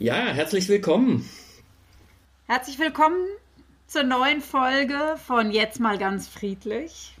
Ja, 0.00 0.28
herzlich 0.28 0.68
willkommen. 0.68 1.28
Herzlich 2.46 2.78
willkommen 2.78 3.26
zur 3.88 4.04
neuen 4.04 4.40
Folge 4.40 5.16
von 5.26 5.50
Jetzt 5.50 5.80
mal 5.80 5.98
ganz 5.98 6.28
friedlich. 6.28 7.16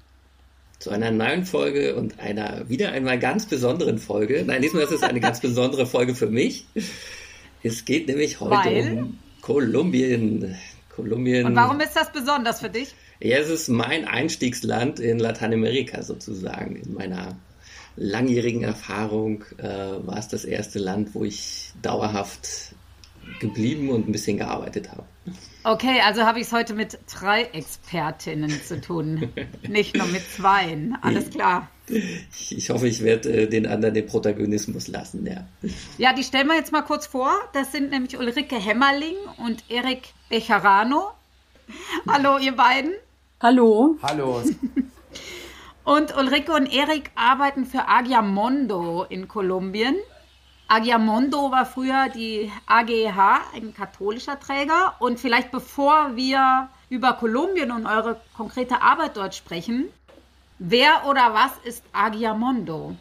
Zu 0.78 0.90
einer 0.90 1.10
neuen 1.10 1.44
Folge 1.44 1.96
und 1.96 2.20
einer 2.20 2.68
wieder 2.68 2.92
einmal 2.92 3.18
ganz 3.18 3.46
besonderen 3.46 3.98
Folge. 3.98 4.44
Nein, 4.46 4.62
diesmal 4.62 4.84
ist 4.84 4.92
es 4.92 5.02
eine 5.02 5.18
ganz 5.18 5.40
besondere 5.40 5.86
Folge 5.86 6.14
für 6.14 6.28
mich. 6.28 6.66
Es 7.64 7.84
geht 7.84 8.06
nämlich 8.06 8.38
heute 8.38 8.70
Weil? 8.70 8.92
um 8.92 9.18
Kolumbien. 9.40 10.56
Kolumbien. 10.94 11.46
Und 11.46 11.56
warum 11.56 11.80
ist 11.80 11.96
das 11.96 12.12
besonders 12.12 12.60
für 12.60 12.70
dich? 12.70 12.94
Ja, 13.18 13.38
es 13.38 13.48
ist 13.48 13.66
mein 13.66 14.06
Einstiegsland 14.06 15.00
in 15.00 15.18
Lateinamerika 15.18 16.04
sozusagen. 16.04 16.76
In 16.76 16.94
meiner 16.94 17.36
langjährigen 17.98 18.62
Erfahrung 18.62 19.44
äh, 19.58 19.66
war 19.66 20.18
es 20.18 20.28
das 20.28 20.44
erste 20.44 20.78
Land, 20.78 21.14
wo 21.14 21.24
ich 21.24 21.72
dauerhaft 21.82 22.74
geblieben 23.40 23.90
und 23.90 24.08
ein 24.08 24.12
bisschen 24.12 24.38
gearbeitet 24.38 24.90
habe. 24.90 25.04
Okay, 25.64 26.00
also 26.04 26.22
habe 26.22 26.40
ich 26.40 26.46
es 26.46 26.52
heute 26.52 26.72
mit 26.72 26.98
drei 27.12 27.42
Expertinnen 27.42 28.50
zu 28.62 28.80
tun, 28.80 29.28
nicht 29.68 29.96
nur 29.96 30.06
mit 30.06 30.22
zweien. 30.30 30.96
Alles 31.02 31.30
klar. 31.30 31.68
Ich, 31.86 32.56
ich 32.56 32.70
hoffe, 32.70 32.86
ich 32.86 33.02
werde 33.02 33.30
äh, 33.30 33.46
den 33.48 33.66
anderen 33.66 33.94
den 33.94 34.06
Protagonismus 34.06 34.88
lassen, 34.88 35.26
ja. 35.26 35.46
Ja, 35.96 36.12
die 36.12 36.22
stellen 36.22 36.46
wir 36.46 36.54
jetzt 36.54 36.72
mal 36.72 36.82
kurz 36.82 37.06
vor. 37.06 37.32
Das 37.52 37.72
sind 37.72 37.90
nämlich 37.90 38.18
Ulrike 38.18 38.56
Hämmerling 38.56 39.16
und 39.38 39.64
Erik 39.68 40.12
Becherano. 40.28 41.08
Hallo, 42.06 42.38
ihr 42.38 42.52
beiden. 42.52 42.92
Hallo. 43.40 43.96
Hallo. 44.02 44.42
und 45.88 46.14
Ulrike 46.14 46.52
und 46.52 46.66
Erik 46.66 47.10
arbeiten 47.14 47.64
für 47.64 47.88
Agiamondo 47.88 49.06
in 49.08 49.26
Kolumbien. 49.26 49.96
Agiamondo 50.68 51.50
war 51.50 51.64
früher 51.64 52.10
die 52.14 52.52
AGH, 52.66 53.40
ein 53.54 53.72
katholischer 53.72 54.38
Träger. 54.38 54.96
Und 54.98 55.18
vielleicht 55.18 55.50
bevor 55.50 56.14
wir 56.14 56.68
über 56.90 57.14
Kolumbien 57.14 57.70
und 57.70 57.86
eure 57.86 58.20
konkrete 58.36 58.82
Arbeit 58.82 59.16
dort 59.16 59.34
sprechen, 59.34 59.88
wer 60.58 61.06
oder 61.08 61.32
was 61.32 61.52
ist 61.64 61.82
Agiamondo? 61.94 62.94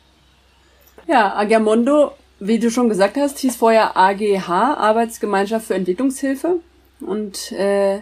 Ja, 1.08 1.36
Agiamondo, 1.36 2.14
wie 2.40 2.58
du 2.58 2.72
schon 2.72 2.88
gesagt 2.88 3.18
hast, 3.18 3.40
hieß 3.40 3.58
vorher 3.58 3.98
AGH, 3.98 4.48
Arbeitsgemeinschaft 4.48 5.68
für 5.68 5.76
Entwicklungshilfe. 5.76 6.62
Und 7.02 7.52
äh, 7.52 8.00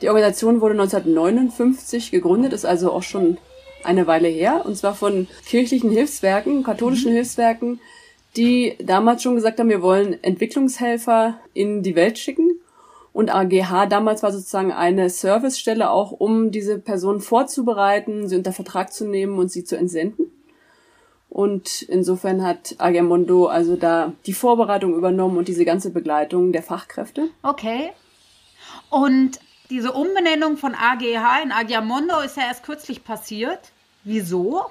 die 0.00 0.08
Organisation 0.08 0.62
wurde 0.62 0.80
1959 0.80 2.10
gegründet, 2.10 2.54
ist 2.54 2.64
also 2.64 2.90
auch 2.92 3.02
schon 3.02 3.36
eine 3.84 4.06
Weile 4.06 4.28
her. 4.28 4.64
Und 4.64 4.76
zwar 4.76 4.94
von 4.94 5.28
kirchlichen 5.46 5.90
Hilfswerken, 5.90 6.62
katholischen 6.62 7.10
mhm. 7.10 7.16
Hilfswerken, 7.16 7.80
die 8.36 8.76
damals 8.82 9.22
schon 9.22 9.34
gesagt 9.34 9.58
haben, 9.58 9.68
wir 9.68 9.82
wollen 9.82 10.22
Entwicklungshelfer 10.22 11.38
in 11.54 11.82
die 11.82 11.96
Welt 11.96 12.18
schicken. 12.18 12.58
Und 13.12 13.34
AGH 13.34 13.86
damals 13.86 14.22
war 14.22 14.32
sozusagen 14.32 14.72
eine 14.72 15.10
Servicestelle 15.10 15.90
auch, 15.90 16.12
um 16.12 16.50
diese 16.50 16.78
Personen 16.78 17.20
vorzubereiten, 17.20 18.26
sie 18.26 18.36
unter 18.36 18.52
Vertrag 18.52 18.92
zu 18.92 19.06
nehmen 19.06 19.38
und 19.38 19.52
sie 19.52 19.64
zu 19.64 19.76
entsenden. 19.76 20.30
Und 21.28 21.82
insofern 21.82 22.42
hat 22.44 22.74
Agermondo 22.78 23.46
also 23.46 23.76
da 23.76 24.12
die 24.26 24.34
Vorbereitung 24.34 24.94
übernommen 24.94 25.38
und 25.38 25.48
diese 25.48 25.64
ganze 25.64 25.90
Begleitung 25.90 26.52
der 26.52 26.62
Fachkräfte. 26.62 27.28
Okay. 27.42 27.92
Und 28.90 29.40
diese 29.70 29.92
Umbenennung 29.92 30.58
von 30.58 30.74
AGH 30.74 31.42
in 31.42 31.50
Agiamondo 31.50 32.20
ist 32.20 32.36
ja 32.36 32.42
erst 32.44 32.64
kürzlich 32.64 33.04
passiert. 33.04 33.72
Wieso? 34.04 34.62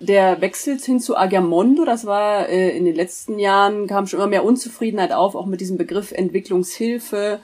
Der 0.00 0.40
Wechsel 0.40 0.78
hin 0.78 1.00
zu 1.00 1.16
Agiamondo, 1.16 1.84
das 1.84 2.06
war 2.06 2.48
äh, 2.48 2.76
in 2.76 2.84
den 2.84 2.94
letzten 2.94 3.38
Jahren, 3.38 3.88
kam 3.88 4.06
schon 4.06 4.20
immer 4.20 4.28
mehr 4.28 4.44
Unzufriedenheit 4.44 5.12
auf, 5.12 5.34
auch 5.34 5.46
mit 5.46 5.60
diesem 5.60 5.76
Begriff 5.76 6.12
Entwicklungshilfe. 6.12 7.40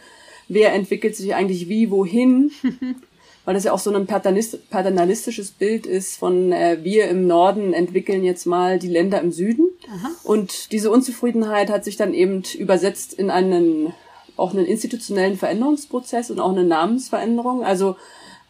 Wer 0.49 0.73
entwickelt 0.73 1.17
sich 1.17 1.35
eigentlich 1.35 1.69
wie, 1.69 1.91
wohin? 1.91 2.53
Weil 3.45 3.55
das 3.55 3.65
ja 3.65 3.73
auch 3.73 3.79
so 3.79 3.93
ein 3.93 4.07
paternalistisches 4.07 5.51
Bild 5.51 5.85
ist 5.85 6.17
von 6.17 6.53
äh, 6.53 6.79
wir 6.83 7.09
im 7.09 7.27
Norden 7.27 7.75
entwickeln 7.75 8.25
jetzt 8.25 8.47
mal 8.47 8.79
die 8.79 8.89
Länder 8.89 9.21
im 9.21 9.33
Süden. 9.33 9.69
Aha. 9.87 10.11
Und 10.23 10.73
diese 10.73 10.91
Unzufriedenheit 10.91 11.71
hat 11.71 11.85
sich 11.85 11.97
dann 11.97 12.15
eben 12.15 12.43
übersetzt 12.57 13.13
in 13.15 13.31
einen 13.31 13.93
auch 14.37 14.53
einen 14.53 14.67
institutionellen 14.67 15.37
Veränderungsprozess 15.37 16.31
und 16.31 16.41
auch 16.41 16.51
eine 16.51 16.65
Namensveränderung. 16.65 17.65
Also 17.65 17.97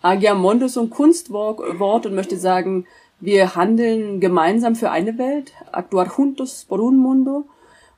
Agiamondo 0.04 0.66
ist 0.66 0.74
so 0.74 0.82
ein 0.82 0.90
Kunstwort 0.90 2.04
und 2.04 2.14
möchte 2.14 2.36
sagen, 2.36 2.86
wir 3.20 3.56
handeln 3.56 4.20
gemeinsam 4.20 4.76
für 4.76 4.90
eine 4.90 5.16
Welt, 5.16 5.52
actuar 5.72 6.12
juntos 6.14 6.66
por 6.66 6.78
un 6.78 6.98
mundo. 6.98 7.46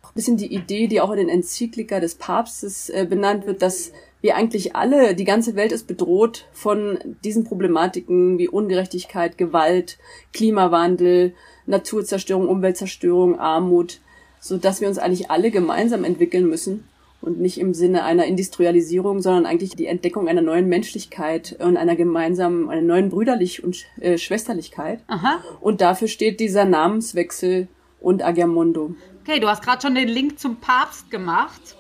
Ein 0.04 0.14
bisschen 0.14 0.36
die 0.36 0.54
Idee, 0.54 0.86
die 0.86 1.00
auch 1.00 1.10
in 1.10 1.16
den 1.16 1.28
Enzyklika 1.28 1.98
des 1.98 2.14
Papstes 2.14 2.90
äh, 2.90 3.06
benannt 3.10 3.48
wird, 3.48 3.60
dass 3.60 3.90
wir 4.20 4.36
eigentlich 4.36 4.76
alle, 4.76 5.16
die 5.16 5.24
ganze 5.24 5.56
Welt 5.56 5.72
ist 5.72 5.88
bedroht 5.88 6.46
von 6.52 6.98
diesen 7.24 7.42
Problematiken 7.42 8.38
wie 8.38 8.48
Ungerechtigkeit, 8.48 9.36
Gewalt, 9.36 9.98
Klimawandel, 10.32 11.34
Naturzerstörung, 11.66 12.46
Umweltzerstörung, 12.46 13.40
Armut, 13.40 14.00
so 14.38 14.58
dass 14.58 14.80
wir 14.80 14.86
uns 14.86 14.98
eigentlich 14.98 15.32
alle 15.32 15.50
gemeinsam 15.50 16.04
entwickeln 16.04 16.48
müssen 16.48 16.84
und 17.21 17.41
nicht 17.41 17.59
im 17.59 17.75
Sinne 17.75 18.04
einer 18.04 18.27
Industrialisierung, 18.27 19.21
sondern 19.21 19.47
eigentlich 19.47 19.71
die 19.71 19.87
Entdeckung 19.87 20.28
einer 20.28 20.43
neuen 20.43 20.69
Menschlichkeit 20.69 21.56
und 21.59 21.77
einer 21.77 21.97
gemeinsamen, 21.97 22.69
einer 22.69 22.82
neuen 22.82 23.10
Brüderlich- 23.10 23.65
und 23.65 23.84
äh, 24.00 24.19
Schwesterlichkeit. 24.19 25.00
Aha. 25.09 25.43
Und 25.60 25.81
dafür 25.81 26.09
steht 26.09 26.41
dieser 26.41 26.65
Namenswechsel 26.65 27.69
und 28.00 28.25
Agermondo. 28.25 28.94
Okay, 29.22 29.41
du 29.41 29.49
hast 29.49 29.62
gerade 29.62 29.82
schon 29.82 29.94
den 29.94 30.09
Link 30.09 30.38
zum 30.38 30.56
Papst 30.56 31.10
gemacht. 31.10 31.77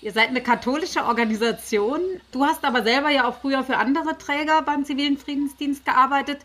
Ihr 0.00 0.12
seid 0.12 0.28
eine 0.28 0.42
katholische 0.42 1.04
Organisation. 1.04 2.00
Du 2.30 2.44
hast 2.44 2.64
aber 2.64 2.82
selber 2.82 3.10
ja 3.10 3.26
auch 3.26 3.40
früher 3.40 3.64
für 3.64 3.78
andere 3.78 4.18
Träger 4.18 4.62
beim 4.62 4.84
zivilen 4.84 5.16
Friedensdienst 5.16 5.84
gearbeitet. 5.84 6.38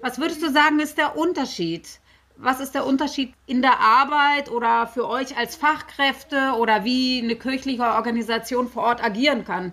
Was 0.00 0.18
würdest 0.18 0.42
du 0.42 0.50
sagen, 0.50 0.78
ist 0.80 0.96
der 0.96 1.16
Unterschied 1.16 1.88
was 2.36 2.60
ist 2.60 2.74
der 2.74 2.86
Unterschied 2.86 3.32
in 3.46 3.62
der 3.62 3.80
Arbeit 3.80 4.50
oder 4.50 4.86
für 4.86 5.08
euch 5.08 5.36
als 5.36 5.56
Fachkräfte 5.56 6.54
oder 6.58 6.84
wie 6.84 7.22
eine 7.22 7.36
kirchliche 7.36 7.82
Organisation 7.82 8.68
vor 8.68 8.84
Ort 8.84 9.04
agieren 9.04 9.44
kann? 9.44 9.72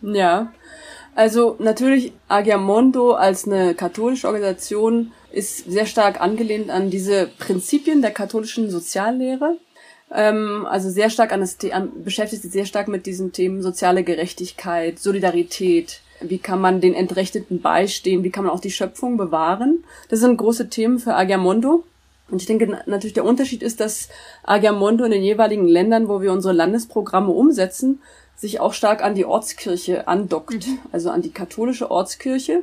Ja, 0.00 0.52
also 1.14 1.56
natürlich 1.58 2.12
Agiamondo 2.28 3.12
als 3.14 3.46
eine 3.46 3.74
katholische 3.74 4.28
Organisation 4.28 5.12
ist 5.32 5.70
sehr 5.70 5.86
stark 5.86 6.20
angelehnt 6.20 6.70
an 6.70 6.90
diese 6.90 7.28
Prinzipien 7.38 8.02
der 8.02 8.12
katholischen 8.12 8.70
Soziallehre. 8.70 9.56
Ähm, 10.12 10.66
also 10.66 10.90
sehr 10.90 11.10
stark 11.10 11.32
an 11.32 11.40
das 11.40 11.58
an, 11.72 12.04
beschäftigt 12.04 12.42
sich 12.42 12.52
sehr 12.52 12.66
stark 12.66 12.88
mit 12.88 13.06
diesen 13.06 13.32
Themen 13.32 13.62
soziale 13.62 14.04
Gerechtigkeit, 14.04 14.98
Solidarität, 14.98 16.00
wie 16.20 16.38
kann 16.38 16.60
man 16.60 16.80
den 16.80 16.94
Entrechteten 16.94 17.60
beistehen? 17.60 18.24
Wie 18.24 18.30
kann 18.30 18.44
man 18.44 18.52
auch 18.52 18.60
die 18.60 18.70
Schöpfung 18.70 19.16
bewahren? 19.16 19.84
Das 20.08 20.20
sind 20.20 20.36
große 20.36 20.68
Themen 20.68 20.98
für 20.98 21.14
Agiamondo. 21.14 21.84
Und 22.30 22.42
ich 22.42 22.46
denke 22.46 22.82
natürlich 22.86 23.14
der 23.14 23.24
Unterschied 23.24 23.62
ist, 23.62 23.80
dass 23.80 24.08
Agiamondo 24.44 25.04
in 25.04 25.12
den 25.12 25.22
jeweiligen 25.22 25.66
Ländern, 25.66 26.08
wo 26.08 26.20
wir 26.20 26.32
unsere 26.32 26.52
Landesprogramme 26.54 27.30
umsetzen, 27.30 28.00
sich 28.36 28.60
auch 28.60 28.72
stark 28.72 29.02
an 29.02 29.14
die 29.14 29.24
Ortskirche 29.24 30.06
andockt, 30.06 30.66
mhm. 30.66 30.78
also 30.92 31.10
an 31.10 31.22
die 31.22 31.32
katholische 31.32 31.90
Ortskirche 31.90 32.62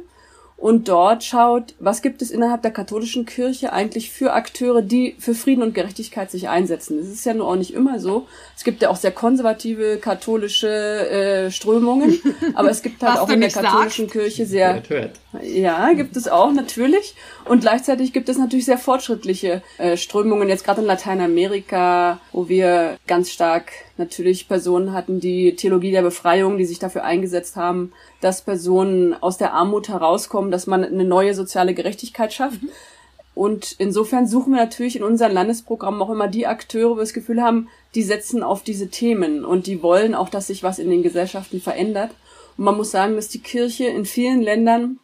und 0.57 0.88
dort 0.88 1.24
schaut, 1.24 1.75
was 1.80 2.02
gibt 2.02 2.22
es 2.22 2.31
innerhalb 2.31 2.62
der 2.62 2.72
katholischen 2.72 3.25
Kirche 3.25 3.74
eigentlich 3.74 4.10
für 4.10 4.34
Akteure, 4.34 4.81
die 4.81 5.16
für 5.19 5.36
Frieden 5.36 5.62
und 5.62 5.75
Gerechtigkeit 5.75 6.31
sich 6.31 6.48
einsetzen. 6.48 6.98
Das 6.98 7.07
ist 7.07 7.25
ja 7.25 7.34
nur 7.34 7.48
auch 7.48 7.56
nicht 7.56 7.74
immer 7.74 8.00
so. 8.00 8.28
Es 8.56 8.63
gibt 8.63 8.81
ja 8.81 8.90
auch 8.90 8.96
sehr 8.96 9.12
konservative 9.12 9.98
katholische 9.98 10.69
äh, 10.69 11.52
Strömungen, 11.52 12.22
aber 12.56 12.69
es 12.69 12.81
gibt 12.81 13.04
halt 13.04 13.19
auch 13.19 13.30
in 13.30 13.42
der 13.42 13.50
katholischen 13.50 14.06
sagst. 14.06 14.13
Kirche 14.13 14.46
sehr 14.46 14.81
ja, 15.44 15.94
gibt 15.94 16.16
es 16.16 16.28
auch 16.28 16.52
natürlich 16.52 17.16
und 17.46 17.62
gleichzeitig 17.62 18.14
gibt 18.14 18.30
es 18.30 18.38
natürlich 18.38 18.66
sehr 18.66 18.78
fortschrittliche 18.78 19.62
äh, 19.78 19.98
Strömungen 19.98 20.50
jetzt 20.50 20.64
gerade 20.64 20.82
in 20.82 20.88
Lateinamerika, 20.88 22.20
wo 22.32 22.50
wir 22.50 22.98
ganz 23.08 23.32
stark 23.32 23.72
natürlich 23.98 24.48
Personen 24.48 24.94
hatten, 24.94 25.20
die 25.20 25.56
Theologie 25.56 25.92
der 25.92 26.02
Befreiung, 26.02 26.58
die 26.58 26.66
sich 26.66 26.80
dafür 26.80 27.04
eingesetzt 27.04 27.56
haben, 27.56 27.92
dass 28.22 28.42
Personen 28.42 29.14
aus 29.22 29.38
der 29.38 29.54
Armut 29.54 29.90
herauskommen, 29.90 30.52
dass 30.52 30.68
man 30.68 30.84
eine 30.84 31.06
neue 31.06 31.34
soziale 31.34 31.74
Gerechtigkeit 31.74 32.34
schafft. 32.34 32.62
Mhm. 32.62 32.70
Und 33.36 33.76
insofern 33.80 34.28
suchen 34.28 34.54
wir 34.54 34.62
natürlich 34.62 34.96
in 34.96 35.04
unseren 35.04 35.34
Landesprogrammen 35.34 36.02
auch 36.02 36.10
immer 36.10 36.30
die 36.30 36.48
Akteure, 36.48 36.92
wo 36.92 36.96
wir 36.96 37.02
das 37.02 37.14
Gefühl 37.14 37.42
haben, 37.42 37.68
die 37.94 38.02
setzen 38.02 38.42
auf 38.42 38.64
diese 38.64 38.88
Themen 38.88 39.44
und 39.44 39.68
die 39.68 39.84
wollen 39.84 40.16
auch, 40.16 40.30
dass 40.30 40.48
sich 40.48 40.64
was 40.64 40.80
in 40.80 40.90
den 40.90 41.04
Gesellschaften 41.04 41.60
verändert. 41.60 42.12
Und 42.58 42.64
man 42.64 42.78
muss 42.78 42.92
sagen, 42.92 43.16
dass 43.16 43.28
die 43.28 43.42
Kirche 43.42 43.88
in 43.88 44.06
vielen 44.06 44.42
Ländern 44.42 45.00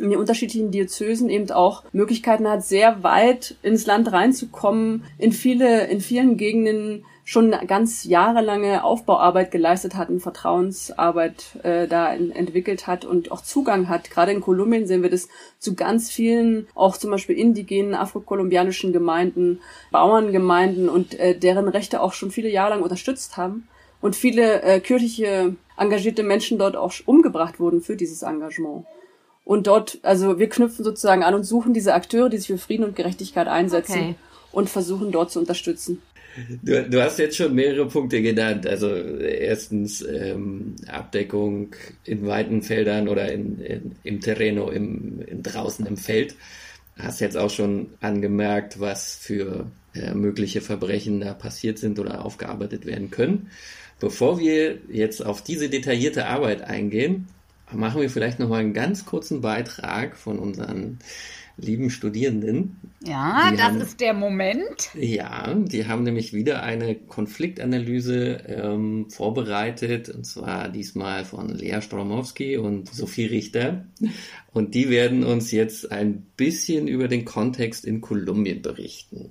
in 0.00 0.10
den 0.10 0.18
unterschiedlichen 0.18 0.70
Diözesen 0.70 1.28
eben 1.28 1.50
auch 1.50 1.84
Möglichkeiten 1.92 2.48
hat, 2.48 2.64
sehr 2.64 3.02
weit 3.02 3.56
ins 3.62 3.86
Land 3.86 4.12
reinzukommen, 4.12 5.04
in 5.18 5.32
viele, 5.32 5.86
in 5.86 6.00
vielen 6.00 6.36
Gegenden 6.36 7.04
schon 7.30 7.54
ganz 7.68 8.02
jahrelange 8.04 8.82
Aufbauarbeit 8.82 9.52
geleistet 9.52 9.94
hat, 9.94 10.08
und 10.08 10.18
Vertrauensarbeit 10.18 11.60
äh, 11.62 11.86
da 11.86 12.12
in, 12.12 12.32
entwickelt 12.32 12.88
hat 12.88 13.04
und 13.04 13.30
auch 13.30 13.42
Zugang 13.42 13.88
hat. 13.88 14.10
Gerade 14.10 14.32
in 14.32 14.40
Kolumbien 14.40 14.86
sehen 14.86 15.02
wir 15.02 15.10
das 15.10 15.28
zu 15.58 15.76
ganz 15.76 16.10
vielen, 16.10 16.66
auch 16.74 16.96
zum 16.96 17.12
Beispiel 17.12 17.38
indigenen, 17.38 17.94
afrokolumbianischen 17.94 18.92
Gemeinden, 18.92 19.60
Bauerngemeinden 19.92 20.88
und 20.88 21.18
äh, 21.20 21.38
deren 21.38 21.68
Rechte 21.68 22.00
auch 22.00 22.14
schon 22.14 22.32
viele 22.32 22.48
Jahre 22.48 22.70
lang 22.70 22.82
unterstützt 22.82 23.36
haben 23.36 23.68
und 24.00 24.16
viele 24.16 24.62
äh, 24.62 24.80
kirchliche 24.80 25.54
engagierte 25.76 26.24
Menschen 26.24 26.58
dort 26.58 26.74
auch 26.74 26.92
umgebracht 27.06 27.60
wurden 27.60 27.80
für 27.80 27.96
dieses 27.96 28.22
Engagement. 28.22 28.86
Und 29.50 29.66
dort, 29.66 29.98
also 30.02 30.38
wir 30.38 30.48
knüpfen 30.48 30.84
sozusagen 30.84 31.24
an 31.24 31.34
und 31.34 31.42
suchen 31.42 31.74
diese 31.74 31.92
Akteure, 31.92 32.28
die 32.28 32.38
sich 32.38 32.46
für 32.46 32.56
Frieden 32.56 32.84
und 32.84 32.94
Gerechtigkeit 32.94 33.48
einsetzen 33.48 34.00
okay. 34.00 34.14
und 34.52 34.70
versuchen 34.70 35.10
dort 35.10 35.32
zu 35.32 35.40
unterstützen. 35.40 36.00
Du, 36.62 36.88
du 36.88 37.02
hast 37.02 37.18
jetzt 37.18 37.36
schon 37.36 37.56
mehrere 37.56 37.88
Punkte 37.88 38.22
genannt. 38.22 38.64
Also 38.68 38.94
erstens 38.94 40.02
ähm, 40.02 40.76
Abdeckung 40.86 41.74
in 42.04 42.28
weiten 42.28 42.62
Feldern 42.62 43.08
oder 43.08 43.32
in, 43.32 43.60
in, 43.60 43.96
im 44.04 44.20
Terreno, 44.20 44.70
im, 44.70 45.20
in, 45.26 45.42
draußen 45.42 45.84
im 45.84 45.96
Feld. 45.96 46.36
Hast 46.96 47.20
jetzt 47.20 47.36
auch 47.36 47.50
schon 47.50 47.88
angemerkt, 47.98 48.78
was 48.78 49.16
für 49.16 49.66
äh, 49.94 50.14
mögliche 50.14 50.60
Verbrechen 50.60 51.18
da 51.18 51.34
passiert 51.34 51.78
sind 51.78 51.98
oder 51.98 52.24
aufgearbeitet 52.24 52.86
werden 52.86 53.10
können. 53.10 53.50
Bevor 53.98 54.38
wir 54.38 54.78
jetzt 54.88 55.26
auf 55.26 55.42
diese 55.42 55.68
detaillierte 55.68 56.26
Arbeit 56.26 56.62
eingehen, 56.62 57.26
machen 57.72 58.00
wir 58.00 58.10
vielleicht 58.10 58.38
noch 58.38 58.48
mal 58.48 58.60
einen 58.60 58.74
ganz 58.74 59.04
kurzen 59.04 59.40
Beitrag 59.40 60.16
von 60.16 60.38
unseren 60.38 60.98
lieben 61.56 61.90
Studierenden. 61.90 62.76
Ja, 63.04 63.50
das 63.50 63.60
haben, 63.60 63.80
ist 63.80 64.00
der 64.00 64.14
Moment. 64.14 64.90
Ja, 64.94 65.54
die 65.54 65.86
haben 65.86 66.02
nämlich 66.02 66.32
wieder 66.32 66.62
eine 66.62 66.94
Konfliktanalyse 66.94 68.42
ähm, 68.46 69.10
vorbereitet, 69.10 70.08
und 70.08 70.24
zwar 70.24 70.68
diesmal 70.68 71.24
von 71.24 71.48
Lea 71.48 71.80
Stromowski 71.80 72.56
und 72.56 72.92
Sophie 72.92 73.26
Richter. 73.26 73.84
Und 74.52 74.74
die 74.74 74.88
werden 74.88 75.24
uns 75.24 75.50
jetzt 75.52 75.92
ein 75.92 76.22
bisschen 76.36 76.88
über 76.88 77.08
den 77.08 77.24
Kontext 77.24 77.84
in 77.84 78.00
Kolumbien 78.00 78.62
berichten. 78.62 79.30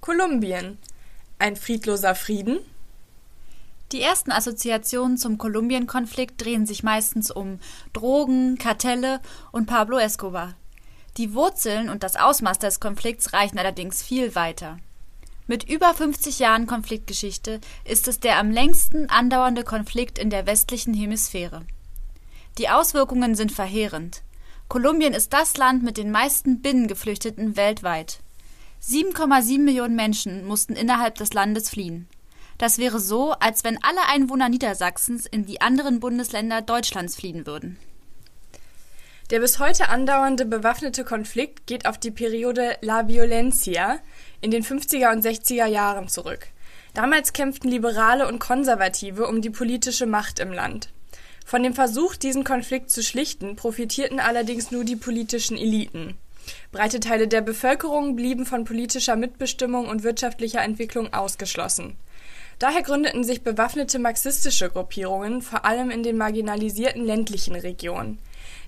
Kolumbien. 0.00 0.78
Ein 1.38 1.56
friedloser 1.56 2.14
Frieden? 2.14 2.60
Die 3.92 4.00
ersten 4.00 4.32
Assoziationen 4.32 5.18
zum 5.18 5.38
Kolumbien-Konflikt 5.38 6.42
drehen 6.42 6.66
sich 6.66 6.82
meistens 6.82 7.30
um 7.30 7.58
Drogen, 7.92 8.58
Kartelle 8.58 9.20
und 9.52 9.66
Pablo 9.66 9.98
Escobar. 9.98 10.54
Die 11.16 11.34
Wurzeln 11.34 11.90
und 11.90 12.02
das 12.02 12.16
Ausmaß 12.16 12.58
des 12.58 12.80
Konflikts 12.80 13.32
reichen 13.32 13.58
allerdings 13.58 14.02
viel 14.02 14.34
weiter. 14.34 14.78
Mit 15.46 15.68
über 15.68 15.92
50 15.92 16.38
Jahren 16.38 16.66
Konfliktgeschichte 16.66 17.60
ist 17.84 18.08
es 18.08 18.18
der 18.18 18.38
am 18.38 18.50
längsten 18.50 19.10
andauernde 19.10 19.62
Konflikt 19.62 20.18
in 20.18 20.30
der 20.30 20.46
westlichen 20.46 20.94
Hemisphäre. 20.94 21.66
Die 22.58 22.70
Auswirkungen 22.70 23.34
sind 23.34 23.52
verheerend. 23.52 24.22
Kolumbien 24.68 25.12
ist 25.12 25.32
das 25.32 25.56
Land 25.56 25.82
mit 25.82 25.98
den 25.98 26.10
meisten 26.10 26.62
Binnengeflüchteten 26.62 27.56
weltweit. 27.56 28.20
7,7 28.82 29.60
Millionen 29.60 29.96
Menschen 29.96 30.46
mussten 30.46 30.74
innerhalb 30.74 31.16
des 31.16 31.32
Landes 31.34 31.68
fliehen. 31.68 32.08
Das 32.64 32.78
wäre 32.78 32.98
so, 32.98 33.32
als 33.32 33.62
wenn 33.62 33.76
alle 33.82 34.08
Einwohner 34.08 34.48
Niedersachsens 34.48 35.26
in 35.26 35.44
die 35.44 35.60
anderen 35.60 36.00
Bundesländer 36.00 36.62
Deutschlands 36.62 37.14
fliehen 37.14 37.46
würden. 37.46 37.76
Der 39.28 39.40
bis 39.40 39.58
heute 39.58 39.90
andauernde 39.90 40.46
bewaffnete 40.46 41.04
Konflikt 41.04 41.66
geht 41.66 41.84
auf 41.84 41.98
die 41.98 42.10
Periode 42.10 42.78
La 42.80 43.06
Violencia 43.06 43.98
in 44.40 44.50
den 44.50 44.64
50er 44.64 45.12
und 45.12 45.22
60er 45.22 45.66
Jahren 45.66 46.08
zurück. 46.08 46.46
Damals 46.94 47.34
kämpften 47.34 47.70
Liberale 47.70 48.26
und 48.26 48.38
Konservative 48.38 49.26
um 49.26 49.42
die 49.42 49.50
politische 49.50 50.06
Macht 50.06 50.38
im 50.38 50.50
Land. 50.50 50.88
Von 51.44 51.62
dem 51.62 51.74
Versuch, 51.74 52.16
diesen 52.16 52.44
Konflikt 52.44 52.90
zu 52.90 53.02
schlichten, 53.02 53.56
profitierten 53.56 54.20
allerdings 54.20 54.70
nur 54.70 54.84
die 54.84 54.96
politischen 54.96 55.58
Eliten. 55.58 56.16
Breite 56.72 57.00
Teile 57.00 57.28
der 57.28 57.42
Bevölkerung 57.42 58.16
blieben 58.16 58.46
von 58.46 58.64
politischer 58.64 59.16
Mitbestimmung 59.16 59.86
und 59.86 60.02
wirtschaftlicher 60.02 60.62
Entwicklung 60.62 61.12
ausgeschlossen. 61.12 61.98
Daher 62.58 62.82
gründeten 62.82 63.24
sich 63.24 63.42
bewaffnete 63.42 63.98
marxistische 63.98 64.70
Gruppierungen 64.70 65.42
vor 65.42 65.64
allem 65.64 65.90
in 65.90 66.02
den 66.02 66.16
marginalisierten 66.16 67.04
ländlichen 67.04 67.56
Regionen. 67.56 68.18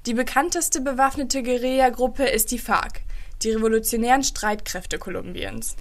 Die 0.06 0.14
bekannteste 0.14 0.80
bewaffnete 0.80 1.42
Guerilla-Gruppe 1.42 2.24
ist 2.24 2.50
die 2.50 2.58
FARC, 2.58 3.02
die 3.42 3.50
Revolutionären 3.50 4.24
Streitkräfte 4.24 4.98
Kolumbiens. 4.98 5.76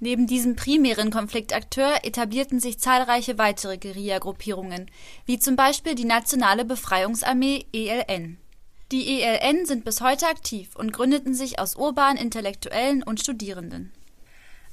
Neben 0.00 0.26
diesem 0.26 0.56
primären 0.56 1.12
Konfliktakteur 1.12 2.04
etablierten 2.04 2.58
sich 2.58 2.80
zahlreiche 2.80 3.38
weitere 3.38 3.78
Guerilla-Gruppierungen, 3.78 4.90
wie 5.26 5.38
zum 5.38 5.54
Beispiel 5.54 5.94
die 5.94 6.04
Nationale 6.04 6.64
Befreiungsarmee 6.64 7.66
ELN. 7.72 8.38
Die 8.90 9.22
ELN 9.22 9.64
sind 9.64 9.84
bis 9.84 10.00
heute 10.00 10.26
aktiv 10.26 10.74
und 10.74 10.92
gründeten 10.92 11.34
sich 11.34 11.60
aus 11.60 11.76
urbanen 11.76 12.20
Intellektuellen 12.20 13.04
und 13.04 13.20
Studierenden. 13.20 13.92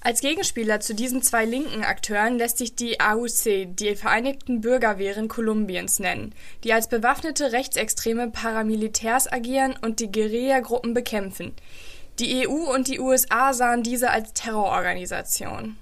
Als 0.01 0.21
Gegenspieler 0.21 0.79
zu 0.79 0.95
diesen 0.95 1.21
zwei 1.21 1.43
linken 1.43 1.83
Akteuren 1.83 2.37
lässt 2.37 2.57
sich 2.57 2.73
die 2.73 3.01
AUC, 3.01 3.75
die 3.75 3.97
Vereinigten 3.97 4.61
Bürgerwehren 4.61 5.27
Kolumbiens, 5.27 5.99
nennen, 5.99 6.33
die 6.63 6.71
als 6.71 6.87
bewaffnete 6.87 7.51
rechtsextreme 7.51 8.31
Paramilitärs 8.31 9.29
agieren 9.29 9.75
und 9.81 9.99
die 9.99 10.09
Guerilla-Gruppen 10.09 10.93
bekämpfen. 10.93 11.53
Die 12.17 12.47
EU 12.47 12.73
und 12.73 12.87
die 12.87 12.99
USA 13.01 13.53
sahen 13.53 13.83
diese 13.83 14.09
als 14.09 14.31
Terrororganisation. 14.33 15.75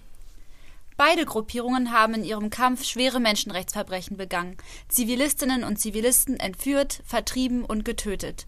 Beide 0.97 1.25
Gruppierungen 1.25 1.91
haben 1.91 2.15
in 2.15 2.23
ihrem 2.23 2.49
Kampf 2.49 2.85
schwere 2.85 3.19
Menschenrechtsverbrechen 3.19 4.17
begangen, 4.17 4.57
Zivilistinnen 4.89 5.63
und 5.63 5.77
Zivilisten 5.77 6.39
entführt, 6.39 7.03
vertrieben 7.05 7.63
und 7.63 7.85
getötet. 7.85 8.47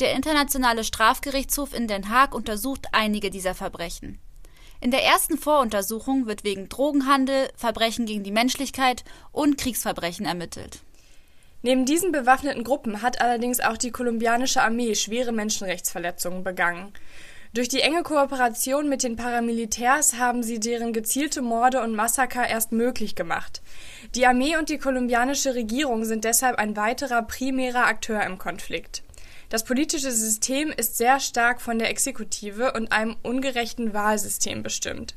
Der 0.00 0.14
Internationale 0.14 0.82
Strafgerichtshof 0.82 1.72
in 1.72 1.86
Den 1.86 2.08
Haag 2.08 2.34
untersucht 2.34 2.88
einige 2.90 3.30
dieser 3.30 3.54
Verbrechen. 3.54 4.18
In 4.80 4.92
der 4.92 5.04
ersten 5.04 5.36
Voruntersuchung 5.36 6.26
wird 6.26 6.44
wegen 6.44 6.68
Drogenhandel, 6.68 7.48
Verbrechen 7.56 8.06
gegen 8.06 8.22
die 8.22 8.30
Menschlichkeit 8.30 9.02
und 9.32 9.58
Kriegsverbrechen 9.58 10.24
ermittelt. 10.24 10.82
Neben 11.62 11.84
diesen 11.84 12.12
bewaffneten 12.12 12.62
Gruppen 12.62 13.02
hat 13.02 13.20
allerdings 13.20 13.58
auch 13.58 13.76
die 13.76 13.90
kolumbianische 13.90 14.62
Armee 14.62 14.94
schwere 14.94 15.32
Menschenrechtsverletzungen 15.32 16.44
begangen. 16.44 16.92
Durch 17.54 17.68
die 17.68 17.80
enge 17.80 18.04
Kooperation 18.04 18.88
mit 18.88 19.02
den 19.02 19.16
Paramilitärs 19.16 20.14
haben 20.14 20.44
sie 20.44 20.60
deren 20.60 20.92
gezielte 20.92 21.42
Morde 21.42 21.82
und 21.82 21.96
Massaker 21.96 22.46
erst 22.46 22.70
möglich 22.70 23.16
gemacht. 23.16 23.62
Die 24.14 24.26
Armee 24.26 24.56
und 24.56 24.68
die 24.68 24.78
kolumbianische 24.78 25.56
Regierung 25.56 26.04
sind 26.04 26.24
deshalb 26.24 26.56
ein 26.56 26.76
weiterer 26.76 27.22
primärer 27.22 27.86
Akteur 27.86 28.22
im 28.22 28.38
Konflikt. 28.38 29.02
Das 29.48 29.64
politische 29.64 30.10
System 30.10 30.70
ist 30.70 30.96
sehr 30.96 31.20
stark 31.20 31.60
von 31.60 31.78
der 31.78 31.90
Exekutive 31.90 32.72
und 32.72 32.92
einem 32.92 33.16
ungerechten 33.22 33.94
Wahlsystem 33.94 34.62
bestimmt. 34.62 35.14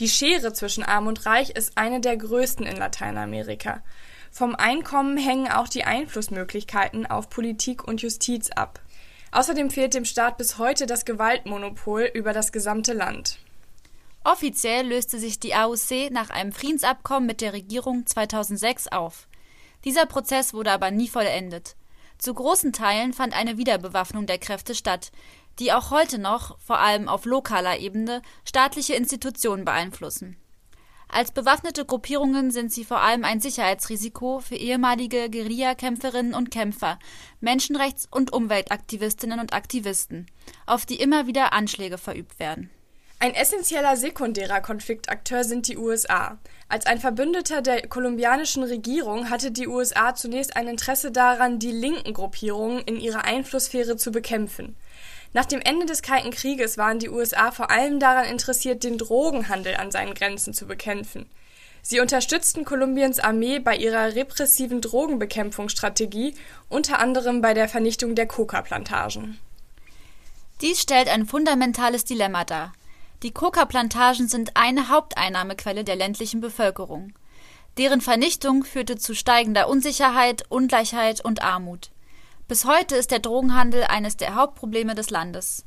Die 0.00 0.08
Schere 0.08 0.52
zwischen 0.52 0.82
Arm 0.82 1.06
und 1.06 1.24
Reich 1.24 1.50
ist 1.50 1.78
eine 1.78 2.00
der 2.00 2.16
größten 2.16 2.66
in 2.66 2.76
Lateinamerika. 2.76 3.82
Vom 4.30 4.54
Einkommen 4.54 5.16
hängen 5.16 5.50
auch 5.50 5.68
die 5.68 5.84
Einflussmöglichkeiten 5.84 7.06
auf 7.06 7.30
Politik 7.30 7.86
und 7.86 8.02
Justiz 8.02 8.50
ab. 8.50 8.80
Außerdem 9.30 9.70
fehlt 9.70 9.94
dem 9.94 10.04
Staat 10.04 10.36
bis 10.36 10.58
heute 10.58 10.86
das 10.86 11.04
Gewaltmonopol 11.04 12.10
über 12.12 12.32
das 12.32 12.52
gesamte 12.52 12.92
Land. 12.92 13.38
Offiziell 14.24 14.86
löste 14.86 15.18
sich 15.18 15.40
die 15.40 15.54
AOC 15.54 16.10
nach 16.10 16.30
einem 16.30 16.52
Friedensabkommen 16.52 17.26
mit 17.26 17.40
der 17.40 17.52
Regierung 17.52 18.06
2006 18.06 18.88
auf. 18.88 19.26
Dieser 19.84 20.06
Prozess 20.06 20.54
wurde 20.54 20.70
aber 20.70 20.90
nie 20.90 21.08
vollendet. 21.08 21.74
Zu 22.22 22.34
großen 22.34 22.72
Teilen 22.72 23.12
fand 23.12 23.34
eine 23.34 23.58
Wiederbewaffnung 23.58 24.26
der 24.26 24.38
Kräfte 24.38 24.76
statt, 24.76 25.10
die 25.58 25.72
auch 25.72 25.90
heute 25.90 26.20
noch, 26.20 26.56
vor 26.60 26.78
allem 26.78 27.08
auf 27.08 27.24
lokaler 27.24 27.80
Ebene, 27.80 28.22
staatliche 28.44 28.94
Institutionen 28.94 29.64
beeinflussen. 29.64 30.36
Als 31.08 31.32
bewaffnete 31.32 31.84
Gruppierungen 31.84 32.52
sind 32.52 32.72
sie 32.72 32.84
vor 32.84 33.00
allem 33.00 33.24
ein 33.24 33.40
Sicherheitsrisiko 33.40 34.38
für 34.38 34.54
ehemalige 34.54 35.30
Guerillakämpferinnen 35.30 36.32
und 36.32 36.52
Kämpfer, 36.52 37.00
Menschenrechts- 37.40 38.06
und 38.08 38.32
Umweltaktivistinnen 38.32 39.40
und 39.40 39.52
Aktivisten, 39.52 40.26
auf 40.64 40.86
die 40.86 41.00
immer 41.00 41.26
wieder 41.26 41.52
Anschläge 41.52 41.98
verübt 41.98 42.38
werden. 42.38 42.70
Ein 43.22 43.36
essentieller 43.36 43.96
sekundärer 43.96 44.60
Konfliktakteur 44.60 45.44
sind 45.44 45.68
die 45.68 45.76
USA. 45.76 46.38
Als 46.68 46.86
ein 46.86 46.98
Verbündeter 46.98 47.62
der 47.62 47.86
kolumbianischen 47.86 48.64
Regierung 48.64 49.30
hatte 49.30 49.52
die 49.52 49.68
USA 49.68 50.12
zunächst 50.16 50.56
ein 50.56 50.66
Interesse 50.66 51.12
daran, 51.12 51.60
die 51.60 51.70
linken 51.70 52.14
Gruppierungen 52.14 52.80
in 52.80 52.98
ihrer 52.98 53.24
Einflusssphäre 53.24 53.96
zu 53.96 54.10
bekämpfen. 54.10 54.74
Nach 55.34 55.44
dem 55.44 55.60
Ende 55.60 55.86
des 55.86 56.02
Kalten 56.02 56.32
Krieges 56.32 56.78
waren 56.78 56.98
die 56.98 57.10
USA 57.10 57.52
vor 57.52 57.70
allem 57.70 58.00
daran 58.00 58.24
interessiert, 58.24 58.82
den 58.82 58.98
Drogenhandel 58.98 59.76
an 59.76 59.92
seinen 59.92 60.14
Grenzen 60.14 60.52
zu 60.52 60.66
bekämpfen. 60.66 61.30
Sie 61.80 62.00
unterstützten 62.00 62.64
Kolumbiens 62.64 63.20
Armee 63.20 63.60
bei 63.60 63.76
ihrer 63.76 64.16
repressiven 64.16 64.80
Drogenbekämpfungsstrategie, 64.80 66.34
unter 66.68 66.98
anderem 66.98 67.40
bei 67.40 67.54
der 67.54 67.68
Vernichtung 67.68 68.16
der 68.16 68.26
Coca-Plantagen. 68.26 69.38
Dies 70.60 70.82
stellt 70.82 71.08
ein 71.08 71.24
fundamentales 71.24 72.04
Dilemma 72.04 72.44
dar. 72.44 72.72
Die 73.22 73.30
Coca-Plantagen 73.30 74.26
sind 74.26 74.56
eine 74.56 74.88
Haupteinnahmequelle 74.88 75.84
der 75.84 75.94
ländlichen 75.94 76.40
Bevölkerung. 76.40 77.12
Deren 77.78 78.00
Vernichtung 78.00 78.64
führte 78.64 78.96
zu 78.96 79.14
steigender 79.14 79.68
Unsicherheit, 79.68 80.44
Ungleichheit 80.48 81.24
und 81.24 81.40
Armut. 81.40 81.92
Bis 82.48 82.64
heute 82.64 82.96
ist 82.96 83.12
der 83.12 83.20
Drogenhandel 83.20 83.84
eines 83.84 84.16
der 84.16 84.34
Hauptprobleme 84.34 84.96
des 84.96 85.10
Landes. 85.10 85.64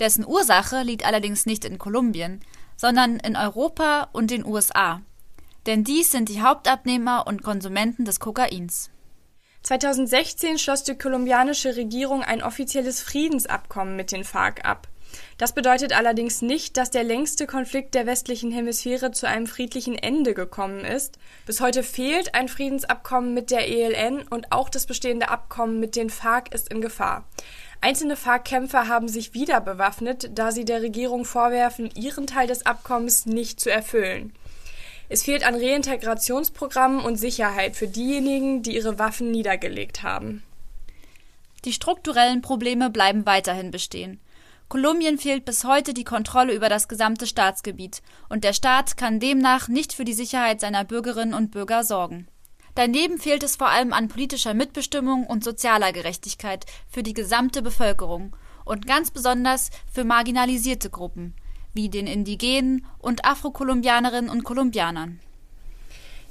Dessen 0.00 0.26
Ursache 0.26 0.82
liegt 0.82 1.06
allerdings 1.06 1.46
nicht 1.46 1.64
in 1.64 1.78
Kolumbien, 1.78 2.40
sondern 2.76 3.16
in 3.16 3.36
Europa 3.36 4.08
und 4.12 4.30
den 4.30 4.44
USA. 4.44 5.00
Denn 5.64 5.84
dies 5.84 6.10
sind 6.10 6.28
die 6.28 6.42
Hauptabnehmer 6.42 7.26
und 7.26 7.42
Konsumenten 7.42 8.04
des 8.04 8.20
Kokains. 8.20 8.90
2016 9.62 10.58
schloss 10.58 10.84
die 10.84 10.98
kolumbianische 10.98 11.74
Regierung 11.74 12.22
ein 12.22 12.42
offizielles 12.42 13.00
Friedensabkommen 13.00 13.96
mit 13.96 14.12
den 14.12 14.24
FARC 14.24 14.64
ab. 14.64 14.88
Das 15.38 15.54
bedeutet 15.54 15.96
allerdings 15.96 16.42
nicht, 16.42 16.76
dass 16.76 16.90
der 16.90 17.04
längste 17.04 17.46
Konflikt 17.46 17.94
der 17.94 18.06
westlichen 18.06 18.52
Hemisphäre 18.52 19.12
zu 19.12 19.26
einem 19.26 19.46
friedlichen 19.46 19.96
Ende 19.96 20.34
gekommen 20.34 20.84
ist. 20.84 21.18
Bis 21.46 21.60
heute 21.60 21.82
fehlt 21.82 22.34
ein 22.34 22.48
Friedensabkommen 22.48 23.34
mit 23.34 23.50
der 23.50 23.68
ELN 23.68 24.22
und 24.28 24.52
auch 24.52 24.68
das 24.68 24.86
bestehende 24.86 25.28
Abkommen 25.28 25.80
mit 25.80 25.96
den 25.96 26.10
FARC 26.10 26.54
ist 26.54 26.70
in 26.72 26.80
Gefahr. 26.80 27.24
Einzelne 27.80 28.16
FARC-Kämpfer 28.16 28.86
haben 28.86 29.08
sich 29.08 29.34
wieder 29.34 29.60
bewaffnet, 29.60 30.30
da 30.34 30.52
sie 30.52 30.64
der 30.64 30.82
Regierung 30.82 31.24
vorwerfen, 31.24 31.90
ihren 31.96 32.28
Teil 32.28 32.46
des 32.46 32.64
Abkommens 32.64 33.26
nicht 33.26 33.60
zu 33.60 33.70
erfüllen. 33.70 34.32
Es 35.08 35.24
fehlt 35.24 35.44
an 35.44 35.56
Reintegrationsprogrammen 35.56 37.00
und 37.00 37.16
Sicherheit 37.16 37.76
für 37.76 37.88
diejenigen, 37.88 38.62
die 38.62 38.76
ihre 38.76 38.98
Waffen 38.98 39.30
niedergelegt 39.30 40.02
haben. 40.02 40.42
Die 41.64 41.72
strukturellen 41.72 42.40
Probleme 42.40 42.88
bleiben 42.88 43.26
weiterhin 43.26 43.70
bestehen. 43.70 44.20
Kolumbien 44.72 45.18
fehlt 45.18 45.44
bis 45.44 45.64
heute 45.64 45.92
die 45.92 46.02
Kontrolle 46.02 46.54
über 46.54 46.70
das 46.70 46.88
gesamte 46.88 47.26
Staatsgebiet, 47.26 48.00
und 48.30 48.42
der 48.42 48.54
Staat 48.54 48.96
kann 48.96 49.20
demnach 49.20 49.68
nicht 49.68 49.92
für 49.92 50.06
die 50.06 50.14
Sicherheit 50.14 50.62
seiner 50.62 50.82
Bürgerinnen 50.82 51.34
und 51.34 51.50
Bürger 51.50 51.84
sorgen. 51.84 52.26
Daneben 52.74 53.18
fehlt 53.18 53.42
es 53.42 53.56
vor 53.56 53.68
allem 53.68 53.92
an 53.92 54.08
politischer 54.08 54.54
Mitbestimmung 54.54 55.26
und 55.26 55.44
sozialer 55.44 55.92
Gerechtigkeit 55.92 56.64
für 56.88 57.02
die 57.02 57.12
gesamte 57.12 57.60
Bevölkerung 57.60 58.34
und 58.64 58.86
ganz 58.86 59.10
besonders 59.10 59.68
für 59.92 60.04
marginalisierte 60.04 60.88
Gruppen, 60.88 61.34
wie 61.74 61.90
den 61.90 62.06
Indigenen 62.06 62.86
und 62.98 63.26
Afrokolumbianerinnen 63.26 64.30
und 64.30 64.42
Kolumbianern. 64.42 65.20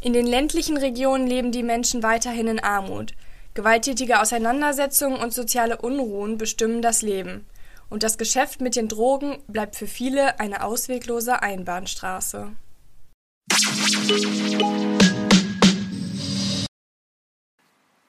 In 0.02 0.14
den 0.14 0.26
ländlichen 0.26 0.78
Regionen 0.78 1.28
leben 1.28 1.52
die 1.52 1.62
Menschen 1.62 2.02
weiterhin 2.02 2.48
in 2.48 2.60
Armut. 2.60 3.14
Gewalttätige 3.54 4.20
Auseinandersetzungen 4.20 5.20
und 5.20 5.32
soziale 5.32 5.78
Unruhen 5.78 6.40
bestimmen 6.40 6.82
das 6.82 7.04
Leben 7.04 7.46
und 7.92 8.04
das 8.04 8.18
Geschäft 8.18 8.62
mit 8.62 8.76
den 8.76 8.88
Drogen 8.88 9.38
bleibt 9.48 9.76
für 9.76 9.86
viele 9.86 10.40
eine 10.40 10.64
ausweglose 10.64 11.44
Einbahnstraße. 11.44 12.48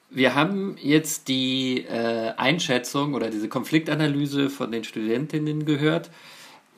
Wir 0.09 0.35
haben 0.35 0.77
jetzt 0.79 1.27
die 1.27 1.85
äh, 1.85 2.33
Einschätzung 2.37 3.13
oder 3.13 3.29
diese 3.29 3.49
Konfliktanalyse 3.49 4.49
von 4.49 4.71
den 4.71 4.83
Studentinnen 4.83 5.65
gehört. 5.65 6.11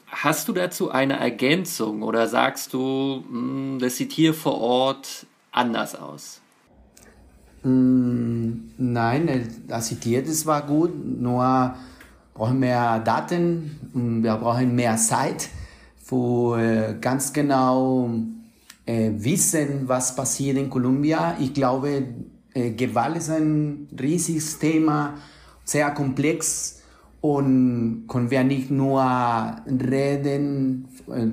Hast 0.08 0.48
du 0.48 0.54
dazu 0.54 0.90
eine 0.90 1.20
Ergänzung 1.20 2.02
oder 2.02 2.28
sagst 2.28 2.74
du, 2.74 3.24
mh, 3.30 3.30
hm, 3.30 3.80
das 3.80 3.98
sieht 3.98 4.14
hier 4.14 4.34
vor 4.34 4.60
Ort 4.60 5.28
anders 5.52 5.96
aus? 5.96 6.42
Mm, 7.64 8.54
nein, 8.78 9.64
das 9.68 9.90
sieht 9.90 10.04
hier, 10.06 10.24
das 10.24 10.46
war 10.46 10.66
gut, 10.66 10.92
nur 10.96 11.76
brauchen 12.36 12.60
mehr 12.60 13.00
Daten, 13.00 13.80
wir 14.22 14.36
brauchen 14.36 14.76
mehr 14.76 14.98
Zeit, 14.98 15.50
wo 16.08 16.56
äh, 16.56 16.96
ganz 17.00 17.34
genau 17.34 18.10
äh, 18.86 19.12
wissen, 19.16 19.88
was 19.88 20.16
passiert 20.16 20.58
in 20.58 20.70
Kolumbien. 20.70 21.18
Ich 21.40 21.54
glaube, 21.54 22.04
äh, 22.54 22.72
Gewalt 22.72 23.18
ist 23.18 23.32
ein 23.32 23.88
riesiges 24.00 24.60
Thema, 24.60 25.16
sehr 25.64 25.90
komplex 25.92 26.84
und 27.22 28.06
können 28.08 28.30
wir 28.30 28.44
nicht 28.44 28.70
nur 28.70 29.02
reden, 29.66 30.90
äh, 31.08 31.26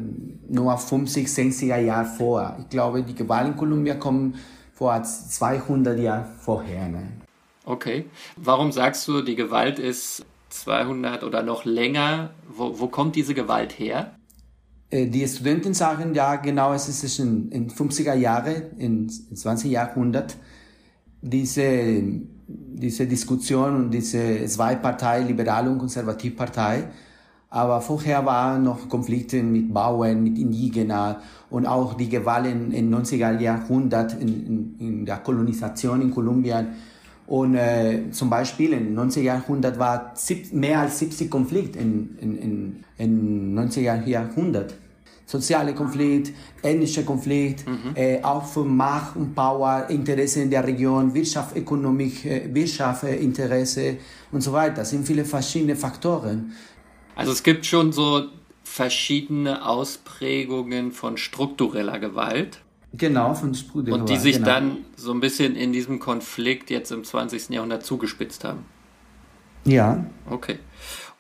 nur 0.48 0.78
50, 0.78 1.26
60er 1.26 1.78
Jahre 1.78 2.06
vor. 2.06 2.56
Ich 2.60 2.68
glaube, 2.68 3.02
die 3.02 3.14
Gewalt 3.14 3.48
in 3.48 3.56
Kolumbien 3.56 3.98
kommt 3.98 4.36
vor 4.72 5.02
200 5.02 5.98
Jahren 5.98 6.26
vorher. 6.38 6.88
Ne? 6.88 7.08
Okay. 7.64 8.06
Warum 8.36 8.70
sagst 8.70 9.06
du, 9.08 9.20
die 9.20 9.34
Gewalt 9.34 9.80
ist 9.80 10.24
200 10.52 11.24
oder 11.24 11.42
noch 11.42 11.64
länger. 11.64 12.30
Wo, 12.48 12.78
wo 12.78 12.86
kommt 12.88 13.16
diese 13.16 13.34
Gewalt 13.34 13.78
her? 13.78 14.14
Äh, 14.90 15.06
die 15.06 15.26
Studenten 15.26 15.74
sagen 15.74 16.14
ja 16.14 16.36
genau, 16.36 16.72
es 16.72 16.88
ist 16.88 17.18
in, 17.18 17.50
in 17.50 17.70
50er 17.70 18.14
Jahre, 18.14 18.70
im 18.78 19.08
20. 19.08 19.70
Jahrhundert, 19.70 20.36
diese, 21.22 22.02
diese 22.46 23.06
Diskussion 23.06 23.76
und 23.76 23.90
diese 23.90 24.44
Zwei-Partei, 24.46 25.22
Liberale 25.22 25.70
und 25.70 25.78
Konservativpartei. 25.78 26.84
Aber 27.48 27.80
vorher 27.82 28.24
waren 28.24 28.62
noch 28.64 28.88
Konflikte 28.88 29.42
mit 29.42 29.72
Bauern, 29.74 30.22
mit 30.22 30.38
Indigenen 30.38 31.16
und 31.50 31.66
auch 31.66 31.94
die 31.94 32.08
Gewalt 32.08 32.46
im 32.46 32.90
90er 32.90 33.38
Jahrhundert 33.38 34.14
in, 34.20 34.46
in, 34.46 34.74
in 34.78 35.06
der 35.06 35.18
Kolonisation 35.18 36.00
in 36.00 36.10
Kolumbien 36.10 36.68
und 37.26 37.54
äh, 37.54 38.10
zum 38.10 38.28
Beispiel 38.28 38.72
im 38.72 38.94
19. 38.94 39.24
Jahrhundert 39.24 39.78
war 39.78 40.14
mehr 40.52 40.80
als 40.80 40.98
70 40.98 41.30
Konflikte 41.30 41.78
in, 41.78 42.18
in, 42.20 42.38
in, 42.38 42.84
in 42.98 43.54
19. 43.54 44.06
Jahrhundert. 44.06 44.74
Soziale 45.24 45.72
Konflikt, 45.72 46.32
ethnische 46.62 47.04
Konflikt, 47.04 47.66
mhm. 47.66 47.94
äh, 47.94 48.22
auch 48.22 48.44
für 48.44 48.64
Macht 48.64 49.16
und 49.16 49.34
Power, 49.34 49.86
Interesse 49.88 50.42
in 50.42 50.50
der 50.50 50.66
Region, 50.66 51.14
Wirtschaft, 51.14 51.56
Ökonomik, 51.56 52.24
äh, 52.26 52.52
Wirtschaft, 52.52 53.04
äh, 53.04 53.16
Interesse 53.16 53.98
und 54.30 54.42
so 54.42 54.52
weiter. 54.52 54.76
Das 54.76 54.90
sind 54.90 55.06
viele 55.06 55.24
verschiedene 55.24 55.76
Faktoren. 55.76 56.52
Also 57.14 57.32
es 57.32 57.42
gibt 57.42 57.64
schon 57.64 57.92
so 57.92 58.24
verschiedene 58.64 59.64
Ausprägungen 59.66 60.92
von 60.92 61.16
struktureller 61.16 61.98
Gewalt. 61.98 62.61
Genau, 62.94 63.34
von 63.34 63.54
Sprudel. 63.54 63.94
Und 63.94 64.08
die 64.08 64.18
sich 64.18 64.36
genau. 64.36 64.46
dann 64.46 64.76
so 64.96 65.12
ein 65.12 65.20
bisschen 65.20 65.56
in 65.56 65.72
diesem 65.72 65.98
Konflikt 65.98 66.70
jetzt 66.70 66.92
im 66.92 67.04
20. 67.04 67.50
Jahrhundert 67.50 67.84
zugespitzt 67.84 68.44
haben. 68.44 68.66
Ja. 69.64 70.04
Okay. 70.28 70.58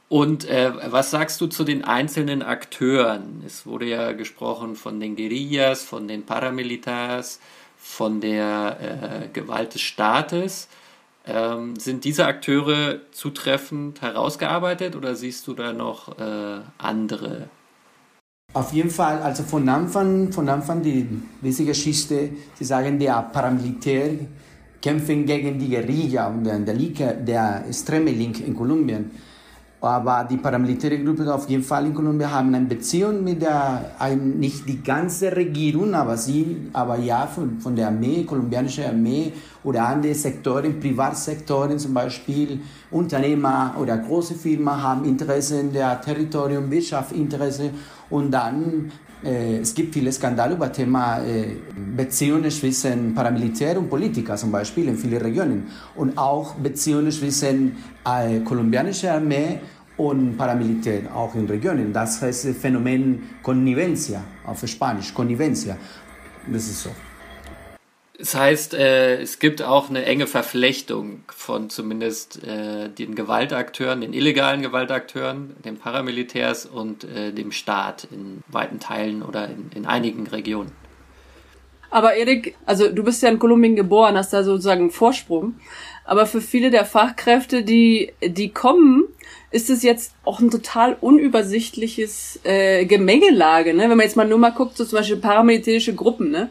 Und 0.08 0.44
äh, 0.44 0.72
was 0.90 1.10
sagst 1.10 1.40
du 1.40 1.46
zu 1.46 1.64
den 1.64 1.84
einzelnen 1.84 2.42
Akteuren? 2.42 3.42
Es 3.46 3.64
wurde 3.64 3.86
ja 3.86 4.12
gesprochen 4.12 4.76
von 4.76 5.00
den 5.00 5.16
Guerillas, 5.16 5.82
von 5.82 6.06
den 6.06 6.26
Paramilitars, 6.26 7.40
von 7.78 8.20
der 8.20 9.24
äh, 9.24 9.28
Gewalt 9.32 9.72
des 9.72 9.80
Staates. 9.80 10.68
Ähm, 11.24 11.76
sind 11.76 12.04
diese 12.04 12.26
Akteure 12.26 13.00
zutreffend 13.12 14.02
herausgearbeitet 14.02 14.96
oder 14.96 15.14
siehst 15.14 15.46
du 15.46 15.54
da 15.54 15.72
noch 15.72 16.18
äh, 16.18 16.60
andere 16.76 17.48
auf 18.54 18.72
jeden 18.72 18.90
Fall, 18.90 19.22
also 19.22 19.42
von 19.42 19.68
Anfang, 19.68 20.30
von 20.32 20.48
Anfang 20.48 20.82
die, 20.82 21.06
diese 21.40 21.64
Geschichte, 21.64 22.30
Sie 22.54 22.64
sagen, 22.64 22.98
der 22.98 23.22
Paramilitär 23.32 24.10
kämpfen 24.80 25.24
gegen 25.24 25.58
die 25.58 25.68
Guerilla 25.68 26.28
und 26.28 26.44
der, 26.44 26.58
der, 26.58 27.14
der 27.14 27.64
extreme 27.68 28.10
Link 28.10 28.46
in 28.46 28.54
Kolumbien. 28.54 29.10
Aber 29.80 30.24
die 30.30 30.36
paramilitäre 30.36 31.02
Gruppen 31.02 31.28
auf 31.28 31.48
jeden 31.48 31.64
Fall 31.64 31.86
in 31.86 31.94
Kolumbien 31.94 32.30
haben 32.30 32.54
eine 32.54 32.66
Beziehung 32.66 33.24
mit 33.24 33.42
der, 33.42 33.92
nicht 34.16 34.68
die 34.68 34.80
ganze 34.80 35.34
Regierung, 35.34 35.94
aber 35.94 36.16
sie, 36.16 36.68
aber 36.72 36.98
ja 36.98 37.26
von, 37.26 37.58
von 37.58 37.74
der 37.74 37.88
Armee, 37.88 38.22
kolumbianische 38.22 38.86
Armee 38.86 39.32
oder 39.64 39.86
andere 39.86 40.14
Sektoren, 40.14 40.80
Privatsektoren 40.80 41.78
zum 41.78 41.94
Beispiel, 41.94 42.60
Unternehmer 42.90 43.74
oder 43.80 43.98
große 43.98 44.34
Firmen 44.34 44.82
haben 44.82 45.04
Interesse 45.04 45.60
in 45.60 45.72
der 45.72 46.00
Territorium, 46.00 46.70
Wirtschaft 46.70 47.12
Interesse 47.12 47.70
und 48.10 48.30
dann 48.30 48.90
äh, 49.24 49.58
es 49.58 49.74
gibt 49.74 49.94
viele 49.94 50.10
Skandale 50.10 50.54
über 50.54 50.72
Thema 50.72 51.20
äh, 51.22 51.56
Beziehungen 51.96 52.50
zwischen 52.50 53.14
Paramilitär 53.14 53.78
und 53.78 53.88
Politiker 53.88 54.36
zum 54.36 54.50
Beispiel 54.50 54.88
in 54.88 54.96
vielen 54.96 55.22
Regionen 55.22 55.68
und 55.94 56.18
auch 56.18 56.54
Beziehungen 56.54 57.10
zwischen 57.12 57.76
äh, 58.04 58.40
kolumbianischer 58.40 59.14
Armee 59.14 59.60
und 59.96 60.36
Paramilitär 60.36 61.14
auch 61.14 61.34
in 61.34 61.46
Regionen. 61.46 61.92
Das 61.92 62.20
heißt 62.20 62.48
Phänomen 62.60 63.22
Connivencia 63.42 64.22
auf 64.44 64.66
Spanisch, 64.66 65.14
Connivencia. 65.14 65.76
Das 66.50 66.64
ist 66.64 66.82
so. 66.82 66.90
Das 68.22 68.36
heißt, 68.36 68.74
äh, 68.74 69.20
es 69.20 69.40
gibt 69.40 69.62
auch 69.62 69.90
eine 69.90 70.04
enge 70.04 70.28
Verflechtung 70.28 71.24
von 71.26 71.70
zumindest 71.70 72.44
äh, 72.44 72.88
den 72.88 73.16
Gewaltakteuren, 73.16 74.00
den 74.00 74.12
illegalen 74.12 74.62
Gewaltakteuren, 74.62 75.56
den 75.64 75.76
Paramilitärs 75.76 76.64
und 76.64 77.02
äh, 77.02 77.32
dem 77.32 77.50
Staat 77.50 78.06
in 78.12 78.44
weiten 78.46 78.78
Teilen 78.78 79.24
oder 79.24 79.46
in, 79.48 79.72
in 79.74 79.86
einigen 79.86 80.28
Regionen. 80.28 80.70
Aber 81.90 82.14
Erik, 82.14 82.54
also 82.64 82.88
du 82.92 83.02
bist 83.02 83.24
ja 83.24 83.28
in 83.28 83.40
Kolumbien 83.40 83.74
geboren, 83.74 84.16
hast 84.16 84.32
da 84.32 84.44
sozusagen 84.44 84.82
einen 84.82 84.90
Vorsprung. 84.92 85.56
Aber 86.04 86.26
für 86.26 86.40
viele 86.40 86.70
der 86.70 86.84
Fachkräfte, 86.84 87.64
die, 87.64 88.12
die 88.22 88.50
kommen, 88.50 89.04
ist 89.50 89.68
es 89.68 89.82
jetzt 89.82 90.14
auch 90.24 90.40
ein 90.40 90.50
total 90.50 90.96
unübersichtliches 91.00 92.40
äh, 92.44 92.86
Gemengelage, 92.86 93.74
ne? 93.74 93.82
Wenn 93.82 93.96
man 93.96 94.00
jetzt 94.00 94.16
mal 94.16 94.26
nur 94.26 94.38
mal 94.38 94.50
guckt, 94.50 94.76
so 94.76 94.84
zum 94.84 94.98
Beispiel 94.98 95.18
paramilitärische 95.18 95.94
Gruppen, 95.94 96.30
ne? 96.30 96.50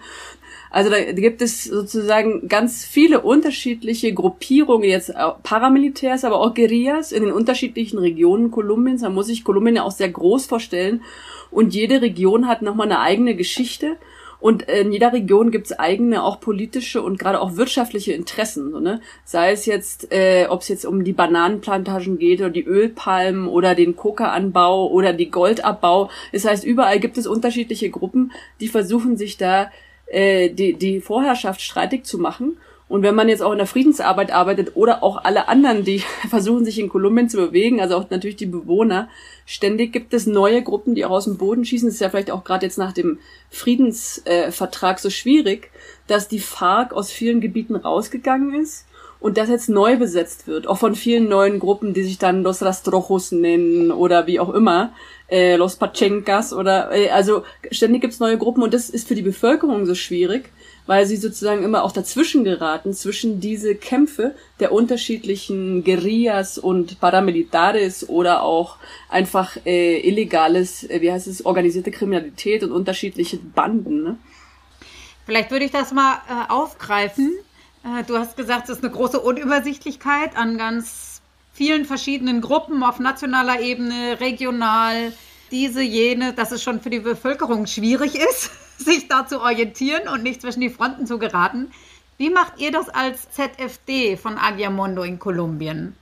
Also 0.71 0.89
da 0.89 1.03
gibt 1.03 1.41
es 1.41 1.65
sozusagen 1.65 2.47
ganz 2.47 2.85
viele 2.85 3.19
unterschiedliche 3.21 4.13
Gruppierungen, 4.13 4.87
jetzt 4.87 5.13
Paramilitärs, 5.43 6.23
aber 6.23 6.39
auch 6.39 6.53
Guerillas 6.53 7.11
in 7.11 7.23
den 7.23 7.33
unterschiedlichen 7.33 7.99
Regionen 7.99 8.51
Kolumbiens. 8.51 9.01
Man 9.01 9.13
muss 9.13 9.27
sich 9.27 9.43
Kolumbien 9.43 9.75
ja 9.75 9.83
auch 9.83 9.91
sehr 9.91 10.09
groß 10.09 10.45
vorstellen. 10.45 11.01
Und 11.51 11.73
jede 11.73 12.01
Region 12.01 12.47
hat 12.47 12.61
nochmal 12.61 12.87
eine 12.87 13.01
eigene 13.01 13.35
Geschichte. 13.35 13.97
Und 14.39 14.63
in 14.63 14.91
jeder 14.93 15.13
Region 15.13 15.51
gibt's 15.51 15.71
eigene 15.73 16.23
auch 16.23 16.39
politische 16.39 17.03
und 17.03 17.19
gerade 17.19 17.41
auch 17.41 17.57
wirtschaftliche 17.57 18.13
Interessen. 18.13 18.71
So, 18.71 18.79
ne? 18.79 19.01
Sei 19.25 19.51
es 19.51 19.65
jetzt, 19.65 20.11
äh, 20.11 20.47
ob 20.49 20.61
es 20.61 20.69
jetzt 20.69 20.85
um 20.85 21.03
die 21.03 21.13
Bananenplantagen 21.13 22.17
geht 22.17 22.39
oder 22.39 22.49
die 22.49 22.65
Ölpalmen 22.65 23.47
oder 23.47 23.75
den 23.75 23.95
Kokaanbau 23.95 24.89
oder 24.89 25.13
die 25.13 25.29
Goldabbau. 25.29 26.09
Das 26.31 26.45
heißt, 26.45 26.63
überall 26.63 26.99
gibt 26.99 27.19
es 27.19 27.27
unterschiedliche 27.27 27.91
Gruppen, 27.91 28.31
die 28.61 28.69
versuchen 28.69 29.15
sich 29.15 29.37
da 29.37 29.69
äh, 30.11 30.49
die, 30.49 30.73
die 30.73 31.01
Vorherrschaft 31.01 31.61
streitig 31.61 32.05
zu 32.05 32.17
machen. 32.17 32.57
Und 32.87 33.03
wenn 33.03 33.15
man 33.15 33.29
jetzt 33.29 33.41
auch 33.41 33.53
in 33.53 33.57
der 33.57 33.67
Friedensarbeit 33.67 34.31
arbeitet 34.31 34.75
oder 34.75 35.01
auch 35.01 35.23
alle 35.23 35.47
anderen, 35.47 35.85
die 35.85 36.03
versuchen, 36.29 36.65
sich 36.65 36.77
in 36.77 36.89
Kolumbien 36.89 37.29
zu 37.29 37.37
bewegen, 37.37 37.79
also 37.79 37.95
auch 37.95 38.09
natürlich 38.09 38.35
die 38.35 38.45
Bewohner, 38.45 39.07
ständig 39.45 39.93
gibt 39.93 40.13
es 40.13 40.27
neue 40.27 40.61
Gruppen, 40.61 40.93
die 40.93 41.05
auch 41.05 41.11
aus 41.11 41.23
dem 41.23 41.37
Boden 41.37 41.63
schießen. 41.63 41.87
Das 41.87 41.95
ist 41.95 42.01
ja 42.01 42.09
vielleicht 42.09 42.31
auch 42.31 42.43
gerade 42.43 42.65
jetzt 42.65 42.77
nach 42.77 42.91
dem 42.91 43.19
Friedensvertrag 43.49 44.97
äh, 44.97 45.01
so 45.01 45.09
schwierig, 45.09 45.71
dass 46.07 46.27
die 46.27 46.39
FARC 46.39 46.93
aus 46.93 47.11
vielen 47.11 47.39
Gebieten 47.39 47.77
rausgegangen 47.77 48.61
ist 48.61 48.85
und 49.21 49.37
das 49.37 49.49
jetzt 49.49 49.69
neu 49.69 49.97
besetzt 49.97 50.47
wird, 50.47 50.67
auch 50.67 50.79
von 50.79 50.95
vielen 50.95 51.29
neuen 51.29 51.59
Gruppen, 51.59 51.93
die 51.93 52.03
sich 52.03 52.17
dann 52.17 52.41
Los 52.41 52.63
Rastrojos 52.63 53.31
nennen 53.31 53.91
oder 53.91 54.25
wie 54.25 54.39
auch 54.39 54.49
immer, 54.49 54.93
äh, 55.29 55.55
Los 55.55 55.75
Pachencas 55.75 56.53
oder 56.53 56.91
äh, 56.91 57.09
also 57.11 57.43
ständig 57.71 58.01
gibt's 58.01 58.19
neue 58.19 58.39
Gruppen 58.39 58.63
und 58.63 58.73
das 58.73 58.89
ist 58.89 59.07
für 59.07 59.13
die 59.13 59.21
Bevölkerung 59.21 59.85
so 59.85 59.93
schwierig, 59.93 60.49
weil 60.87 61.05
sie 61.05 61.17
sozusagen 61.17 61.63
immer 61.63 61.83
auch 61.83 61.91
dazwischen 61.91 62.43
geraten, 62.43 62.93
zwischen 62.93 63.39
diese 63.39 63.75
Kämpfe 63.75 64.33
der 64.59 64.71
unterschiedlichen 64.71 65.83
Guerillas 65.83 66.57
und 66.57 66.99
Paramilitares 66.99 68.09
oder 68.09 68.41
auch 68.41 68.77
einfach 69.07 69.55
äh, 69.67 69.99
illegales, 69.99 70.83
äh, 70.89 70.99
wie 70.99 71.11
heißt 71.11 71.27
es, 71.27 71.45
organisierte 71.45 71.91
Kriminalität 71.91 72.63
und 72.63 72.71
unterschiedliche 72.71 73.37
Banden. 73.37 74.03
Ne? 74.03 74.17
Vielleicht 75.27 75.51
würde 75.51 75.65
ich 75.65 75.71
das 75.71 75.93
mal 75.93 76.15
äh, 76.27 76.51
aufgreifen 76.51 77.31
äh, 77.37 77.50
du 78.07 78.17
hast 78.17 78.37
gesagt, 78.37 78.69
es 78.69 78.77
ist 78.77 78.83
eine 78.83 78.93
große 78.93 79.19
Unübersichtlichkeit 79.19 80.35
an 80.35 80.57
ganz 80.57 81.21
vielen 81.53 81.85
verschiedenen 81.85 82.41
Gruppen 82.41 82.83
auf 82.83 82.99
nationaler 82.99 83.59
Ebene, 83.59 84.19
regional, 84.19 85.13
diese, 85.51 85.81
jene, 85.81 86.33
dass 86.33 86.51
es 86.51 86.63
schon 86.63 86.81
für 86.81 86.89
die 86.89 86.99
Bevölkerung 86.99 87.67
schwierig 87.67 88.15
ist, 88.15 88.51
sich 88.77 89.07
da 89.07 89.27
zu 89.27 89.41
orientieren 89.41 90.07
und 90.07 90.23
nicht 90.23 90.41
zwischen 90.41 90.61
die 90.61 90.69
Fronten 90.69 91.05
zu 91.05 91.19
geraten. 91.19 91.71
Wie 92.17 92.29
macht 92.29 92.59
ihr 92.59 92.71
das 92.71 92.87
als 92.89 93.29
ZFD 93.31 94.15
von 94.15 94.37
Agiamondo 94.37 95.03
in 95.03 95.19
Kolumbien? 95.19 95.95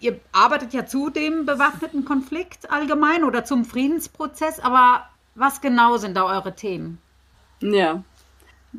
Ihr 0.00 0.20
arbeitet 0.32 0.74
ja 0.74 0.86
zu 0.86 1.08
dem 1.08 1.46
bewaffneten 1.46 2.04
Konflikt 2.04 2.70
allgemein 2.70 3.24
oder 3.24 3.44
zum 3.44 3.64
Friedensprozess, 3.64 4.60
aber 4.60 5.08
was 5.34 5.60
genau 5.60 5.96
sind 5.96 6.16
da 6.16 6.24
eure 6.24 6.54
Themen? 6.54 6.98
Ja, 7.60 8.02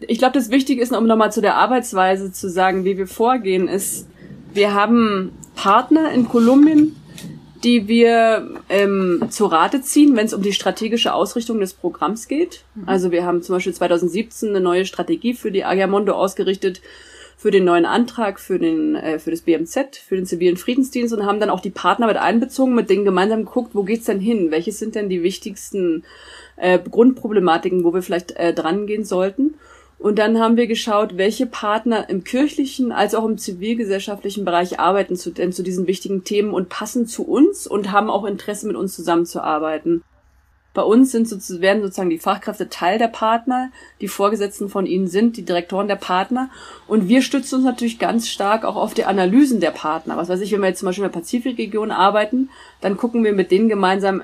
ich 0.01 0.19
glaube, 0.19 0.33
das 0.33 0.49
Wichtige 0.49 0.81
ist, 0.81 0.91
um 0.91 1.07
nochmal 1.07 1.31
zu 1.31 1.41
der 1.41 1.55
Arbeitsweise 1.55 2.31
zu 2.31 2.49
sagen, 2.49 2.85
wie 2.85 2.97
wir 2.97 3.07
vorgehen, 3.07 3.67
ist, 3.67 4.07
wir 4.53 4.73
haben 4.73 5.31
Partner 5.55 6.11
in 6.11 6.27
Kolumbien, 6.27 6.95
die 7.63 7.87
wir 7.87 8.47
ähm, 8.69 9.27
zu 9.29 9.45
Rate 9.45 9.81
ziehen, 9.81 10.15
wenn 10.15 10.25
es 10.25 10.33
um 10.33 10.41
die 10.41 10.53
strategische 10.53 11.13
Ausrichtung 11.13 11.59
des 11.59 11.73
Programms 11.73 12.27
geht. 12.27 12.63
Mhm. 12.75 12.83
Also 12.87 13.11
wir 13.11 13.25
haben 13.25 13.41
zum 13.41 13.55
Beispiel 13.55 13.73
2017 13.73 14.49
eine 14.49 14.61
neue 14.61 14.85
Strategie 14.85 15.33
für 15.33 15.51
die 15.51 15.65
Agiamondo 15.65 16.13
ausgerichtet, 16.13 16.81
für 17.35 17.51
den 17.51 17.65
neuen 17.65 17.85
Antrag 17.85 18.39
für 18.39 18.57
den 18.57 18.95
äh, 18.95 19.19
für 19.19 19.31
das 19.31 19.41
BMZ, 19.41 19.97
für 19.97 20.15
den 20.15 20.25
zivilen 20.25 20.57
Friedensdienst 20.57 21.13
und 21.13 21.25
haben 21.25 21.39
dann 21.39 21.51
auch 21.51 21.59
die 21.59 21.69
Partner 21.69 22.07
mit 22.07 22.17
einbezogen, 22.17 22.73
mit 22.73 22.89
denen 22.89 23.05
gemeinsam 23.05 23.45
geguckt, 23.45 23.75
wo 23.75 23.83
geht's 23.83 24.05
denn 24.05 24.19
hin? 24.19 24.49
Welches 24.49 24.79
sind 24.79 24.95
denn 24.95 25.07
die 25.07 25.21
wichtigsten 25.21 26.03
äh, 26.55 26.79
Grundproblematiken, 26.79 27.83
wo 27.83 27.93
wir 27.93 28.01
vielleicht 28.01 28.31
äh, 28.31 28.53
dran 28.53 28.87
gehen 28.87 29.05
sollten? 29.05 29.55
Und 29.99 30.19
dann 30.19 30.39
haben 30.39 30.57
wir 30.57 30.67
geschaut, 30.67 31.17
welche 31.17 31.47
Partner 31.47 32.07
im 32.09 32.23
kirchlichen 32.23 32.91
als 32.91 33.15
auch 33.15 33.25
im 33.25 33.37
zivilgesellschaftlichen 33.37 34.45
Bereich 34.45 34.79
arbeiten 34.79 35.15
zu, 35.15 35.31
denn 35.31 35.51
zu 35.51 35.63
diesen 35.63 35.87
wichtigen 35.87 36.23
Themen 36.23 36.53
und 36.53 36.69
passen 36.69 37.07
zu 37.07 37.23
uns 37.23 37.65
und 37.65 37.91
haben 37.91 38.09
auch 38.09 38.25
Interesse 38.25 38.67
mit 38.67 38.75
uns 38.75 38.95
zusammenzuarbeiten. 38.95 40.03
Bei 40.77 40.83
uns 40.83 41.11
sind 41.11 41.27
so, 41.27 41.59
werden 41.59 41.81
sozusagen 41.81 42.11
die 42.11 42.19
Fachkräfte 42.19 42.69
Teil 42.69 42.99
der 42.99 43.07
Partner, 43.07 43.71
die 43.99 44.07
Vorgesetzten 44.07 44.69
von 44.69 44.85
ihnen 44.85 45.07
sind 45.07 45.35
die 45.35 45.43
Direktoren 45.43 45.87
der 45.87 45.95
Partner 45.95 46.51
und 46.87 47.07
wir 47.07 47.23
stützen 47.23 47.55
uns 47.55 47.63
natürlich 47.63 47.97
ganz 47.97 48.29
stark 48.29 48.63
auch 48.63 48.75
auf 48.75 48.93
die 48.93 49.05
Analysen 49.05 49.59
der 49.59 49.71
Partner. 49.71 50.17
Was 50.17 50.29
weiß 50.29 50.39
ich, 50.39 50.51
wenn 50.51 50.61
wir 50.61 50.67
jetzt 50.67 50.81
zum 50.81 50.85
Beispiel 50.85 51.03
in 51.05 51.11
der 51.11 51.19
Pazifikregion 51.19 51.89
arbeiten, 51.89 52.51
dann 52.79 52.95
gucken 52.95 53.23
wir 53.23 53.33
mit 53.33 53.49
denen 53.49 53.69
gemeinsam, 53.69 54.21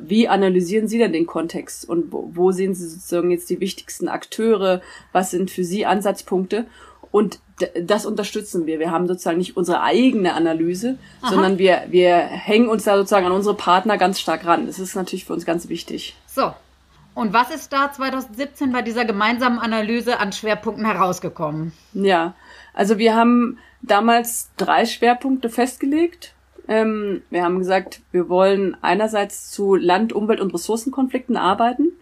wie 0.00 0.26
analysieren 0.26 0.88
sie 0.88 0.98
denn 0.98 1.12
den 1.12 1.28
Kontext 1.28 1.88
und 1.88 2.10
wo, 2.10 2.28
wo 2.34 2.50
sehen 2.50 2.74
sie 2.74 2.88
sozusagen 2.88 3.30
jetzt 3.30 3.48
die 3.48 3.60
wichtigsten 3.60 4.08
Akteure, 4.08 4.82
was 5.12 5.30
sind 5.30 5.52
für 5.52 5.62
sie 5.62 5.86
Ansatzpunkte 5.86 6.66
und 7.12 7.38
das 7.80 8.06
unterstützen 8.06 8.66
wir. 8.66 8.80
Wir 8.80 8.90
haben 8.90 9.06
sozusagen 9.06 9.38
nicht 9.38 9.56
unsere 9.56 9.82
eigene 9.82 10.34
Analyse, 10.34 10.98
Aha. 11.20 11.30
sondern 11.30 11.58
wir, 11.58 11.82
wir 11.90 12.16
hängen 12.16 12.68
uns 12.68 12.84
da 12.84 12.96
sozusagen 12.96 13.26
an 13.26 13.32
unsere 13.32 13.54
Partner 13.54 13.98
ganz 13.98 14.18
stark 14.18 14.46
ran. 14.46 14.66
Das 14.66 14.80
ist 14.80 14.96
natürlich 14.96 15.26
für 15.26 15.34
uns 15.34 15.44
ganz 15.44 15.68
wichtig. 15.68 16.16
So. 16.26 16.52
Und 17.14 17.34
was 17.34 17.54
ist 17.54 17.72
da 17.72 17.92
2017 17.92 18.72
bei 18.72 18.80
dieser 18.80 19.04
gemeinsamen 19.04 19.58
Analyse 19.58 20.18
an 20.18 20.32
Schwerpunkten 20.32 20.86
herausgekommen? 20.86 21.72
Ja, 21.92 22.34
also 22.72 22.96
wir 22.96 23.14
haben 23.14 23.58
damals 23.82 24.48
drei 24.56 24.86
Schwerpunkte 24.86 25.50
festgelegt. 25.50 26.32
Ähm, 26.68 27.22
wir 27.28 27.44
haben 27.44 27.58
gesagt, 27.58 28.00
wir 28.12 28.30
wollen 28.30 28.78
einerseits 28.80 29.50
zu 29.50 29.74
Land-, 29.74 30.14
Umwelt- 30.14 30.40
und 30.40 30.54
Ressourcenkonflikten 30.54 31.36
arbeiten. 31.36 31.92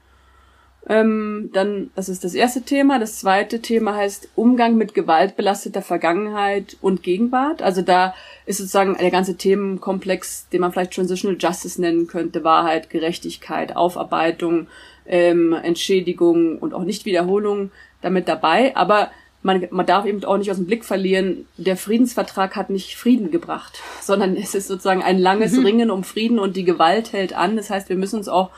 Ähm, 0.88 1.50
dann, 1.52 1.90
das 1.94 2.08
ist 2.08 2.24
das 2.24 2.34
erste 2.34 2.62
Thema. 2.62 2.98
Das 2.98 3.18
zweite 3.18 3.60
Thema 3.60 3.94
heißt 3.94 4.30
Umgang 4.34 4.76
mit 4.76 4.94
gewaltbelasteter 4.94 5.82
Vergangenheit 5.82 6.76
und 6.80 7.02
Gegenwart. 7.02 7.62
Also 7.62 7.82
da 7.82 8.14
ist 8.46 8.58
sozusagen 8.58 8.96
der 8.98 9.10
ganze 9.10 9.36
Themenkomplex, 9.36 10.48
den 10.48 10.62
man 10.62 10.72
vielleicht 10.72 10.94
Transitional 10.94 11.38
Justice 11.38 11.80
nennen 11.80 12.06
könnte, 12.06 12.44
Wahrheit, 12.44 12.88
Gerechtigkeit, 12.90 13.76
Aufarbeitung, 13.76 14.68
ähm, 15.06 15.52
Entschädigung 15.52 16.58
und 16.58 16.72
auch 16.72 16.84
Nichtwiederholung 16.84 17.70
damit 18.00 18.26
dabei. 18.26 18.74
Aber 18.74 19.10
man, 19.42 19.66
man 19.70 19.86
darf 19.86 20.06
eben 20.06 20.24
auch 20.24 20.36
nicht 20.36 20.50
aus 20.50 20.56
dem 20.56 20.66
Blick 20.66 20.84
verlieren, 20.84 21.46
der 21.56 21.76
Friedensvertrag 21.76 22.56
hat 22.56 22.70
nicht 22.70 22.96
Frieden 22.96 23.30
gebracht, 23.30 23.80
sondern 24.00 24.36
es 24.36 24.54
ist 24.54 24.68
sozusagen 24.68 25.02
ein 25.02 25.18
langes 25.18 25.52
mhm. 25.52 25.64
Ringen 25.64 25.90
um 25.90 26.04
Frieden 26.04 26.38
und 26.38 26.56
die 26.56 26.64
Gewalt 26.64 27.12
hält 27.12 27.32
an. 27.32 27.56
Das 27.56 27.70
heißt, 27.70 27.88
wir 27.88 27.96
müssen 27.96 28.16
uns 28.16 28.28
auch 28.28 28.50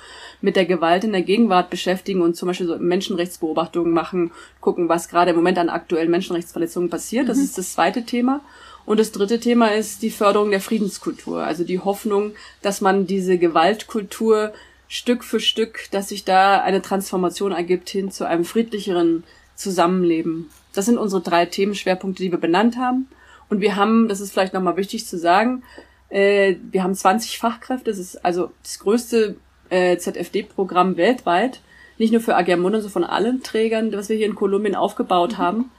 mit 0.42 0.56
der 0.56 0.66
Gewalt 0.66 1.04
in 1.04 1.12
der 1.12 1.22
Gegenwart 1.22 1.70
beschäftigen 1.70 2.20
und 2.20 2.36
zum 2.36 2.48
Beispiel 2.48 2.66
so 2.66 2.76
Menschenrechtsbeobachtungen 2.76 3.92
machen, 3.92 4.32
gucken, 4.60 4.88
was 4.88 5.08
gerade 5.08 5.30
im 5.30 5.36
Moment 5.36 5.58
an 5.58 5.70
aktuellen 5.70 6.10
Menschenrechtsverletzungen 6.10 6.90
passiert. 6.90 7.28
Das 7.28 7.38
mhm. 7.38 7.44
ist 7.44 7.58
das 7.58 7.72
zweite 7.72 8.04
Thema. 8.04 8.40
Und 8.84 8.98
das 8.98 9.12
dritte 9.12 9.38
Thema 9.38 9.68
ist 9.68 10.02
die 10.02 10.10
Förderung 10.10 10.50
der 10.50 10.60
Friedenskultur, 10.60 11.44
also 11.44 11.62
die 11.62 11.78
Hoffnung, 11.78 12.32
dass 12.62 12.80
man 12.80 13.06
diese 13.06 13.38
Gewaltkultur 13.38 14.52
Stück 14.88 15.24
für 15.24 15.40
Stück, 15.40 15.88
dass 15.92 16.08
sich 16.08 16.24
da 16.24 16.60
eine 16.60 16.82
Transformation 16.82 17.52
ergibt 17.52 17.88
hin 17.88 18.10
zu 18.10 18.26
einem 18.26 18.44
friedlicheren 18.44 19.24
Zusammenleben. 19.54 20.50
Das 20.74 20.86
sind 20.86 20.98
unsere 20.98 21.22
drei 21.22 21.46
Themenschwerpunkte, 21.46 22.22
die 22.22 22.32
wir 22.32 22.40
benannt 22.40 22.76
haben. 22.76 23.08
Und 23.48 23.60
wir 23.60 23.76
haben, 23.76 24.08
das 24.08 24.20
ist 24.20 24.32
vielleicht 24.32 24.52
nochmal 24.52 24.76
wichtig 24.76 25.06
zu 25.06 25.16
sagen, 25.16 25.62
äh, 26.08 26.56
wir 26.70 26.82
haben 26.82 26.94
20 26.94 27.38
Fachkräfte. 27.38 27.90
Das 27.90 27.98
ist 27.98 28.22
also 28.24 28.50
das 28.62 28.78
größte 28.80 29.36
äh, 29.72 29.96
ZFD-Programm 29.98 30.96
weltweit. 30.96 31.60
Nicht 31.98 32.12
nur 32.12 32.20
für 32.20 32.36
Agermundo, 32.36 32.78
sondern 32.78 32.92
von 32.92 33.04
allen 33.04 33.42
Trägern, 33.42 33.92
was 33.92 34.08
wir 34.08 34.16
hier 34.16 34.26
in 34.26 34.34
Kolumbien 34.34 34.74
aufgebaut 34.74 35.32
mhm. 35.32 35.38
haben. 35.38 35.70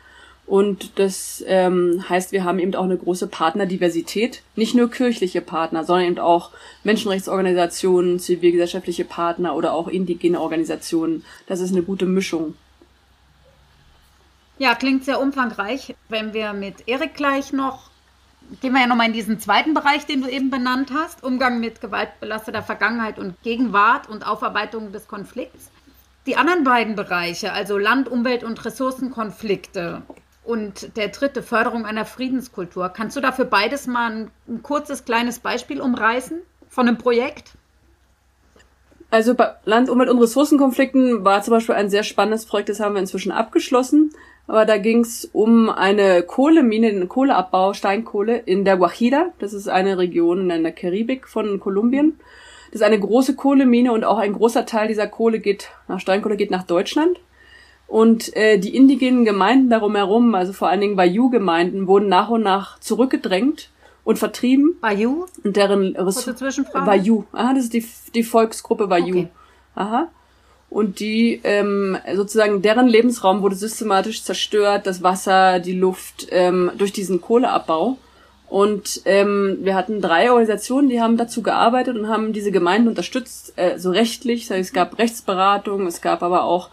Und 0.46 1.00
das 1.00 1.44
ähm, 1.48 2.04
heißt, 2.10 2.34
wir 2.34 2.44
haben 2.44 2.60
eben 2.60 2.76
auch 2.76 2.84
eine 2.84 2.98
große 2.98 3.28
Partnerdiversität. 3.28 4.42
Nicht 4.56 4.76
nur 4.76 4.92
kirchliche 4.92 5.42
Partner, 5.42 5.86
sondern 5.86 6.08
eben 6.08 6.20
auch 6.20 6.52
Menschenrechtsorganisationen, 6.84 8.20
zivilgesellschaftliche 8.20 9.06
Partner 9.06 9.56
oder 9.56 9.74
auch 9.74 9.88
indigene 9.88 10.42
Organisationen. 10.42 11.24
Das 11.48 11.62
ist 11.62 11.72
eine 11.72 11.84
gute 11.84 12.06
Mischung. 12.06 12.56
Ja, 14.60 14.76
klingt 14.76 15.06
sehr 15.06 15.22
umfangreich. 15.22 15.96
Wenn 16.10 16.34
wir 16.34 16.54
mit 16.54 16.88
Erik 16.88 17.16
gleich 17.16 17.54
noch, 17.54 17.90
gehen 18.62 18.74
wir 18.74 18.82
ja 18.82 18.88
nochmal 18.88 19.08
in 19.08 19.14
diesen 19.14 19.40
zweiten 19.40 19.74
Bereich, 19.74 20.06
den 20.06 20.22
du 20.22 20.30
eben 20.30 20.50
benannt 20.50 20.92
hast, 20.94 21.24
Umgang 21.24 21.60
mit 21.60 21.82
gewaltbelasteter 21.82 22.64
Vergangenheit 22.64 23.20
und 23.20 23.42
Gegenwart 23.44 24.10
und 24.10 24.26
Aufarbeitung 24.26 24.92
des 24.92 25.08
Konflikts. 25.08 25.70
Die 26.26 26.38
anderen 26.38 26.64
beiden 26.64 26.96
Bereiche, 26.96 27.52
also 27.52 27.78
Land, 27.78 28.08
Umwelt 28.08 28.44
und 28.44 28.64
Ressourcenkonflikte, 28.64 30.04
und 30.44 30.98
der 30.98 31.10
dritte, 31.10 31.42
Förderung 31.42 31.86
einer 31.86 32.06
Friedenskultur. 32.06 32.90
Kannst 32.90 33.16
du 33.16 33.22
dafür 33.22 33.46
beides 33.46 33.88
mal 33.88 34.12
ein, 34.12 34.32
ein 34.48 34.64
kurzes, 34.64 35.06
kleines 35.06 35.40
Beispiel 35.40 35.82
umreißen 35.82 36.42
von 36.70 36.88
einem 36.88 36.98
Projekt? 36.98 37.52
Also 39.10 39.36
bei 39.36 39.54
Land-, 39.66 39.90
Umwelt- 39.90 40.10
und 40.10 40.20
Ressourcenkonflikten 40.20 41.24
war 41.24 41.42
zum 41.44 41.54
Beispiel 41.54 41.76
ein 41.76 41.90
sehr 41.90 42.04
spannendes 42.04 42.46
Projekt, 42.46 42.70
das 42.70 42.80
haben 42.80 42.96
wir 42.96 43.00
inzwischen 43.00 43.32
abgeschlossen. 43.32 44.12
Aber 44.48 44.66
da 44.66 44.78
ging 44.78 45.02
es 45.02 45.30
um 45.32 45.70
eine 45.70 46.24
Kohlemine, 46.24 46.88
einen 46.88 47.10
Kohleabbau, 47.10 47.74
Steinkohle 47.74 48.38
in 48.38 48.66
der 48.66 48.78
Guajira. 48.78 49.28
Das 49.40 49.54
ist 49.54 49.70
eine 49.70 49.98
Region 49.98 50.50
in 50.50 50.64
der 50.64 50.74
Karibik 50.74 51.28
von 51.28 51.60
Kolumbien. 51.60 52.20
Das 52.72 52.82
ist 52.82 52.88
eine 52.88 53.00
große 53.00 53.36
Kohlemine 53.36 53.94
und 53.94 54.04
auch 54.04 54.18
ein 54.18 54.34
großer 54.34 54.66
Teil 54.66 54.88
dieser 54.88 55.08
Kohle 55.08 55.40
geht 55.40 55.70
nach 55.88 56.00
Steinkohle 56.00 56.36
geht 56.36 56.52
nach 56.52 56.64
Deutschland. 56.64 57.20
Und 57.88 58.36
äh, 58.36 58.58
die 58.58 58.76
indigenen 58.76 59.24
Gemeinden 59.24 59.70
darum 59.70 59.96
herum, 59.96 60.34
also 60.34 60.52
vor 60.52 60.70
allen 60.70 60.82
Dingen 60.82 60.96
Bayou-Gemeinden, 60.96 61.88
wurden 61.88 62.10
nach 62.10 62.30
und 62.30 62.42
nach 62.42 62.80
zurückgedrängt 62.80 63.70
und 64.04 64.18
vertrieben. 64.18 64.78
Bayou? 64.82 65.26
Und 65.44 65.56
deren 65.56 65.94
Kurze 65.94 66.36
Zwischenfrage. 66.36 66.86
Bayou. 66.86 67.26
Aha, 67.32 67.54
das 67.54 67.66
ist 67.66 67.74
die, 67.74 67.86
die 68.16 68.24
Volksgruppe 68.24 68.88
Bayou. 68.88 69.10
Okay. 69.10 69.28
Aha. 69.76 70.08
Und 70.74 71.00
die 71.00 71.40
ähm, 71.44 72.00
sozusagen 72.16 72.64
deren 72.64 72.88
Lebensraum 72.88 73.44
wurde 73.44 73.54
systematisch 73.54 74.24
zerstört, 74.24 74.88
das 74.88 75.04
Wasser, 75.04 75.60
die 75.60 75.74
Luft 75.74 76.26
ähm, 76.32 76.72
durch 76.76 76.92
diesen 76.92 77.22
Kohleabbau. 77.22 78.00
Und 78.50 79.02
ähm, 79.06 79.60
wir 79.62 79.76
hatten 79.76 80.02
drei 80.02 80.32
Organisationen, 80.32 80.90
die 80.90 81.00
haben 81.00 81.16
dazu 81.16 81.44
gearbeitet 81.44 81.96
und 81.96 82.08
haben 82.08 82.34
diese 82.34 82.52
Gemeinden 82.52 82.88
unterstützt, 82.88 83.54
äh, 83.56 83.78
so 83.78 83.92
rechtlich. 83.92 84.50
Es 84.50 84.74
gab 84.74 84.98
Rechtsberatung, 84.98 85.86
es 85.86 86.02
gab 86.02 86.24
aber 86.24 86.44
auch 86.44 86.70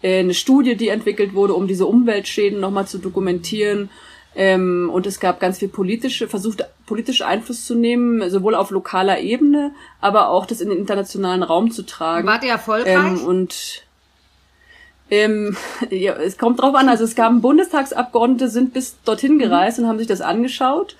äh, 0.00 0.20
eine 0.20 0.34
Studie, 0.34 0.76
die 0.76 0.88
entwickelt 0.88 1.34
wurde, 1.34 1.54
um 1.54 1.66
diese 1.66 1.86
Umweltschäden 1.86 2.60
nochmal 2.60 2.86
zu 2.86 2.98
dokumentieren. 2.98 3.90
Ähm, 4.36 4.90
und 4.92 5.06
es 5.06 5.18
gab 5.18 5.40
ganz 5.40 5.58
viel 5.58 5.68
politische, 5.68 6.28
versucht 6.28 6.64
politisch 6.86 7.22
Einfluss 7.22 7.66
zu 7.66 7.74
nehmen, 7.74 8.30
sowohl 8.30 8.54
auf 8.54 8.70
lokaler 8.70 9.20
Ebene, 9.20 9.72
aber 10.00 10.28
auch 10.28 10.46
das 10.46 10.60
in 10.60 10.68
den 10.68 10.78
internationalen 10.78 11.42
Raum 11.42 11.70
zu 11.72 11.82
tragen. 11.82 12.28
Wart 12.28 12.44
ihr 12.44 12.50
erfolgreich? 12.50 12.94
Ähm, 12.94 13.24
und 13.24 13.82
ähm, 15.10 15.56
ja, 15.90 16.14
es 16.14 16.38
kommt 16.38 16.60
drauf 16.60 16.74
an, 16.74 16.88
also 16.88 17.04
es 17.04 17.16
gab 17.16 17.32
Bundestagsabgeordnete, 17.40 18.48
sind 18.48 18.72
bis 18.72 18.96
dorthin 19.04 19.34
mhm. 19.34 19.40
gereist 19.40 19.78
mhm. 19.78 19.84
und 19.84 19.90
haben 19.90 19.98
sich 19.98 20.08
das 20.08 20.20
angeschaut. 20.20 20.96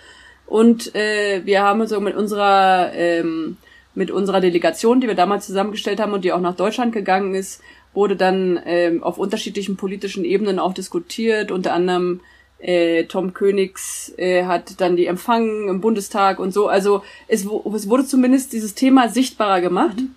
Und 0.46 0.96
äh, 0.96 1.42
wir 1.44 1.62
haben 1.62 1.86
so 1.86 2.00
mit 2.00 2.16
unserer 2.16 2.92
ähm, 2.94 3.56
mit 3.94 4.10
unserer 4.10 4.40
Delegation, 4.40 5.00
die 5.00 5.08
wir 5.08 5.14
damals 5.14 5.46
zusammengestellt 5.46 6.00
haben 6.00 6.12
und 6.12 6.24
die 6.24 6.32
auch 6.32 6.40
nach 6.40 6.56
Deutschland 6.56 6.92
gegangen 6.92 7.34
ist, 7.34 7.60
wurde 7.92 8.16
dann 8.16 8.60
ähm, 8.64 9.02
auf 9.02 9.18
unterschiedlichen 9.18 9.76
politischen 9.76 10.24
Ebenen 10.24 10.58
auch 10.58 10.74
diskutiert. 10.74 11.50
Unter 11.50 11.72
anderem 11.72 12.20
äh, 12.60 13.04
Tom 13.04 13.32
Königs 13.32 14.12
äh, 14.16 14.44
hat 14.44 14.80
dann 14.80 14.96
die 14.96 15.06
empfangen 15.06 15.68
im 15.68 15.80
Bundestag 15.80 16.38
und 16.38 16.52
so. 16.52 16.68
Also 16.68 17.02
es, 17.28 17.46
es 17.74 17.88
wurde 17.88 18.06
zumindest 18.06 18.52
dieses 18.52 18.74
Thema 18.74 19.08
sichtbarer 19.08 19.60
gemacht, 19.60 19.96
mhm. 19.98 20.14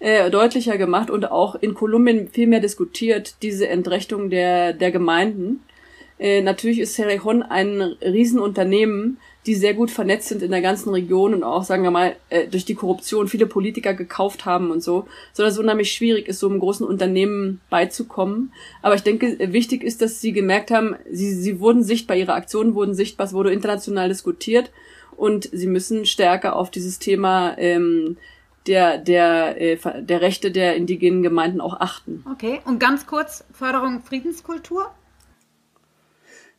äh, 0.00 0.30
deutlicher 0.30 0.78
gemacht 0.78 1.10
und 1.10 1.30
auch 1.30 1.54
in 1.54 1.74
Kolumbien 1.74 2.28
viel 2.28 2.46
mehr 2.46 2.60
diskutiert, 2.60 3.36
diese 3.42 3.68
Entrechtung 3.68 4.30
der, 4.30 4.72
der 4.72 4.90
Gemeinden. 4.90 5.62
Äh, 6.18 6.42
natürlich 6.42 6.80
ist 6.80 6.98
Cerrejón 6.98 7.42
ein 7.42 7.80
Riesenunternehmen, 8.02 9.18
die 9.46 9.54
sehr 9.54 9.74
gut 9.74 9.90
vernetzt 9.90 10.28
sind 10.28 10.42
in 10.42 10.50
der 10.50 10.60
ganzen 10.60 10.90
Region 10.90 11.32
und 11.32 11.44
auch, 11.44 11.62
sagen 11.62 11.84
wir 11.84 11.90
mal, 11.90 12.16
äh, 12.30 12.48
durch 12.48 12.64
die 12.64 12.74
Korruption 12.74 13.28
viele 13.28 13.46
Politiker 13.46 13.94
gekauft 13.94 14.44
haben 14.44 14.70
und 14.70 14.82
so, 14.82 15.06
so 15.32 15.42
dass 15.42 15.54
es 15.54 15.58
unheimlich 15.58 15.92
schwierig 15.92 16.26
ist, 16.28 16.40
so 16.40 16.48
einem 16.48 16.58
großen 16.58 16.86
Unternehmen 16.86 17.60
beizukommen. 17.70 18.52
Aber 18.82 18.96
ich 18.96 19.02
denke, 19.02 19.52
wichtig 19.52 19.84
ist, 19.84 20.02
dass 20.02 20.20
sie 20.20 20.32
gemerkt 20.32 20.70
haben, 20.70 20.96
sie, 21.10 21.32
sie 21.32 21.60
wurden 21.60 21.84
sichtbar, 21.84 22.16
ihre 22.16 22.34
Aktionen 22.34 22.74
wurden 22.74 22.94
sichtbar, 22.94 23.26
es 23.26 23.32
wurde 23.32 23.52
international 23.52 24.08
diskutiert 24.08 24.72
und 25.16 25.48
sie 25.52 25.68
müssen 25.68 26.06
stärker 26.06 26.56
auf 26.56 26.70
dieses 26.70 26.98
Thema 26.98 27.56
ähm, 27.58 28.16
der, 28.66 28.98
der, 28.98 29.60
äh, 29.60 29.78
der 30.02 30.20
Rechte 30.20 30.50
der 30.50 30.76
indigenen 30.76 31.22
Gemeinden 31.22 31.60
auch 31.60 31.78
achten. 31.78 32.24
Okay, 32.32 32.60
und 32.64 32.80
ganz 32.80 33.06
kurz 33.06 33.44
Förderung 33.52 34.02
Friedenskultur? 34.02 34.90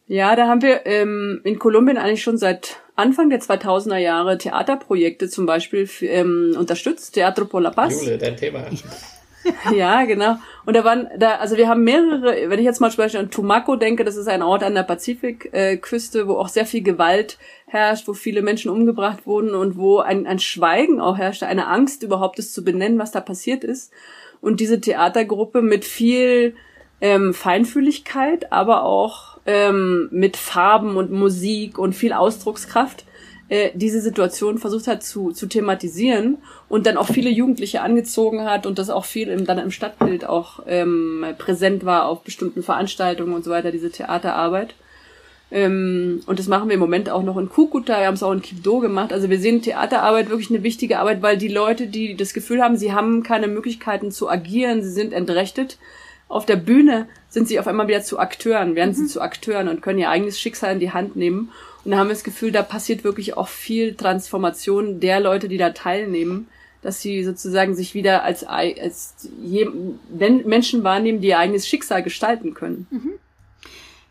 Ja, 0.07 0.35
da 0.35 0.47
haben 0.47 0.61
wir 0.61 0.85
ähm, 0.85 1.41
in 1.43 1.59
Kolumbien 1.59 1.97
eigentlich 1.97 2.23
schon 2.23 2.37
seit 2.37 2.77
Anfang 2.95 3.29
der 3.29 3.41
2000er 3.41 3.97
Jahre 3.97 4.37
Theaterprojekte 4.37 5.29
zum 5.29 5.45
Beispiel 5.45 5.87
ähm, 6.01 6.55
unterstützt, 6.57 7.13
Teatro 7.13 7.45
por 7.45 7.61
la 7.61 7.71
Paz. 7.71 8.05
Jule, 8.05 8.17
dein 8.17 8.37
Thema. 8.37 8.65
ja, 9.75 10.05
genau. 10.05 10.37
Und 10.65 10.75
da 10.75 10.83
waren 10.85 11.09
da, 11.17 11.35
also 11.35 11.57
wir 11.57 11.67
haben 11.67 11.83
mehrere, 11.83 12.49
wenn 12.49 12.59
ich 12.59 12.65
jetzt 12.65 12.79
mal 12.79 12.89
zum 12.89 13.03
Beispiel 13.03 13.19
an 13.19 13.29
Tumaco 13.29 13.75
denke, 13.75 14.05
das 14.05 14.15
ist 14.15 14.27
ein 14.27 14.41
Ort 14.41 14.63
an 14.63 14.75
der 14.75 14.83
Pazifikküste, 14.83 16.27
wo 16.27 16.35
auch 16.35 16.47
sehr 16.47 16.65
viel 16.65 16.81
Gewalt 16.81 17.37
herrscht, 17.65 18.07
wo 18.07 18.13
viele 18.13 18.41
Menschen 18.41 18.71
umgebracht 18.71 19.25
wurden 19.25 19.53
und 19.55 19.77
wo 19.77 19.99
ein, 19.99 20.25
ein 20.25 20.39
Schweigen 20.39 21.01
auch 21.01 21.17
herrschte, 21.17 21.47
eine 21.47 21.67
Angst 21.67 22.01
überhaupt, 22.01 22.39
es 22.39 22.53
zu 22.53 22.63
benennen, 22.63 22.97
was 22.97 23.11
da 23.11 23.19
passiert 23.19 23.63
ist. 23.63 23.91
Und 24.39 24.61
diese 24.61 24.79
Theatergruppe 24.79 25.61
mit 25.61 25.83
viel 25.83 26.55
ähm, 27.01 27.33
Feinfühligkeit, 27.33 28.51
aber 28.51 28.83
auch 28.83 29.36
ähm, 29.47 30.09
mit 30.11 30.37
Farben 30.37 30.95
und 30.97 31.11
Musik 31.11 31.79
und 31.79 31.93
viel 31.93 32.13
Ausdruckskraft 32.13 33.05
äh, 33.49 33.71
diese 33.73 34.01
Situation 34.01 34.57
versucht 34.57 34.87
hat 34.87 35.03
zu, 35.03 35.31
zu 35.31 35.47
thematisieren 35.47 36.37
und 36.67 36.85
dann 36.85 36.97
auch 36.97 37.07
viele 37.07 37.29
Jugendliche 37.29 37.81
angezogen 37.81 38.43
hat 38.43 38.65
und 38.65 38.77
das 38.77 38.89
auch 38.89 39.05
viel 39.05 39.29
im, 39.29 39.45
dann 39.45 39.57
im 39.57 39.71
Stadtbild 39.71 40.25
auch 40.25 40.59
ähm, 40.67 41.25
präsent 41.37 41.85
war 41.85 42.07
auf 42.07 42.23
bestimmten 42.23 42.61
Veranstaltungen 42.61 43.33
und 43.33 43.45
so 43.45 43.51
weiter, 43.51 43.71
diese 43.71 43.89
Theaterarbeit. 43.89 44.75
Ähm, 45.49 46.23
und 46.25 46.39
das 46.39 46.47
machen 46.47 46.67
wir 46.67 46.73
im 46.73 46.81
Moment 46.81 47.09
auch 47.09 47.23
noch 47.23 47.37
in 47.37 47.47
Kukuta, 47.47 47.99
wir 47.99 48.07
haben 48.07 48.15
es 48.15 48.23
auch 48.23 48.33
in 48.33 48.41
Kibdo 48.41 48.79
gemacht. 48.79 49.13
Also 49.13 49.29
wir 49.29 49.39
sehen 49.39 49.61
Theaterarbeit 49.61 50.29
wirklich 50.29 50.49
eine 50.49 50.63
wichtige 50.63 50.99
Arbeit, 50.99 51.21
weil 51.21 51.37
die 51.37 51.47
Leute, 51.47 51.87
die 51.87 52.17
das 52.17 52.33
Gefühl 52.33 52.61
haben, 52.61 52.75
sie 52.75 52.91
haben 52.91 53.23
keine 53.23 53.47
Möglichkeiten 53.47 54.11
zu 54.11 54.29
agieren, 54.29 54.83
sie 54.83 54.91
sind 54.91 55.13
entrechtet, 55.13 55.77
auf 56.27 56.45
der 56.45 56.57
Bühne 56.57 57.07
sind 57.29 57.47
sie 57.47 57.59
auf 57.59 57.67
einmal 57.67 57.87
wieder 57.87 58.03
zu 58.03 58.19
Akteuren, 58.19 58.75
werden 58.75 58.91
mhm. 58.91 58.95
sie 58.95 59.07
zu 59.07 59.21
Akteuren 59.21 59.67
und 59.67 59.81
können 59.81 59.99
ihr 59.99 60.09
eigenes 60.09 60.39
Schicksal 60.39 60.73
in 60.73 60.79
die 60.79 60.91
Hand 60.91 61.15
nehmen. 61.15 61.51
Und 61.85 61.91
da 61.91 61.97
haben 61.97 62.07
wir 62.07 62.13
das 62.13 62.23
Gefühl, 62.23 62.51
da 62.51 62.63
passiert 62.63 63.03
wirklich 63.03 63.37
auch 63.37 63.47
viel 63.47 63.95
Transformation 63.95 64.99
der 64.99 65.19
Leute, 65.19 65.47
die 65.47 65.57
da 65.57 65.69
teilnehmen, 65.69 66.47
dass 66.81 67.01
sie 67.01 67.23
sozusagen 67.23 67.75
sich 67.75 67.93
wieder 67.93 68.23
als, 68.23 68.43
als 68.43 69.29
Menschen 70.09 70.83
wahrnehmen, 70.83 71.21
die 71.21 71.29
ihr 71.29 71.39
eigenes 71.39 71.67
Schicksal 71.67 72.03
gestalten 72.03 72.53
können. 72.53 72.87
Mhm. 72.89 73.13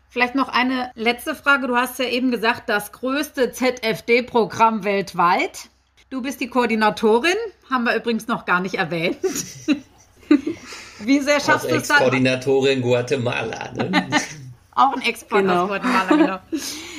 Vielleicht 0.09 0.35
noch 0.35 0.49
eine 0.49 0.91
letzte 0.95 1.35
Frage. 1.35 1.67
Du 1.67 1.75
hast 1.75 1.99
ja 1.99 2.05
eben 2.05 2.31
gesagt, 2.31 2.69
das 2.69 2.91
größte 2.91 3.51
ZFD-Programm 3.51 4.83
weltweit. 4.83 5.69
Du 6.09 6.21
bist 6.21 6.41
die 6.41 6.47
Koordinatorin, 6.47 7.35
haben 7.69 7.83
wir 7.83 7.95
übrigens 7.95 8.27
noch 8.27 8.45
gar 8.45 8.61
nicht 8.61 8.75
erwähnt. 8.75 9.17
Wie 10.99 11.19
sehr 11.19 11.39
schaffst 11.39 11.69
du 11.69 11.75
es 11.75 11.87
dann? 11.87 11.97
Koordinatorin 11.97 12.81
Guatemala. 12.81 13.71
Ne? 13.73 14.09
Auch 14.75 14.93
ein 14.93 15.01
Export 15.01 15.41
genau. 15.41 15.63
aus 15.63 15.69
Guatemala, 15.69 16.09
genau. 16.09 16.39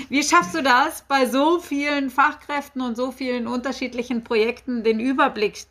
Wie 0.08 0.22
schaffst 0.22 0.54
du 0.54 0.62
das, 0.62 1.04
bei 1.06 1.26
so 1.26 1.60
vielen 1.60 2.10
Fachkräften 2.10 2.80
und 2.82 2.96
so 2.96 3.12
vielen 3.12 3.46
unterschiedlichen 3.46 4.24
Projekten 4.24 4.82
den 4.82 4.98
Überblick, 5.00 5.64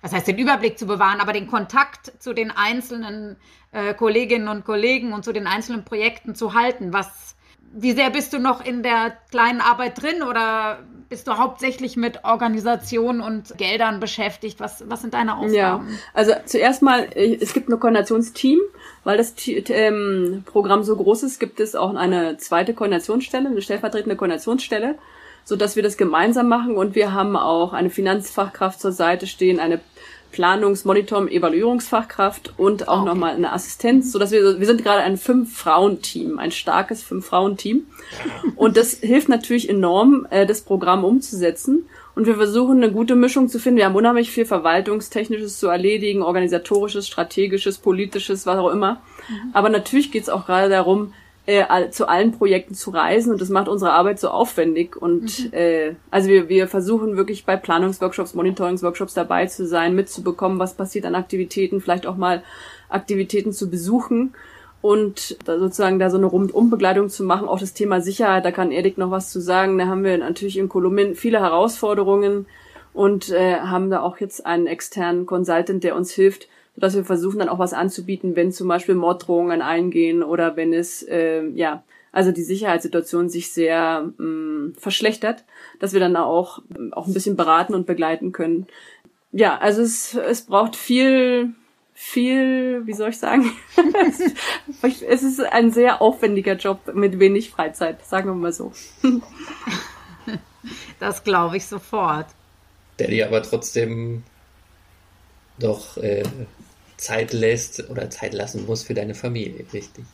was 0.00 0.12
heißt 0.12 0.26
den 0.26 0.38
Überblick 0.38 0.78
zu 0.78 0.86
bewahren, 0.86 1.20
aber 1.20 1.32
den 1.32 1.46
Kontakt 1.46 2.12
zu 2.18 2.32
den 2.32 2.50
einzelnen 2.50 3.36
äh, 3.70 3.94
Kolleginnen 3.94 4.48
und 4.48 4.64
Kollegen 4.64 5.12
und 5.12 5.24
zu 5.24 5.32
den 5.32 5.46
einzelnen 5.46 5.84
Projekten 5.84 6.34
zu 6.34 6.54
halten? 6.54 6.92
Was, 6.92 7.36
wie 7.72 7.92
sehr 7.92 8.10
bist 8.10 8.32
du 8.32 8.38
noch 8.38 8.64
in 8.64 8.82
der 8.82 9.16
kleinen 9.30 9.60
Arbeit 9.60 10.02
drin 10.02 10.22
oder 10.22 10.80
bist 11.12 11.28
du 11.28 11.36
hauptsächlich 11.36 11.98
mit 11.98 12.24
Organisation 12.24 13.20
und 13.20 13.58
Geldern 13.58 14.00
beschäftigt? 14.00 14.60
Was, 14.60 14.82
was 14.88 15.02
sind 15.02 15.12
deine 15.12 15.36
Aufgaben? 15.36 15.52
Ja, 15.52 15.98
also 16.14 16.32
zuerst 16.46 16.80
mal, 16.80 17.06
es 17.14 17.52
gibt 17.52 17.68
ein 17.68 17.78
Koordinationsteam, 17.78 18.58
weil 19.04 19.18
das 19.18 19.34
ähm, 19.46 20.42
Programm 20.46 20.84
so 20.84 20.96
groß 20.96 21.24
ist, 21.24 21.38
gibt 21.38 21.60
es 21.60 21.74
auch 21.74 21.94
eine 21.94 22.38
zweite 22.38 22.72
Koordinationsstelle, 22.72 23.46
eine 23.46 23.60
stellvertretende 23.60 24.16
Koordinationsstelle, 24.16 24.94
so 25.44 25.54
dass 25.54 25.76
wir 25.76 25.82
das 25.82 25.98
gemeinsam 25.98 26.48
machen 26.48 26.78
und 26.78 26.94
wir 26.94 27.12
haben 27.12 27.36
auch 27.36 27.74
eine 27.74 27.90
Finanzfachkraft 27.90 28.80
zur 28.80 28.92
Seite 28.92 29.26
stehen, 29.26 29.60
eine 29.60 29.80
Planungs-, 30.32 30.84
Monitor- 30.84 31.30
Evaluierungsfachkraft 31.30 32.54
und 32.56 32.88
auch 32.88 33.02
okay. 33.02 33.06
nochmal 33.06 33.34
eine 33.34 33.52
Assistenz, 33.52 34.12
sodass 34.12 34.30
wir, 34.30 34.58
wir 34.58 34.66
sind 34.66 34.82
gerade 34.82 35.02
ein 35.02 35.16
Fünf-Frauen-Team, 35.16 36.38
ein 36.38 36.50
starkes 36.50 37.02
Fünf-Frauen-Team. 37.02 37.86
Und 38.56 38.76
das 38.76 38.94
hilft 38.94 39.28
natürlich 39.28 39.68
enorm, 39.68 40.26
äh, 40.30 40.46
das 40.46 40.62
Programm 40.62 41.04
umzusetzen. 41.04 41.86
Und 42.14 42.26
wir 42.26 42.36
versuchen 42.36 42.82
eine 42.82 42.92
gute 42.92 43.14
Mischung 43.14 43.48
zu 43.48 43.58
finden. 43.58 43.78
Wir 43.78 43.86
haben 43.86 43.94
unheimlich 43.94 44.30
viel 44.30 44.44
Verwaltungstechnisches 44.44 45.58
zu 45.58 45.68
erledigen, 45.68 46.22
organisatorisches, 46.22 47.06
strategisches, 47.06 47.78
politisches, 47.78 48.44
was 48.44 48.58
auch 48.58 48.70
immer. 48.70 49.00
Mhm. 49.28 49.50
Aber 49.54 49.70
natürlich 49.70 50.12
geht 50.12 50.24
es 50.24 50.28
auch 50.28 50.46
gerade 50.46 50.68
darum, 50.68 51.14
äh, 51.46 51.90
zu 51.90 52.08
allen 52.08 52.32
Projekten 52.32 52.74
zu 52.74 52.90
reisen 52.90 53.32
und 53.32 53.40
das 53.40 53.48
macht 53.48 53.68
unsere 53.68 53.92
Arbeit 53.92 54.20
so 54.20 54.28
aufwendig 54.28 54.96
und 54.96 55.46
mhm. 55.46 55.52
äh, 55.52 55.94
also 56.10 56.28
wir, 56.28 56.48
wir 56.48 56.68
versuchen 56.68 57.16
wirklich 57.16 57.44
bei 57.44 57.56
Planungsworkshops, 57.56 58.34
Monitoringsworkshops 58.34 59.14
dabei 59.14 59.46
zu 59.46 59.66
sein, 59.66 59.94
mitzubekommen, 59.94 60.58
was 60.58 60.74
passiert 60.74 61.04
an 61.04 61.14
Aktivitäten, 61.14 61.80
vielleicht 61.80 62.06
auch 62.06 62.16
mal 62.16 62.42
Aktivitäten 62.88 63.52
zu 63.52 63.70
besuchen 63.70 64.34
und 64.82 65.38
da 65.46 65.58
sozusagen 65.58 65.98
da 65.98 66.10
so 66.10 66.16
eine 66.16 66.26
Rundumbegleitung 66.26 67.08
zu 67.08 67.24
machen. 67.24 67.48
Auch 67.48 67.60
das 67.60 67.72
Thema 67.72 68.00
Sicherheit, 68.00 68.44
da 68.44 68.50
kann 68.50 68.72
Erik 68.72 68.98
noch 68.98 69.12
was 69.12 69.30
zu 69.30 69.40
sagen. 69.40 69.78
Da 69.78 69.86
haben 69.86 70.02
wir 70.02 70.18
natürlich 70.18 70.58
in 70.58 70.68
Kolumbien 70.68 71.14
viele 71.14 71.40
Herausforderungen 71.40 72.46
und 72.92 73.30
äh, 73.30 73.60
haben 73.60 73.90
da 73.90 74.00
auch 74.02 74.18
jetzt 74.18 74.44
einen 74.44 74.66
externen 74.66 75.24
Consultant, 75.24 75.84
der 75.84 75.94
uns 75.96 76.10
hilft, 76.10 76.48
sodass 76.74 76.94
wir 76.94 77.04
versuchen 77.04 77.38
dann 77.38 77.48
auch 77.48 77.58
was 77.58 77.72
anzubieten, 77.72 78.36
wenn 78.36 78.52
zum 78.52 78.68
Beispiel 78.68 78.94
Morddrohungen 78.94 79.62
eingehen 79.62 80.22
oder 80.22 80.56
wenn 80.56 80.72
es, 80.72 81.02
äh, 81.02 81.46
ja, 81.54 81.84
also 82.12 82.30
die 82.30 82.42
Sicherheitssituation 82.42 83.28
sich 83.28 83.52
sehr 83.52 84.12
mh, 84.18 84.24
mm, 84.24 84.74
verschlechtert, 84.78 85.44
dass 85.80 85.92
wir 85.92 86.00
dann 86.00 86.16
auch, 86.16 86.62
auch 86.92 87.06
ein 87.06 87.14
bisschen 87.14 87.36
beraten 87.36 87.74
und 87.74 87.86
begleiten 87.86 88.32
können. 88.32 88.66
Ja, 89.32 89.58
also 89.58 89.82
es, 89.82 90.14
es 90.14 90.42
braucht 90.42 90.76
viel, 90.76 91.54
viel, 91.94 92.82
wie 92.86 92.92
soll 92.92 93.10
ich 93.10 93.18
sagen? 93.18 93.50
es 94.82 95.22
ist 95.22 95.40
ein 95.40 95.70
sehr 95.70 96.02
aufwendiger 96.02 96.54
Job 96.54 96.94
mit 96.94 97.18
wenig 97.18 97.50
Freizeit, 97.50 98.04
sagen 98.04 98.28
wir 98.28 98.34
mal 98.34 98.52
so. 98.52 98.72
das 101.00 101.24
glaube 101.24 101.56
ich 101.56 101.66
sofort. 101.66 102.26
Der 102.98 103.08
dir 103.08 103.26
aber 103.26 103.42
trotzdem 103.42 104.22
doch 105.58 105.96
äh, 105.96 106.22
Zeit 106.96 107.32
lässt 107.32 107.88
oder 107.90 108.10
Zeit 108.10 108.34
lassen 108.34 108.66
muss 108.66 108.82
für 108.82 108.94
deine 108.94 109.14
Familie, 109.14 109.64
richtig? 109.72 110.04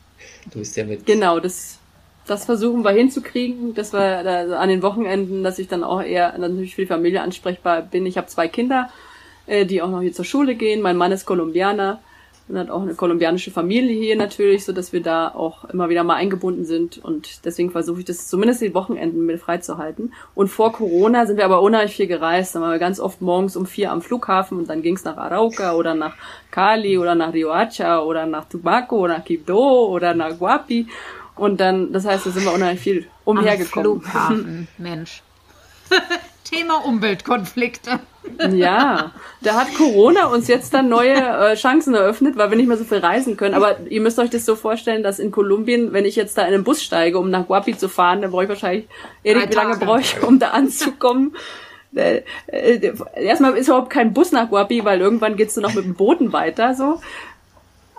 Du 0.51 0.59
bist 0.59 0.75
ja 0.75 0.85
mit. 0.85 1.05
Genau, 1.05 1.39
das, 1.39 1.77
das 2.25 2.45
versuchen 2.45 2.83
wir 2.83 2.91
hinzukriegen, 2.91 3.73
dass 3.73 3.93
wir 3.93 4.23
da, 4.23 4.57
an 4.57 4.69
den 4.69 4.81
Wochenenden, 4.81 5.43
dass 5.43 5.59
ich 5.59 5.67
dann 5.67 5.83
auch 5.83 6.01
eher 6.01 6.37
natürlich 6.37 6.75
für 6.75 6.81
die 6.81 6.87
Familie 6.87 7.21
ansprechbar 7.21 7.81
bin. 7.81 8.05
Ich 8.05 8.17
habe 8.17 8.27
zwei 8.27 8.47
Kinder, 8.47 8.89
äh, 9.47 9.65
die 9.65 9.81
auch 9.81 9.89
noch 9.89 10.01
hier 10.01 10.13
zur 10.13 10.25
Schule 10.25 10.55
gehen. 10.55 10.81
Mein 10.81 10.97
Mann 10.97 11.11
ist 11.11 11.25
Kolumbianer 11.25 12.01
und 12.49 12.57
hat 12.57 12.69
auch 12.69 12.81
eine 12.81 12.95
kolumbianische 12.95 13.51
Familie 13.51 13.95
hier 13.95 14.15
natürlich, 14.15 14.65
so 14.65 14.73
dass 14.73 14.91
wir 14.91 15.01
da 15.01 15.29
auch 15.29 15.65
immer 15.65 15.89
wieder 15.89 16.03
mal 16.03 16.15
eingebunden 16.15 16.65
sind 16.65 16.97
und 16.97 17.45
deswegen 17.45 17.71
versuche 17.71 17.99
ich 17.99 18.05
das 18.05 18.27
zumindest 18.27 18.61
die 18.61 18.73
Wochenenden 18.73 19.25
mit 19.25 19.39
freizuhalten. 19.39 20.13
Und 20.35 20.47
vor 20.47 20.73
Corona 20.73 21.25
sind 21.25 21.37
wir 21.37 21.45
aber 21.45 21.61
unheimlich 21.61 21.95
viel 21.95 22.07
gereist, 22.07 22.55
da 22.55 22.61
waren 22.61 22.71
wir 22.71 22.79
ganz 22.79 22.99
oft 22.99 23.21
morgens 23.21 23.55
um 23.55 23.65
vier 23.65 23.91
am 23.91 24.01
Flughafen 24.01 24.57
und 24.57 24.69
dann 24.69 24.81
ging 24.81 24.95
es 24.95 25.03
nach 25.03 25.17
Arauca 25.17 25.73
oder 25.73 25.93
nach 25.93 26.15
Cali 26.51 26.97
oder 26.97 27.15
nach 27.15 27.33
Riohacha 27.33 28.01
oder 28.01 28.25
nach 28.25 28.45
Tubaco 28.45 28.97
oder 28.97 29.19
nach 29.19 29.25
Quibdó 29.25 29.87
oder 29.87 30.13
nach 30.13 30.37
Guapi 30.37 30.87
und 31.39 31.61
dann, 31.61 31.93
das 31.93 32.05
heißt, 32.05 32.25
da 32.25 32.31
sind 32.31 32.43
wir 32.43 32.53
unheimlich 32.53 32.81
viel 32.81 33.07
umhergekommen. 33.23 33.91
Am 33.91 34.01
Flughafen, 34.01 34.67
Mensch. 34.77 35.23
Thema 36.43 36.83
Umweltkonflikte. 36.85 37.99
Ja, 38.51 39.11
da 39.41 39.53
hat 39.55 39.73
Corona 39.75 40.27
uns 40.27 40.47
jetzt 40.47 40.73
dann 40.73 40.89
neue 40.89 41.15
äh, 41.15 41.55
Chancen 41.55 41.93
eröffnet, 41.93 42.37
weil 42.37 42.49
wir 42.49 42.57
nicht 42.57 42.67
mehr 42.67 42.77
so 42.77 42.83
viel 42.83 42.99
reisen 42.99 43.37
können. 43.37 43.55
Aber 43.55 43.77
ihr 43.89 44.01
müsst 44.01 44.19
euch 44.19 44.29
das 44.29 44.45
so 44.45 44.55
vorstellen, 44.55 45.03
dass 45.03 45.19
in 45.19 45.31
Kolumbien, 45.31 45.93
wenn 45.93 46.05
ich 46.05 46.15
jetzt 46.15 46.37
da 46.37 46.43
in 46.43 46.53
einen 46.53 46.63
Bus 46.63 46.83
steige, 46.83 47.19
um 47.19 47.29
nach 47.29 47.47
Guapi 47.47 47.77
zu 47.77 47.89
fahren, 47.89 48.21
dann 48.21 48.31
brauche 48.31 48.43
ich 48.43 48.49
wahrscheinlich, 48.49 48.87
Erik, 49.23 49.49
wie 49.49 49.55
lange 49.55 49.77
brauche 49.77 50.01
ich, 50.01 50.21
um 50.23 50.39
da 50.39 50.49
anzukommen? 50.49 51.35
Äh, 51.95 52.21
äh, 52.47 52.93
erstmal 53.15 53.57
ist 53.57 53.67
überhaupt 53.67 53.89
kein 53.89 54.13
Bus 54.13 54.31
nach 54.31 54.49
Guapi, 54.49 54.85
weil 54.85 55.01
irgendwann 55.01 55.35
geht's 55.35 55.55
nur 55.55 55.63
noch 55.63 55.73
mit 55.73 55.85
dem 55.85 55.95
Booten 55.95 56.33
weiter, 56.33 56.75
so. 56.75 57.01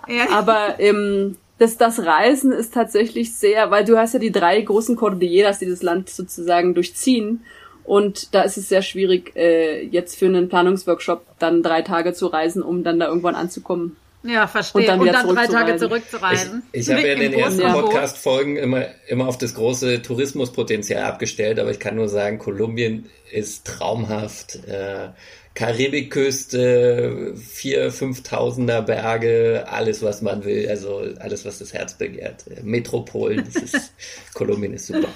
Ja. 0.07 0.29
Aber 0.31 0.79
ähm, 0.79 1.37
das, 1.61 1.77
das 1.77 1.99
Reisen 1.99 2.51
ist 2.51 2.73
tatsächlich 2.73 3.35
sehr, 3.35 3.69
weil 3.69 3.85
du 3.85 3.97
hast 3.97 4.13
ja 4.13 4.19
die 4.19 4.31
drei 4.31 4.59
großen 4.61 4.95
Cordilleras, 4.95 5.59
die 5.59 5.69
das 5.69 5.83
Land 5.83 6.09
sozusagen 6.09 6.73
durchziehen. 6.73 7.45
Und 7.83 8.33
da 8.33 8.43
ist 8.43 8.57
es 8.57 8.69
sehr 8.69 8.81
schwierig, 8.81 9.35
äh, 9.35 9.83
jetzt 9.83 10.17
für 10.17 10.25
einen 10.25 10.49
Planungsworkshop 10.49 11.25
dann 11.39 11.63
drei 11.63 11.81
Tage 11.81 12.13
zu 12.13 12.27
reisen, 12.27 12.63
um 12.63 12.83
dann 12.83 12.99
da 12.99 13.07
irgendwann 13.07 13.35
anzukommen. 13.35 13.97
Ja, 14.23 14.45
verstehe. 14.45 14.81
Und 14.81 14.87
dann, 14.87 14.99
und 14.99 15.35
dann 15.35 15.35
drei 15.35 15.47
Tage 15.47 15.77
zurückzureisen. 15.77 16.63
Ich, 16.71 16.87
ich 16.87 16.93
habe 16.93 17.07
ja 17.07 17.13
in 17.13 17.19
den 17.19 17.33
ersten 17.33 17.63
Podcast-Folgen 17.63 18.55
immer, 18.55 18.85
immer 19.07 19.27
auf 19.27 19.37
das 19.37 19.55
große 19.55 20.03
Tourismuspotenzial 20.03 21.03
abgestellt, 21.03 21.59
aber 21.59 21.71
ich 21.71 21.79
kann 21.79 21.95
nur 21.95 22.07
sagen, 22.07 22.37
Kolumbien 22.37 23.09
ist 23.31 23.65
traumhaft. 23.65 24.59
Äh, 24.67 25.09
Karibikküste, 25.53 27.33
vier, 27.35 27.91
fünftausender 27.91 28.81
Berge, 28.83 29.65
alles, 29.67 30.01
was 30.01 30.21
man 30.21 30.45
will, 30.45 30.69
also 30.69 31.03
alles, 31.19 31.43
was 31.43 31.59
das 31.59 31.73
Herz 31.73 31.95
begehrt. 31.95 32.45
Metropolen, 32.63 33.43
das 33.51 33.61
ist, 33.61 33.93
Kolumbien 34.33 34.73
ist 34.73 34.87
super. 34.87 35.09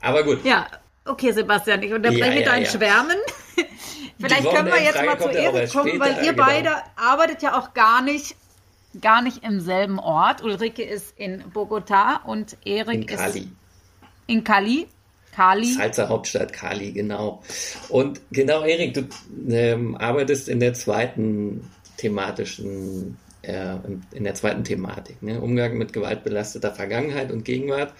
Aber 0.00 0.22
gut. 0.22 0.44
Ja, 0.44 0.68
Okay, 1.04 1.32
Sebastian, 1.32 1.82
ich 1.82 1.92
unterbreche 1.92 2.40
ja, 2.40 2.40
ja, 2.40 2.46
dein 2.46 2.62
ja. 2.62 2.70
Schwärmen. 2.70 3.16
Vielleicht 4.20 4.50
können 4.50 4.68
wir 4.68 4.82
jetzt 4.82 5.04
mal 5.04 5.18
zu 5.18 5.30
Erik 5.30 5.72
kommen, 5.72 5.98
weil 5.98 6.24
ihr 6.24 6.32
genau. 6.32 6.46
beide 6.46 6.70
arbeitet 6.96 7.42
ja 7.42 7.58
auch 7.58 7.74
gar 7.74 8.02
nicht, 8.02 8.36
gar 9.00 9.20
nicht 9.20 9.42
im 9.42 9.60
selben 9.60 9.98
Ort. 9.98 10.42
Ulrike 10.42 10.82
ist 10.82 11.18
in 11.18 11.42
Bogota 11.52 12.20
und 12.24 12.56
Erik 12.64 13.10
ist 13.10 13.46
in 14.26 14.44
Cali. 14.44 14.86
Kali. 15.34 15.72
Salzer 15.72 16.08
Hauptstadt 16.08 16.52
Kali, 16.52 16.92
genau. 16.92 17.42
Und 17.88 18.20
genau, 18.30 18.64
Erik, 18.64 18.94
du 18.94 19.08
ähm, 19.48 19.96
arbeitest 19.96 20.48
in 20.48 20.60
der 20.60 20.74
zweiten 20.74 21.70
thematischen, 21.96 23.16
äh, 23.40 23.76
in 24.12 24.24
der 24.24 24.34
zweiten 24.34 24.62
Thematik, 24.62 25.22
ne? 25.22 25.40
Umgang 25.40 25.78
mit 25.78 25.94
gewaltbelasteter 25.94 26.72
Vergangenheit 26.72 27.32
und 27.32 27.44
Gegenwart. 27.44 27.94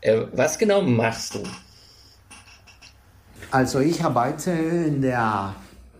Äh, 0.00 0.22
was 0.32 0.56
genau 0.56 0.80
machst 0.80 1.34
du? 1.34 1.42
Also 3.50 3.80
ich 3.80 4.04
arbeite 4.04 4.50
in 4.50 5.00
der, 5.00 5.54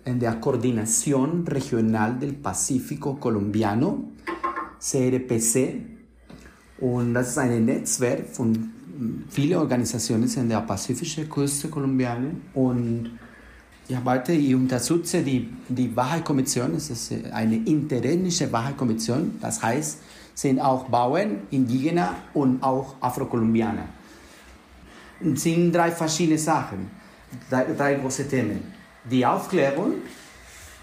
in 0.05 0.21
der 0.21 0.35
Koordination 0.35 1.47
Regional 1.49 2.19
del 2.19 2.35
Pacífico 2.35 3.19
Colombiano, 3.19 4.11
CRPC. 4.79 5.77
Und 6.81 7.15
das 7.15 7.31
ist 7.31 7.39
ein 7.39 7.65
Netzwerk 7.65 8.27
von 8.27 8.71
vielen 9.31 9.59
Organisationen 9.61 10.29
in 10.29 10.49
der 10.51 10.61
pazifischen 10.61 11.27
Küste 11.27 11.69
Kolumbianer. 11.69 12.33
Und 12.53 13.19
ich 13.89 13.97
arbeite, 13.97 14.33
ich 14.35 14.55
unterstütze 14.55 15.23
die, 15.23 15.49
die 15.71 15.97
Wahlkommission, 15.97 16.75
es 16.75 16.91
ist 16.91 17.15
eine 17.33 17.57
interethnische 17.57 18.53
Wahlkommission, 18.53 19.39
das 19.41 19.63
heißt, 19.63 20.01
sind 20.35 20.61
auch 20.61 20.85
Bauern, 20.91 21.39
Indigener 21.51 22.15
und 22.35 22.63
auch 22.63 22.97
Afrokolumbianer. 23.01 23.89
Es 25.25 25.43
sind 25.43 25.73
drei 25.73 25.91
verschiedene 25.91 26.39
Sachen 26.39 26.98
drei, 27.51 27.95
große 27.95 28.29
Themen. 28.29 28.73
Die 29.05 29.25
Aufklärung, 29.25 29.95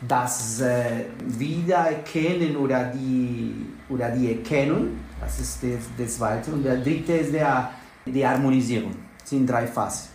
das 0.07 0.61
äh, 0.61 1.05
Wiedererkennen 1.25 2.55
oder 2.57 2.85
die, 2.85 3.53
oder 3.89 4.11
die 4.11 4.31
Erkennung, 4.31 4.99
das 5.19 5.39
ist 5.39 5.63
der, 5.63 5.77
der 5.97 6.07
zweite. 6.07 6.51
Und 6.51 6.63
der 6.63 6.77
dritte 6.77 7.13
ist 7.13 7.33
der, 7.33 7.71
die 8.05 8.25
Harmonisierung. 8.25 8.95
Das 9.19 9.29
sind 9.29 9.49
drei 9.49 9.67
Phasen. 9.67 10.09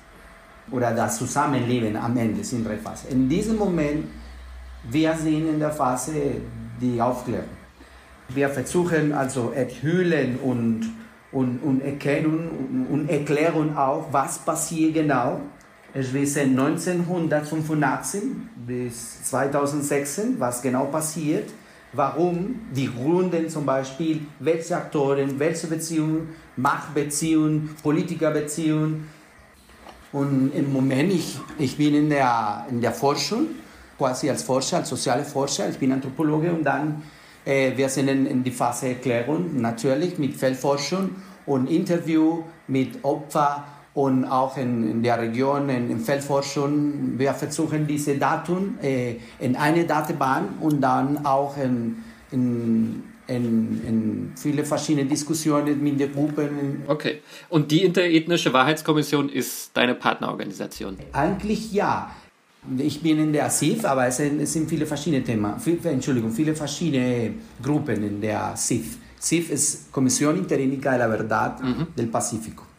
Oder 0.70 0.92
das 0.92 1.18
Zusammenleben 1.18 1.96
am 1.96 2.16
Ende 2.16 2.44
sind 2.44 2.66
drei 2.66 2.76
Phasen. 2.76 3.10
In 3.10 3.28
diesem 3.28 3.56
Moment, 3.56 4.06
wir 4.88 5.14
sind 5.16 5.48
in 5.48 5.58
der 5.58 5.72
Phase 5.72 6.12
die 6.80 7.00
Aufklärung. 7.00 7.60
Wir 8.28 8.48
versuchen 8.48 9.12
also 9.12 9.50
enthüllen 9.50 10.38
und, 10.38 10.88
und, 11.32 11.58
und 11.58 11.82
erkennen 11.82 12.48
und, 12.48 12.86
und 12.86 13.10
erklären 13.10 13.76
auch, 13.76 14.06
was 14.12 14.38
passiert 14.38 14.94
genau 14.94 15.40
es 15.92 16.12
wissen 16.12 16.58
1985 16.58 18.22
bis 18.66 19.24
2016, 19.24 20.38
was 20.38 20.62
genau 20.62 20.86
passiert, 20.86 21.50
warum, 21.92 22.60
die 22.74 22.88
Gründe 22.88 23.48
zum 23.48 23.66
Beispiel, 23.66 24.20
welche 24.38 24.76
Aktoren, 24.76 25.38
welche 25.38 25.66
Beziehungen, 25.66 26.28
Machtbeziehungen, 26.56 27.74
Politikerbeziehungen. 27.82 29.08
Und 30.12 30.52
im 30.54 30.72
Moment, 30.72 31.12
ich, 31.12 31.38
ich 31.58 31.76
bin 31.76 31.94
in 31.94 32.10
der, 32.10 32.66
in 32.70 32.80
der 32.80 32.92
Forschung, 32.92 33.46
quasi 33.98 34.30
als 34.30 34.42
Forscher, 34.42 34.78
als 34.78 34.88
soziale 34.88 35.24
Forscher, 35.24 35.68
ich 35.68 35.78
bin 35.78 35.92
Anthropologe 35.92 36.52
und 36.52 36.64
dann, 36.64 37.02
äh, 37.44 37.76
wir 37.76 37.88
sind 37.88 38.08
in, 38.08 38.26
in 38.26 38.44
die 38.44 38.50
Phase 38.50 38.88
Erklärung, 38.88 39.60
natürlich 39.60 40.18
mit 40.18 40.34
Feldforschung 40.36 41.10
und 41.46 41.68
Interview 41.68 42.44
mit 42.66 43.04
Opfern 43.04 43.64
und 44.00 44.24
auch 44.24 44.56
in, 44.56 44.90
in 44.90 45.02
der 45.02 45.20
Region, 45.20 45.68
in, 45.68 45.90
in 45.90 46.00
Feldforschung. 46.00 47.18
Wir 47.18 47.34
versuchen 47.34 47.86
diese 47.86 48.16
Daten 48.16 48.78
äh, 48.82 49.16
in 49.38 49.56
eine 49.56 49.84
Datenbank 49.84 50.62
und 50.62 50.80
dann 50.80 51.26
auch 51.26 51.56
in, 51.58 51.96
in, 52.30 53.02
in, 53.26 54.32
viele 54.36 54.64
verschiedene 54.64 55.06
Diskussionen 55.06 55.82
mit 55.82 56.00
den 56.00 56.12
Gruppen. 56.12 56.82
Okay. 56.86 57.20
Und 57.50 57.70
die 57.70 57.84
Interethnische 57.84 58.52
Wahrheitskommission 58.52 59.28
ist 59.28 59.70
deine 59.74 59.94
Partnerorganisation? 59.94 60.96
Eigentlich 61.12 61.72
ja. 61.72 62.10
Ich 62.78 63.02
bin 63.02 63.18
in 63.18 63.32
der 63.32 63.48
SIF, 63.50 63.84
aber 63.84 64.06
es 64.06 64.18
sind, 64.18 64.40
es 64.40 64.52
sind 64.52 64.68
viele 64.68 64.84
verschiedene 64.84 65.24
Themen, 65.24 65.54
Entschuldigung, 65.84 66.30
viele 66.30 66.54
verschiedene 66.54 67.32
Gruppen 67.62 68.02
in 68.02 68.20
der 68.20 68.54
SIF. 68.54 68.98
SIF 69.18 69.50
ist 69.50 69.92
Kommission 69.92 70.36
Interétnica 70.36 70.90
de 70.90 70.98
la 70.98 71.08
Verdad 71.08 71.62
mhm. 71.62 71.86
del 71.96 72.08
Pacífico. 72.08 72.69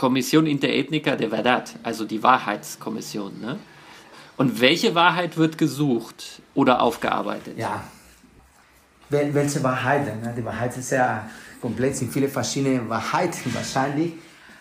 Kommission 0.00 0.46
Interétnica 0.46 1.14
de 1.14 1.28
Verdad, 1.28 1.74
also 1.82 2.06
die 2.06 2.22
Wahrheitskommission. 2.22 3.38
Ne? 3.38 3.58
Und 4.38 4.58
welche 4.58 4.94
Wahrheit 4.94 5.36
wird 5.36 5.58
gesucht 5.58 6.40
oder 6.54 6.80
aufgearbeitet? 6.80 7.58
Ja, 7.58 7.84
welche 9.10 9.62
Wahrheit? 9.62 10.06
Ne? 10.22 10.32
Die 10.34 10.42
Wahrheit 10.42 10.74
ist 10.78 10.92
ja 10.92 11.28
komplex, 11.60 11.98
sind 11.98 12.10
viele 12.10 12.30
verschiedene 12.30 12.88
Wahrheiten 12.88 13.54
wahrscheinlich, 13.54 14.14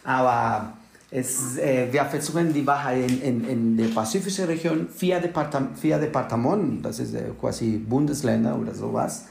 aber 0.04 0.74
es, 1.10 1.58
äh, 1.58 1.88
wir 1.90 2.04
versuchen 2.04 2.52
die 2.52 2.68
Wahrheit 2.68 3.10
in, 3.10 3.22
in, 3.22 3.48
in 3.48 3.78
der 3.78 3.88
pazifischen 3.96 4.44
Region, 4.44 4.90
vier, 4.90 5.22
Departam 5.22 5.74
vier 5.74 6.00
Departements, 6.00 6.84
das 6.84 7.00
ist 7.00 7.14
äh, 7.14 7.32
quasi 7.40 7.78
Bundesländer 7.78 8.58
oder 8.58 8.76
sowas. 8.76 9.28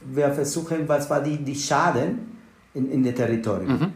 Wir 0.00 0.28
versuchen, 0.32 0.88
was 0.88 1.08
war 1.08 1.22
die, 1.22 1.36
die 1.38 1.54
Schaden 1.54 2.36
in, 2.74 2.90
in 2.90 3.04
der 3.04 3.14
Territorium. 3.14 3.68
Mhm. 3.68 3.92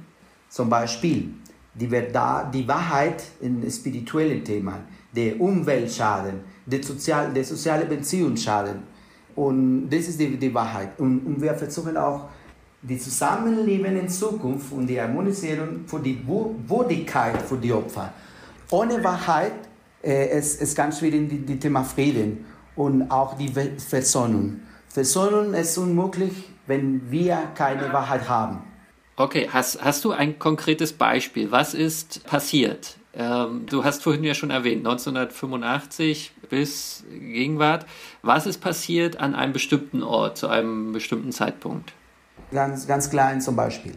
Zum 0.48 0.68
Beispiel 0.68 1.39
die, 1.74 1.88
die 1.88 2.68
Wahrheit 2.68 3.22
in 3.40 3.70
spirituellen 3.70 4.44
Themen, 4.44 4.74
der 5.14 5.40
Umweltschaden, 5.40 6.40
der, 6.66 6.82
Sozial, 6.82 7.32
der 7.32 7.44
soziale 7.44 7.86
Beziehungsschaden. 7.86 8.82
Und 9.36 9.88
das 9.88 10.08
ist 10.08 10.20
die, 10.20 10.36
die 10.36 10.52
Wahrheit. 10.52 10.98
Und, 10.98 11.20
und 11.26 11.40
wir 11.40 11.54
versuchen 11.54 11.96
auch, 11.96 12.28
die 12.82 12.98
Zusammenleben 12.98 13.96
in 13.96 14.08
Zukunft 14.08 14.72
und 14.72 14.86
die 14.86 15.00
Harmonisierung 15.00 15.86
für 15.86 16.00
die 16.00 16.18
Würdigkeit 16.26 17.40
für 17.42 17.58
die 17.58 17.72
Opfer. 17.72 18.12
Ohne 18.70 19.02
Wahrheit 19.04 19.52
äh, 20.02 20.38
ist, 20.38 20.62
ist 20.62 20.74
ganz 20.74 20.98
schwierig 20.98 21.28
die, 21.28 21.38
die 21.38 21.58
Thema 21.58 21.84
Frieden 21.84 22.44
und 22.76 23.10
auch 23.10 23.36
die 23.36 23.48
Versöhnung. 23.48 24.60
Versöhnung 24.88 25.52
ist 25.52 25.76
unmöglich, 25.76 26.50
wenn 26.66 27.10
wir 27.10 27.38
keine 27.54 27.92
Wahrheit 27.92 28.26
haben. 28.28 28.69
Okay, 29.20 29.50
hast, 29.52 29.84
hast 29.84 30.06
du 30.06 30.12
ein 30.12 30.38
konkretes 30.38 30.94
Beispiel? 30.94 31.52
Was 31.52 31.74
ist 31.74 32.24
passiert? 32.24 32.96
Ähm, 33.12 33.66
du 33.68 33.84
hast 33.84 34.02
vorhin 34.02 34.24
ja 34.24 34.32
schon 34.32 34.48
erwähnt, 34.48 34.78
1985 34.78 36.32
bis 36.48 37.04
Gegenwart. 37.10 37.84
Was 38.22 38.46
ist 38.46 38.62
passiert 38.62 39.20
an 39.20 39.34
einem 39.34 39.52
bestimmten 39.52 40.02
Ort, 40.02 40.38
zu 40.38 40.48
einem 40.48 40.92
bestimmten 40.92 41.32
Zeitpunkt? 41.32 41.92
Ganz, 42.50 42.86
ganz 42.86 43.10
klein 43.10 43.42
zum 43.42 43.56
Beispiel. 43.56 43.92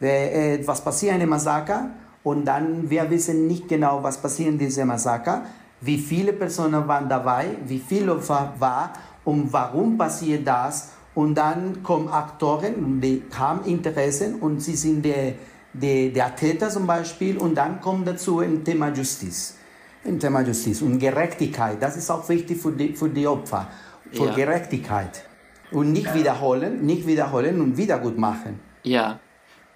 Äh, 0.00 0.66
was 0.66 0.82
passiert 0.82 1.14
in 1.14 1.20
einem 1.20 1.30
Massaker 1.30 1.90
und 2.22 2.46
dann 2.46 2.88
wir 2.88 3.10
wissen 3.10 3.46
nicht 3.46 3.68
genau, 3.68 4.02
was 4.02 4.16
passiert 4.16 4.48
in 4.48 4.58
diesem 4.58 4.88
Massaker, 4.88 5.44
wie 5.82 5.98
viele 5.98 6.32
Personen 6.32 6.88
waren 6.88 7.06
dabei, 7.06 7.48
wie 7.66 7.80
viel 7.80 8.08
Opfer 8.08 8.54
war 8.58 8.94
und 9.26 9.52
warum 9.52 9.98
passiert 9.98 10.48
das. 10.48 10.92
Und 11.14 11.36
dann 11.36 11.82
kommen 11.82 12.08
Aktoren, 12.08 13.00
die 13.00 13.22
haben 13.36 13.64
Interessen 13.64 14.36
und 14.40 14.60
sie 14.60 14.74
sind 14.74 15.04
der, 15.04 15.34
der, 15.72 16.08
der 16.08 16.34
Täter 16.34 16.70
zum 16.70 16.86
Beispiel. 16.86 17.38
Und 17.38 17.54
dann 17.54 17.80
kommt 17.80 18.06
dazu 18.08 18.40
ein 18.40 18.64
Thema 18.64 18.88
Justiz. 18.88 19.56
Ein 20.04 20.18
Thema 20.18 20.40
Justiz 20.42 20.82
und 20.82 20.98
Gerechtigkeit. 20.98 21.80
Das 21.80 21.96
ist 21.96 22.10
auch 22.10 22.28
wichtig 22.28 22.60
für 22.60 22.72
die, 22.72 22.94
für 22.94 23.08
die 23.08 23.26
Opfer, 23.26 23.68
für 24.12 24.26
ja. 24.26 24.34
Gerechtigkeit. 24.34 25.24
Und 25.70 25.92
nicht 25.92 26.12
wiederholen, 26.14 26.84
nicht 26.84 27.06
wiederholen 27.06 27.60
und 27.60 27.76
wieder 27.76 27.98
gut 27.98 28.18
machen. 28.18 28.60
Ja, 28.82 29.18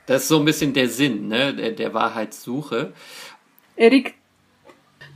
das 0.06 0.22
ist 0.22 0.28
so 0.28 0.38
ein 0.38 0.44
bisschen 0.44 0.72
der 0.72 0.88
Sinn 0.88 1.28
ne, 1.28 1.54
der, 1.54 1.72
der 1.72 1.94
Wahrheitssuche. 1.94 2.92
Erik, 3.76 4.14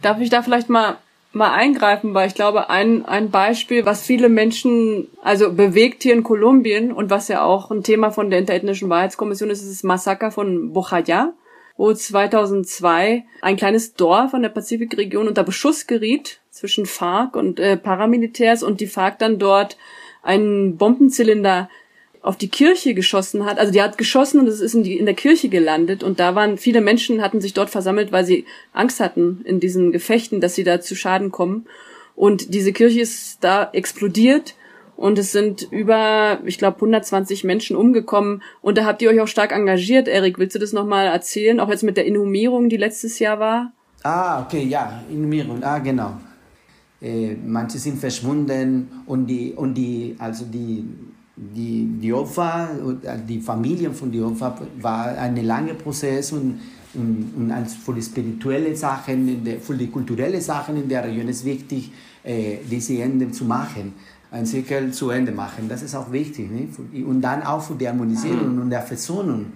darf 0.03 0.21
ich 0.21 0.31
da 0.31 0.43
vielleicht 0.43 0.69
mal 0.69 0.99
mal 1.33 1.53
eingreifen, 1.53 2.15
weil 2.15 2.29
ich 2.29 2.35
glaube, 2.35 2.71
ein, 2.71 3.05
ein 3.05 3.31
Beispiel, 3.31 3.87
was 3.87 4.03
viele 4.03 4.29
Menschen 4.29 5.09
also 5.23 5.53
bewegt 5.53 6.03
hier 6.03 6.13
in 6.13 6.23
Kolumbien 6.23 6.93
und 6.93 7.11
was 7.11 7.29
ja 7.29 7.43
auch 7.43 7.71
ein 7.71 7.83
Thema 7.83 8.11
von 8.11 8.31
der 8.31 8.39
Interethnischen 8.39 8.91
Wahrheitskommission 8.91 9.51
ist, 9.51 9.63
ist 9.63 9.71
das 9.71 9.83
Massaker 9.83 10.31
von 10.31 10.73
Bojaya, 10.73 11.33
wo 11.77 11.93
2002 11.93 13.25
ein 13.41 13.57
kleines 13.57 13.95
Dorf 13.95 14.35
an 14.35 14.43
der 14.43 14.51
Pazifikregion 14.51 15.29
unter 15.29 15.43
Beschuss 15.43 15.87
geriet 15.87 16.41
zwischen 16.51 16.85
FARC 16.85 17.35
und 17.35 17.59
äh, 17.59 17.77
Paramilitärs 17.77 18.63
und 18.63 18.81
die 18.81 18.87
FARC 18.87 19.19
dann 19.19 19.39
dort 19.39 19.79
einen 20.23 20.77
Bombenzylinder 20.77 21.69
auf 22.23 22.37
die 22.37 22.49
Kirche 22.49 22.95
geschossen 22.95 23.45
hat. 23.45 23.59
Also 23.59 23.73
die 23.73 23.83
hat 23.83 23.99
geschossen 23.99 24.41
und 24.41 24.47
es 24.47 24.61
ist 24.61 24.75
in, 24.75 24.85
die, 24.85 24.97
in 24.97 25.07
der 25.07 25.15
Kirche 25.15 25.49
gelandet 25.49 26.03
und 26.03 26.21
da 26.21 26.35
waren 26.35 26.57
viele 26.57 26.81
Menschen, 26.81 27.21
hatten 27.21 27.41
sich 27.41 27.53
dort 27.53 27.69
versammelt, 27.69 28.13
weil 28.13 28.25
sie 28.25 28.47
Angst 28.73 29.01
hatten 29.01 29.43
in 29.45 29.59
diesen 29.59 29.91
Gefechten, 29.91 30.41
dass 30.41 30.55
sie 30.55 30.65
da 30.65 30.81
zu 30.81 30.95
Schaden 30.95 31.33
kommen. 31.33 31.67
Und 32.15 32.55
diese 32.55 32.73
Kirche 32.73 33.01
ist 33.01 33.39
da 33.41 33.69
explodiert 33.73 34.55
und 34.97 35.19
es 35.19 35.33
sind 35.33 35.67
über, 35.73 36.39
ich 36.45 36.59
glaube, 36.59 36.77
120 36.77 37.43
Menschen 37.43 37.75
umgekommen. 37.77 38.43
Und 38.61 38.79
da 38.79 38.85
habt 38.85 39.03
ihr 39.03 39.11
euch 39.11 39.21
auch 39.21 39.27
stark 39.27 39.51
engagiert. 39.51 40.07
Erik, 40.07 40.39
willst 40.39 40.55
du 40.55 40.61
das 40.61 40.73
nochmal 40.73 41.07
erzählen? 41.07 41.59
Auch 41.59 41.71
jetzt 41.71 41.83
mit 41.83 41.97
der 41.97 42.07
Inhumierung, 42.07 42.69
die 42.69 42.77
letztes 42.77 43.19
Jahr 43.19 43.41
war? 43.41 43.73
Ah, 44.05 44.43
okay, 44.43 44.63
ja, 44.63 45.03
Inhumierung, 45.11 45.63
ah, 45.65 45.79
genau. 45.79 46.21
Äh, 47.01 47.35
manche 47.45 47.79
sind 47.79 47.99
verschwunden 47.99 48.93
und 49.07 49.27
die, 49.27 49.55
und 49.57 49.75
die, 49.75 50.15
also 50.19 50.45
die 50.45 50.85
die, 51.55 51.99
die 52.01 52.13
Opfer, 52.13 52.69
die 53.29 53.41
Familien 53.41 53.95
von 53.95 54.13
den 54.13 54.25
Opfern 54.25 54.55
war 54.81 55.07
ein 55.19 55.37
langer 55.37 55.75
Prozess 55.75 56.33
und, 56.33 56.61
und, 56.95 57.33
und 57.37 57.69
für 57.69 57.95
die 57.95 58.03
spirituelle 58.03 58.77
Sachen, 58.77 59.45
für 59.61 59.75
die 59.75 59.89
kulturelle 59.89 60.41
Sachen 60.41 60.77
in 60.77 60.89
der 60.89 61.05
Region 61.05 61.29
ist 61.29 61.45
wichtig, 61.45 61.91
äh, 62.23 62.59
diese 62.71 63.03
Ende 63.03 63.31
zu 63.31 63.45
machen, 63.45 63.95
ein 64.31 64.47
Zirkel 64.47 64.93
zu 64.93 65.11
Ende 65.11 65.33
machen. 65.33 65.69
Das 65.69 65.83
ist 65.83 65.95
auch 65.95 66.11
wichtig. 66.13 66.51
Nicht? 66.51 67.05
Und 67.05 67.21
dann 67.21 67.43
auch 67.43 67.63
für 67.63 67.75
die 67.75 67.89
Harmonisierung 67.89 68.59
und 68.59 68.71
der 68.71 68.83
Versöhnung. 68.83 69.47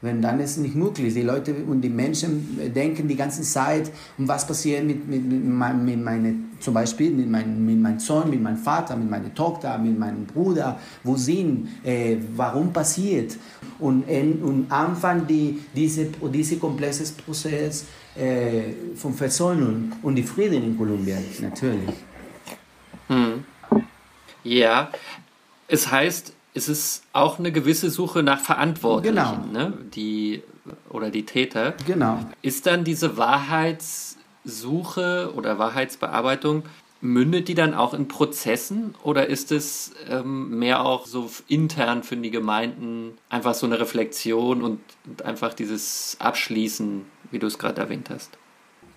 Wenn 0.00 0.22
dann 0.22 0.38
ist 0.38 0.52
es 0.52 0.56
nicht 0.58 0.76
möglich. 0.76 1.12
Die 1.12 1.22
Leute 1.22 1.52
und 1.66 1.80
die 1.80 1.88
Menschen 1.88 2.72
denken 2.72 3.08
die 3.08 3.16
ganze 3.16 3.42
Zeit, 3.42 3.90
um 4.16 4.28
was 4.28 4.46
passiert 4.46 4.84
mit, 4.84 5.08
mit, 5.08 5.24
mit, 5.24 5.42
mit 5.42 6.04
meine, 6.04 6.34
zum 6.60 6.74
Beispiel 6.74 7.10
mit, 7.10 7.28
mein, 7.28 7.64
mit 7.64 7.80
meinem 7.80 7.98
Sohn, 7.98 8.30
mit 8.30 8.40
meinem 8.40 8.58
Vater, 8.58 8.94
mit 8.94 9.10
meiner 9.10 9.34
Tochter, 9.34 9.76
mit 9.76 9.98
meinem 9.98 10.24
Bruder, 10.24 10.78
wo 11.02 11.16
sind, 11.16 11.68
äh, 11.84 12.16
warum 12.36 12.72
passiert. 12.72 13.36
Und, 13.80 14.04
und 14.08 14.66
Anfang 14.70 15.26
die, 15.26 15.58
diese, 15.74 16.06
diese 16.32 16.58
komplexe 16.58 17.12
Prozess 17.14 17.86
äh, 18.16 18.72
von 18.94 19.14
Versöhnung 19.14 19.92
und 20.02 20.14
die 20.14 20.22
Frieden 20.22 20.62
in 20.62 20.78
Kolumbien, 20.78 21.24
natürlich. 21.40 21.94
Hm. 23.08 23.44
Ja, 24.44 24.90
es 25.66 25.90
heißt, 25.90 26.32
es 26.54 26.68
ist 26.68 27.02
auch 27.12 27.38
eine 27.38 27.52
gewisse 27.52 27.90
Suche 27.90 28.22
nach 28.22 28.40
Verantwortlichen, 28.40 29.14
genau. 29.14 29.44
ne? 29.52 29.74
die 29.94 30.42
oder 30.90 31.10
die 31.10 31.24
Täter. 31.24 31.74
Genau. 31.86 32.18
Ist 32.42 32.66
dann 32.66 32.84
diese 32.84 33.16
Wahrheitssuche 33.16 35.32
oder 35.34 35.58
Wahrheitsbearbeitung 35.58 36.64
mündet 37.00 37.48
die 37.48 37.54
dann 37.54 37.74
auch 37.74 37.94
in 37.94 38.08
Prozessen 38.08 38.94
oder 39.02 39.28
ist 39.28 39.52
es 39.52 39.92
ähm, 40.08 40.58
mehr 40.58 40.84
auch 40.84 41.06
so 41.06 41.30
intern 41.46 42.02
für 42.02 42.16
die 42.16 42.30
Gemeinden 42.30 43.12
einfach 43.28 43.54
so 43.54 43.66
eine 43.66 43.78
Reflexion 43.78 44.62
und, 44.62 44.80
und 45.06 45.24
einfach 45.24 45.54
dieses 45.54 46.16
Abschließen, 46.18 47.04
wie 47.30 47.38
du 47.38 47.46
es 47.46 47.58
gerade 47.58 47.80
erwähnt 47.80 48.10
hast? 48.10 48.36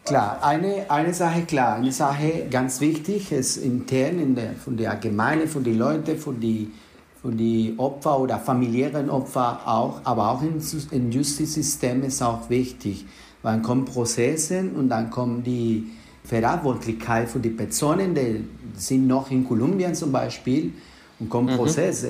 Klar, 0.04 0.44
eine, 0.44 0.90
eine 0.90 1.14
Sache 1.14 1.44
klar, 1.44 1.76
eine 1.76 1.92
Sache 1.92 2.48
ganz 2.50 2.82
wichtig 2.82 3.32
ist 3.32 3.58
intern 3.58 4.18
in 4.18 4.36
der, 4.36 4.54
von 4.54 4.78
der 4.78 4.96
Gemeinde, 4.96 5.48
von 5.48 5.64
den 5.64 5.78
Leuten, 5.78 6.18
von 6.18 6.40
den 6.40 6.74
für 7.22 7.32
die 7.32 7.74
Opfer 7.78 8.20
oder 8.20 8.40
familiären 8.40 9.10
Opfer 9.10 9.62
auch, 9.66 10.02
aber 10.04 10.32
auch 10.32 10.42
im, 10.42 10.60
im 10.92 11.12
Justizsystem 11.12 12.04
ist 12.04 12.22
auch 12.22 12.50
wichtig. 12.50 13.06
Dann 13.44 13.62
kommen 13.62 13.86
Prozesse 13.86 14.64
und 14.76 14.90
dann 14.90 15.10
kommt 15.10 15.46
die 15.46 15.88
Verantwortlichkeit 16.24 17.30
für 17.30 17.40
die 17.40 17.50
Personen, 17.50 18.14
die 18.14 18.46
sind 18.76 19.08
noch 19.08 19.32
in 19.32 19.48
Kolumbien 19.48 19.94
zum 19.96 20.12
Beispiel 20.12 20.72
und 21.20 21.30
kommen 21.30 21.54
mhm. 21.54 21.58
Prozesse. 21.58 22.10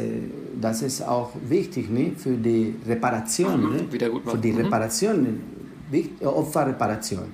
Das 0.59 0.81
ist 0.81 1.01
auch 1.01 1.31
wichtig 1.47 1.89
ne? 1.89 2.13
für 2.17 2.35
die 2.35 2.75
Reparation, 2.87 3.61
mhm. 3.61 3.75
ne? 3.75 3.85
für 4.25 4.37
die 4.37 4.51
mhm. 4.51 4.57
Reparation, 4.59 5.39
Opferreparation. 6.23 7.25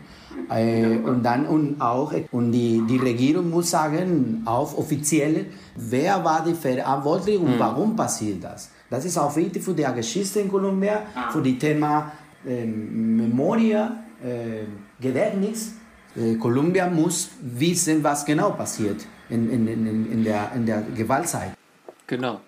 Äh, 0.49 0.97
und 0.97 1.23
dann 1.23 1.45
und 1.45 1.81
auch 1.81 2.13
und 2.31 2.51
die, 2.51 2.83
die 2.87 2.97
Regierung 2.97 3.49
muss 3.49 3.71
sagen, 3.71 4.43
auf 4.45 4.77
offiziell, 4.77 5.47
wer 5.75 6.23
war 6.23 6.43
die 6.45 6.53
Verantwortliche 6.53 7.39
und 7.39 7.55
mhm. 7.55 7.59
warum 7.59 7.95
passiert 7.95 8.43
das. 8.43 8.71
Das 8.89 9.03
ist 9.03 9.17
auch 9.17 9.35
wichtig 9.35 9.63
für 9.63 9.73
die 9.73 9.83
Geschichte 9.83 10.39
in 10.39 10.49
Kolumbien, 10.49 10.99
ah. 11.15 11.29
für 11.31 11.41
das 11.41 11.57
Thema 11.59 12.11
äh, 12.45 12.65
Memoria, 12.65 14.03
äh, 14.23 14.63
Gedächtnis. 15.01 15.73
Äh, 16.15 16.35
Kolumbien 16.35 16.95
muss 16.95 17.29
wissen, 17.41 18.03
was 18.03 18.25
genau 18.25 18.51
passiert 18.51 19.05
in, 19.29 19.49
in, 19.51 19.67
in, 19.67 20.11
in, 20.11 20.23
der, 20.23 20.51
in 20.55 20.65
der 20.65 20.83
Gewaltzeit. 20.95 21.51
Genau 22.07 22.39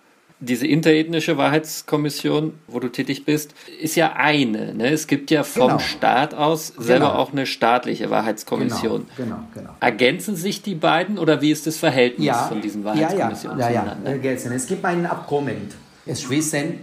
diese 0.41 0.65
interethnische 0.65 1.37
Wahrheitskommission, 1.37 2.53
wo 2.67 2.79
du 2.79 2.87
tätig 2.87 3.25
bist, 3.25 3.53
ist 3.81 3.95
ja 3.95 4.13
eine. 4.13 4.73
Ne? 4.73 4.89
Es 4.89 5.07
gibt 5.07 5.31
ja 5.31 5.43
vom 5.43 5.67
genau. 5.67 5.79
Staat 5.79 6.33
aus 6.33 6.67
selber 6.77 7.07
genau. 7.07 7.19
auch 7.19 7.31
eine 7.33 7.45
staatliche 7.45 8.09
Wahrheitskommission. 8.09 9.07
Genau, 9.17 9.35
genau, 9.35 9.47
genau. 9.53 9.75
Ergänzen 9.81 10.35
sich 10.37 10.61
die 10.61 10.75
beiden 10.75 11.17
oder 11.17 11.41
wie 11.41 11.51
ist 11.51 11.67
das 11.67 11.77
Verhältnis 11.77 12.27
ja, 12.27 12.47
von 12.47 12.61
diesen 12.61 12.85
Wahrheitskommissionen 12.85 13.59
ja, 13.59 13.69
ja, 13.69 13.83
ja, 13.83 13.97
ja, 14.03 14.11
ergänzen. 14.11 14.53
Es 14.53 14.65
gibt 14.65 14.85
ein 14.85 15.05
Abkommen. 15.05 15.67
Es 16.05 16.21
schließen 16.21 16.79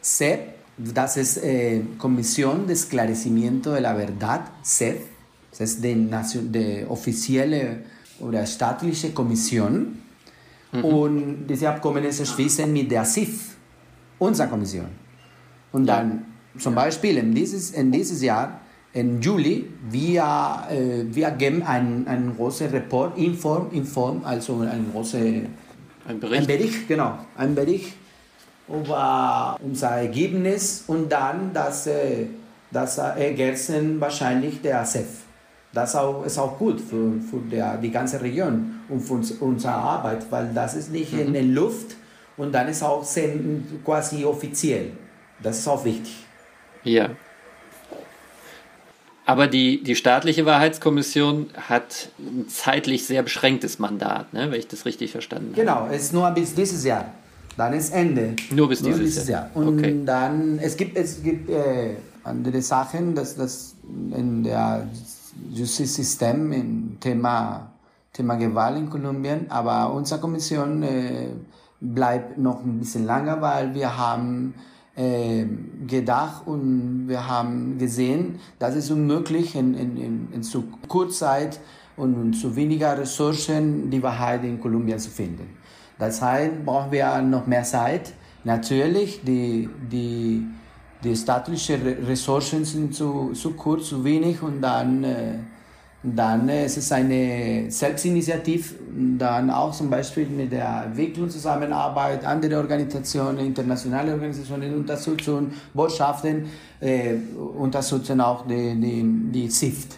CEP, 0.00 0.54
das 0.78 1.18
ist 1.18 1.44
äh, 1.44 1.82
Kommission 1.98 2.66
de 2.66 2.72
Esclarecimiento 2.72 3.72
de 3.72 3.82
la 3.82 3.94
Verdad, 3.94 4.42
CEP. 4.62 5.02
Das 5.50 5.60
ist 5.60 5.84
die, 5.84 5.94
die 5.94 6.86
offizielle 6.88 7.80
oder 8.20 8.46
staatliche 8.46 9.10
Kommission 9.10 9.98
Mhm. 10.72 10.84
Und 10.84 11.46
diese 11.46 11.68
Abkommen 11.68 12.04
ist 12.04 12.26
schließen 12.26 12.72
mit 12.72 12.90
der 12.90 13.04
SIF, 13.04 13.56
unserer 14.18 14.48
Kommission. 14.48 14.88
Und 15.72 15.86
dann 15.86 16.24
zum 16.58 16.74
Beispiel 16.74 17.18
in 17.18 17.34
dieses, 17.34 17.70
in 17.70 17.92
dieses 17.92 18.22
Jahr, 18.22 18.60
im 18.92 19.20
Juli, 19.20 19.66
wir, 19.90 20.64
äh, 20.70 21.04
wir 21.14 21.30
geben 21.32 21.62
einen, 21.62 22.06
einen 22.08 22.34
großen 22.34 22.70
Report 22.70 23.16
in 23.18 23.34
Form, 23.34 23.68
in 23.72 23.84
Form 23.84 24.22
also 24.24 24.60
einen 24.60 24.90
großen 24.92 25.46
ein 26.08 26.20
Bericht. 26.20 26.40
Ein 26.40 26.46
Bericht, 26.46 26.88
genau, 26.88 27.18
ein 27.36 27.54
Bericht 27.54 27.92
über 28.66 29.58
unser 29.62 29.90
Ergebnis 29.90 30.84
und 30.86 31.12
dann 31.12 31.52
das, 31.52 31.86
äh, 31.86 32.26
das 32.70 32.98
Ergebnis 32.98 33.70
wahrscheinlich 33.98 34.60
der 34.62 34.84
SEF. 34.84 35.22
Das 35.72 35.94
auch, 35.94 36.24
ist 36.24 36.38
auch 36.38 36.58
gut 36.58 36.80
für, 36.80 37.12
für 37.30 37.40
der, 37.50 37.76
die 37.76 37.90
ganze 37.90 38.20
Region 38.22 38.77
für 38.88 39.14
uns, 39.14 39.32
unsere 39.32 39.74
Arbeit, 39.74 40.30
weil 40.30 40.50
das 40.54 40.74
ist 40.74 40.90
nicht 40.90 41.12
mhm. 41.12 41.20
in 41.20 41.32
der 41.32 41.42
Luft 41.42 41.96
und 42.36 42.52
dann 42.52 42.68
ist 42.68 42.82
auch 42.82 43.06
quasi 43.84 44.24
offiziell. 44.24 44.92
Das 45.42 45.58
ist 45.58 45.68
auch 45.68 45.84
wichtig. 45.84 46.16
Ja. 46.84 47.10
Aber 49.26 49.46
die, 49.46 49.82
die 49.82 49.94
staatliche 49.94 50.46
Wahrheitskommission 50.46 51.50
hat 51.68 52.08
ein 52.18 52.48
zeitlich 52.48 53.04
sehr 53.04 53.22
beschränktes 53.22 53.78
Mandat, 53.78 54.32
ne, 54.32 54.50
wenn 54.50 54.58
ich 54.58 54.68
das 54.68 54.86
richtig 54.86 55.12
verstanden 55.12 55.52
habe. 55.52 55.60
Genau, 55.60 55.88
es 55.92 56.04
ist 56.04 56.12
nur 56.14 56.30
bis 56.30 56.54
dieses 56.54 56.82
Jahr. 56.82 57.12
Dann 57.58 57.74
ist 57.74 57.92
Ende. 57.92 58.36
Nur 58.50 58.68
bis 58.68 58.80
nur 58.80 58.92
dieses, 58.92 59.04
dieses 59.04 59.28
Jahr. 59.28 59.50
Jahr. 59.54 59.62
Und 59.62 59.80
okay. 59.80 60.00
dann, 60.06 60.58
es 60.60 60.76
gibt, 60.76 60.96
es 60.96 61.22
gibt 61.22 61.50
äh, 61.50 61.96
andere 62.24 62.62
Sachen, 62.62 63.14
dass 63.14 63.36
das 63.36 63.74
in 64.16 64.44
der 64.44 64.88
Justizsystem 65.52 66.52
im 66.52 66.96
Thema, 67.00 67.70
Thema 68.18 68.34
Gewalt 68.34 68.76
in 68.76 68.90
Kolumbien, 68.90 69.46
aber 69.48 69.92
unsere 69.92 70.20
Kommission 70.20 70.82
äh, 70.82 71.28
bleibt 71.80 72.36
noch 72.36 72.64
ein 72.64 72.80
bisschen 72.80 73.06
länger, 73.06 73.40
weil 73.40 73.72
wir 73.76 73.96
haben 73.96 74.54
äh, 74.96 75.46
gedacht 75.86 76.44
und 76.44 77.04
wir 77.06 77.28
haben 77.28 77.78
gesehen, 77.78 78.40
dass 78.58 78.74
es 78.74 78.90
unmöglich 78.90 79.54
in, 79.54 79.74
in, 79.74 79.96
in, 79.96 80.32
in 80.32 80.42
zu 80.42 80.64
Kurzzeit 80.88 81.60
und 81.96 82.32
zu 82.32 82.56
weniger 82.56 82.98
Ressourcen 82.98 83.88
die 83.88 84.02
Wahrheit 84.02 84.42
in 84.42 84.60
Kolumbien 84.60 84.98
zu 84.98 85.10
finden. 85.10 85.56
Das 85.96 86.20
heißt, 86.20 86.64
brauchen 86.64 86.90
wir 86.90 87.22
noch 87.22 87.46
mehr 87.46 87.62
Zeit. 87.62 88.14
Natürlich, 88.42 89.22
die, 89.24 89.68
die 89.92 90.44
die 91.04 91.14
staatlichen 91.14 91.80
Ressourcen 92.06 92.64
sind 92.64 92.94
zu, 92.94 93.30
zu 93.32 93.52
kurz, 93.52 93.88
zu 93.88 94.02
wenig 94.02 94.42
und 94.42 94.60
dann, 94.60 95.04
äh, 95.04 95.34
dann 96.02 96.48
äh, 96.48 96.64
es 96.64 96.76
ist 96.76 96.92
eine 96.92 97.70
Selbstinitiative, 97.70 98.74
dann 99.18 99.50
auch 99.50 99.72
zum 99.72 99.90
Beispiel 99.90 100.26
mit 100.26 100.52
der 100.52 100.84
Entwicklungszusammenarbeit, 100.86 102.24
andere 102.24 102.58
Organisationen, 102.58 103.38
internationale 103.38 104.12
Organisationen 104.12 104.74
unterstützen, 104.74 105.52
Botschaften 105.74 106.46
äh, 106.80 107.14
unterstützen 107.58 108.20
auch 108.20 108.46
die, 108.46 108.80
die, 108.80 109.04
die 109.32 109.48
CIFT, 109.48 109.96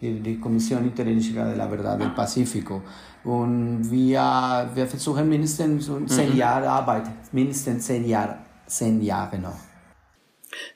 die 0.00 0.38
Kommission 0.40 0.84
Interamericana 0.84 1.50
de 1.50 1.56
la 1.56 1.68
Verdad 1.68 2.00
del 2.00 2.10
Pacífico. 2.10 2.82
Und 3.22 3.90
wir, 3.90 4.70
wir 4.74 4.86
versuchen 4.86 5.28
mindestens 5.28 5.90
zehn 6.06 6.32
mhm. 6.32 6.36
Jahre 6.36 6.68
Arbeit, 6.68 7.04
mindestens 7.32 7.86
zehn 7.86 8.06
Jahre, 8.08 8.38
zehn 8.66 9.00
Jahre 9.02 9.38
noch. 9.38 9.56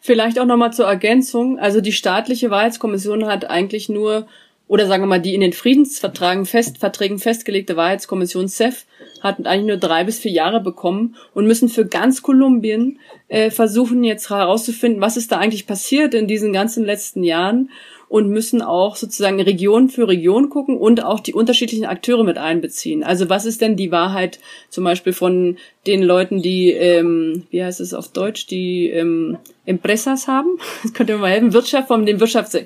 Vielleicht 0.01 0.39
auch 0.39 0.47
nochmal 0.47 0.73
zur 0.73 0.87
Ergänzung. 0.87 1.59
Also 1.59 1.81
die 1.81 1.93
staatliche 1.93 2.51
Wahrheitskommission 2.51 3.27
hat 3.27 3.49
eigentlich 3.49 3.89
nur, 3.89 4.27
oder 4.71 4.87
sagen 4.87 5.03
wir 5.03 5.09
mal, 5.09 5.21
die 5.21 5.35
in 5.35 5.41
den 5.41 5.53
Friedensverträgen 5.53 6.47
fest, 6.47 6.79
Verträgen 6.79 7.19
festgelegte 7.19 7.75
Wahrheitskommission 7.75 8.47
CEF 8.47 8.87
hat 9.21 9.45
eigentlich 9.45 9.67
nur 9.67 9.77
drei 9.79 10.05
bis 10.05 10.21
vier 10.21 10.31
Jahre 10.31 10.61
bekommen 10.61 11.17
und 11.35 11.49
müssen 11.49 11.69
für 11.69 11.85
ganz 11.85 12.23
Kolumbien 12.23 13.01
äh, 13.27 13.51
versuchen 13.51 14.05
jetzt 14.05 14.31
herauszufinden, 14.31 15.01
was 15.01 15.17
ist 15.17 15.33
da 15.33 15.39
eigentlich 15.39 15.67
passiert 15.67 16.15
in 16.15 16.29
diesen 16.29 16.53
ganzen 16.53 16.85
letzten 16.85 17.25
Jahren 17.25 17.71
und 18.11 18.29
müssen 18.29 18.61
auch 18.61 18.97
sozusagen 18.97 19.41
Region 19.41 19.89
für 19.89 20.09
Region 20.09 20.51
gucken 20.51 20.77
und 20.77 21.05
auch 21.05 21.21
die 21.21 21.33
unterschiedlichen 21.33 21.85
Akteure 21.85 22.25
mit 22.25 22.39
einbeziehen. 22.39 23.05
Also 23.05 23.29
was 23.31 23.47
ist 23.47 23.61
denn 23.61 23.77
die 23.77 23.93
Wahrheit 23.93 24.41
zum 24.69 24.83
Beispiel 24.83 25.13
von 25.13 25.59
den 25.87 26.03
Leuten, 26.03 26.43
die, 26.43 26.73
ähm, 26.73 27.45
wie 27.51 27.63
heißt 27.63 27.79
es 27.79 27.95
auf 27.95 28.09
Deutsch, 28.09 28.49
die 28.49 28.91
ähm, 28.91 29.39
Empresas 29.65 30.27
haben? 30.27 30.59
Das 30.83 30.93
könnte 30.93 31.13
mir 31.13 31.21
mal 31.21 31.31
helfen. 31.31 31.53
Wirtschaft 31.53 31.87
von 31.87 32.05
dem 32.05 32.19
Wirtschafts, 32.19 32.59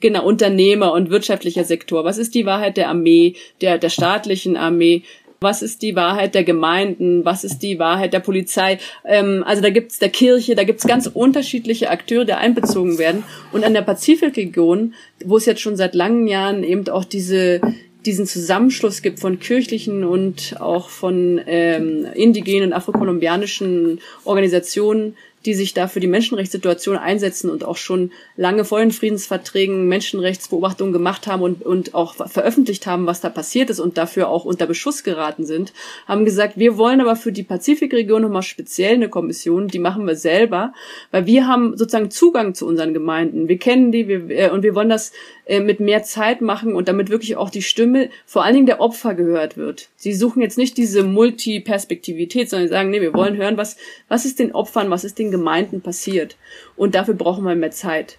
genau, 0.00 0.22
Unternehmer 0.22 0.92
und 0.92 1.08
wirtschaftlicher 1.08 1.64
Sektor. 1.64 2.04
Was 2.04 2.18
ist 2.18 2.34
die 2.34 2.44
Wahrheit 2.44 2.76
der 2.76 2.90
Armee, 2.90 3.36
der, 3.62 3.78
der 3.78 3.88
staatlichen 3.88 4.58
Armee? 4.58 5.04
Was 5.42 5.62
ist 5.62 5.80
die 5.80 5.96
Wahrheit 5.96 6.34
der 6.34 6.44
Gemeinden, 6.44 7.24
was 7.24 7.44
ist 7.44 7.60
die 7.60 7.78
Wahrheit 7.78 8.12
der 8.12 8.20
Polizei. 8.20 8.78
Ähm, 9.06 9.42
also 9.46 9.62
da 9.62 9.70
gibt's 9.70 9.98
der 9.98 10.10
Kirche, 10.10 10.54
da 10.54 10.64
gibt's 10.64 10.86
ganz 10.86 11.06
unterschiedliche 11.06 11.88
Akteure, 11.88 12.26
die 12.26 12.34
einbezogen 12.34 12.98
werden. 12.98 13.24
Und 13.50 13.64
an 13.64 13.72
der 13.72 13.80
Pazifikregion, 13.80 14.92
wo 15.24 15.38
es 15.38 15.46
jetzt 15.46 15.62
schon 15.62 15.76
seit 15.76 15.94
langen 15.94 16.26
Jahren 16.28 16.62
eben 16.62 16.86
auch 16.90 17.04
diese 17.04 17.62
diesen 18.06 18.26
Zusammenschluss 18.26 19.02
gibt 19.02 19.20
von 19.20 19.40
kirchlichen 19.40 20.04
und 20.04 20.56
auch 20.58 20.88
von 20.88 21.38
ähm, 21.46 22.06
indigenen 22.14 22.72
afrokolumbianischen 22.72 24.00
Organisationen, 24.24 25.16
die 25.46 25.54
sich 25.54 25.72
da 25.74 25.88
für 25.88 26.00
die 26.00 26.06
Menschenrechtssituation 26.06 26.96
einsetzen 26.96 27.50
und 27.50 27.64
auch 27.64 27.76
schon 27.76 28.12
lange 28.36 28.64
vor 28.64 28.80
den 28.80 28.90
Friedensverträgen 28.90 29.88
Menschenrechtsbeobachtungen 29.88 30.92
gemacht 30.92 31.26
haben 31.26 31.42
und, 31.42 31.62
und 31.64 31.94
auch 31.94 32.14
veröffentlicht 32.14 32.86
haben, 32.86 33.06
was 33.06 33.20
da 33.20 33.30
passiert 33.30 33.70
ist 33.70 33.80
und 33.80 33.96
dafür 33.96 34.28
auch 34.28 34.44
unter 34.44 34.66
Beschuss 34.66 35.02
geraten 35.02 35.46
sind, 35.46 35.72
haben 36.06 36.24
gesagt, 36.24 36.58
wir 36.58 36.76
wollen 36.76 37.00
aber 37.00 37.16
für 37.16 37.32
die 37.32 37.42
Pazifikregion 37.42 38.22
nochmal 38.22 38.42
speziell 38.42 38.94
eine 38.94 39.08
Kommission, 39.08 39.68
die 39.68 39.78
machen 39.78 40.06
wir 40.06 40.16
selber, 40.16 40.72
weil 41.10 41.26
wir 41.26 41.46
haben 41.46 41.76
sozusagen 41.76 42.10
Zugang 42.10 42.54
zu 42.54 42.66
unseren 42.66 42.92
Gemeinden. 42.92 43.48
Wir 43.48 43.58
kennen 43.58 43.92
die 43.92 44.08
wir, 44.08 44.30
äh, 44.30 44.50
und 44.50 44.62
wir 44.62 44.74
wollen 44.74 44.88
das 44.88 45.12
äh, 45.46 45.60
mit 45.60 45.80
mehr 45.80 46.02
Zeit 46.02 46.42
machen 46.42 46.74
und 46.74 46.88
damit 46.88 47.10
wirklich 47.10 47.36
auch 47.36 47.50
die 47.50 47.62
Stimme 47.62 48.10
vor 48.26 48.44
allen 48.44 48.54
Dingen 48.54 48.66
der 48.66 48.80
Opfer 48.80 49.14
gehört 49.14 49.56
wird. 49.56 49.88
Sie 49.96 50.14
suchen 50.14 50.42
jetzt 50.42 50.58
nicht 50.58 50.76
diese 50.76 51.02
Multiperspektivität, 51.02 52.48
sondern 52.48 52.68
sagen, 52.68 52.90
nee, 52.90 53.00
wir 53.00 53.14
wollen 53.14 53.36
hören, 53.36 53.56
was, 53.56 53.76
was 54.08 54.24
ist 54.24 54.38
den 54.38 54.52
Opfern, 54.52 54.90
was 54.90 55.04
ist 55.04 55.18
den 55.18 55.29
Gemeinden 55.30 55.80
passiert. 55.80 56.36
Und 56.76 56.94
dafür 56.94 57.14
brauchen 57.14 57.44
wir 57.44 57.54
mehr 57.54 57.70
Zeit. 57.70 58.18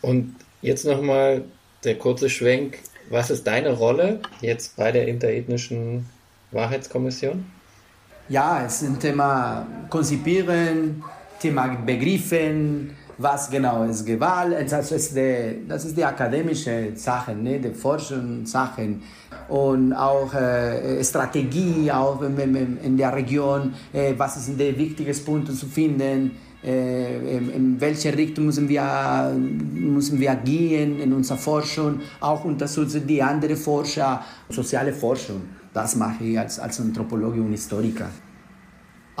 Und 0.00 0.34
jetzt 0.60 0.84
nochmal 0.84 1.44
der 1.84 1.98
kurze 1.98 2.28
Schwenk. 2.28 2.78
Was 3.10 3.30
ist 3.30 3.46
deine 3.46 3.72
Rolle 3.72 4.20
jetzt 4.40 4.76
bei 4.76 4.92
der 4.92 5.08
interethnischen 5.08 6.06
Wahrheitskommission? 6.50 7.44
Ja, 8.28 8.64
es 8.64 8.82
ist 8.82 8.88
ein 8.88 9.00
Thema 9.00 9.66
Konzipieren, 9.90 11.02
Thema 11.40 11.76
Begriffen, 11.84 12.96
was 13.18 13.50
genau 13.50 13.84
ist 13.84 14.04
Gewalt, 14.04 14.70
das 14.70 14.92
ist 14.92 15.16
die, 15.16 15.66
das 15.68 15.84
ist 15.84 15.96
die 15.96 16.04
akademische 16.04 16.92
Sache, 16.94 17.34
ne, 17.34 17.58
die 17.58 17.70
Forschungssachen. 17.70 19.02
Und 19.48 19.92
auch 19.92 20.32
äh, 20.34 21.02
Strategie 21.04 21.90
auch 21.90 22.20
in, 22.22 22.96
der 22.96 23.14
Region, 23.14 23.74
äh, 23.92 24.14
was 24.16 24.44
sind 24.44 24.58
die 24.58 24.76
wichtigsten 24.76 25.24
Punkte 25.24 25.52
zu 25.52 25.66
finden, 25.66 26.32
äh, 26.64 27.36
in, 27.36 27.50
in, 27.50 27.80
welche 27.80 28.16
Richtung 28.16 28.46
müssen 28.46 28.68
wir, 28.68 29.34
müssen 29.34 30.20
wir 30.20 30.34
gehen 30.36 31.00
in 31.00 31.12
unserer 31.12 31.38
Forschung, 31.38 32.00
auch 32.20 32.44
unterstützen 32.44 33.06
die 33.06 33.22
anderen 33.22 33.56
Forscher, 33.56 34.22
soziale 34.48 34.92
Forschung. 34.92 35.42
Das 35.74 35.96
mache 35.96 36.24
ich 36.24 36.38
als, 36.38 36.58
als 36.58 36.80
Anthropologe 36.80 37.40
und 37.40 37.50
Historiker. 37.50 38.08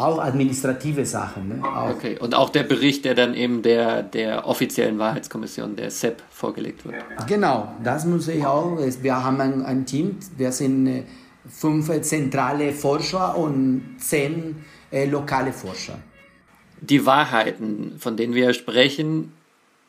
Auch 0.02 0.18
administrative 0.18 1.04
Sachen. 1.04 1.48
Ne? 1.48 1.62
Auch. 1.64 1.90
Okay, 1.90 2.18
und 2.18 2.34
auch 2.34 2.50
der 2.50 2.64
Bericht, 2.64 3.04
der 3.04 3.14
dann 3.14 3.34
eben 3.34 3.62
der, 3.62 4.02
der 4.02 4.46
offiziellen 4.46 4.98
Wahrheitskommission, 4.98 5.76
der 5.76 5.90
SEP, 5.90 6.22
vorgelegt 6.30 6.84
wird. 6.84 6.96
Genau, 7.26 7.72
das 7.82 8.04
muss 8.04 8.28
ich 8.28 8.44
auch. 8.44 8.78
Wir 8.78 9.22
haben 9.22 9.40
ein, 9.40 9.62
ein 9.64 9.86
Team, 9.86 10.16
wir 10.36 10.52
sind 10.52 10.86
äh, 10.86 11.04
fünf 11.48 11.90
zentrale 12.02 12.72
Forscher 12.72 13.36
und 13.36 13.96
zehn 13.98 14.56
äh, 14.90 15.06
lokale 15.06 15.52
Forscher. 15.52 15.98
Die 16.80 17.06
Wahrheiten, 17.06 17.96
von 17.98 18.16
denen 18.16 18.34
wir 18.34 18.52
sprechen, 18.54 19.32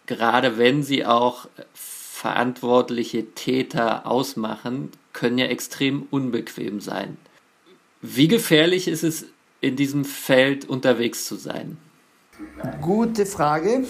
gerade 0.05 0.57
wenn 0.57 0.83
sie 0.83 1.05
auch 1.05 1.47
verantwortliche 1.73 3.31
Täter 3.33 4.05
ausmachen, 4.05 4.91
können 5.11 5.37
ja 5.37 5.45
extrem 5.45 6.07
unbequem 6.09 6.81
sein. 6.81 7.17
Wie 8.01 8.27
gefährlich 8.27 8.87
ist 8.87 9.03
es, 9.03 9.25
in 9.63 9.77
diesem 9.77 10.03
Feld 10.03 10.65
unterwegs 10.65 11.25
zu 11.25 11.35
sein? 11.35 11.77
Gute 12.81 13.25
Frage. 13.25 13.85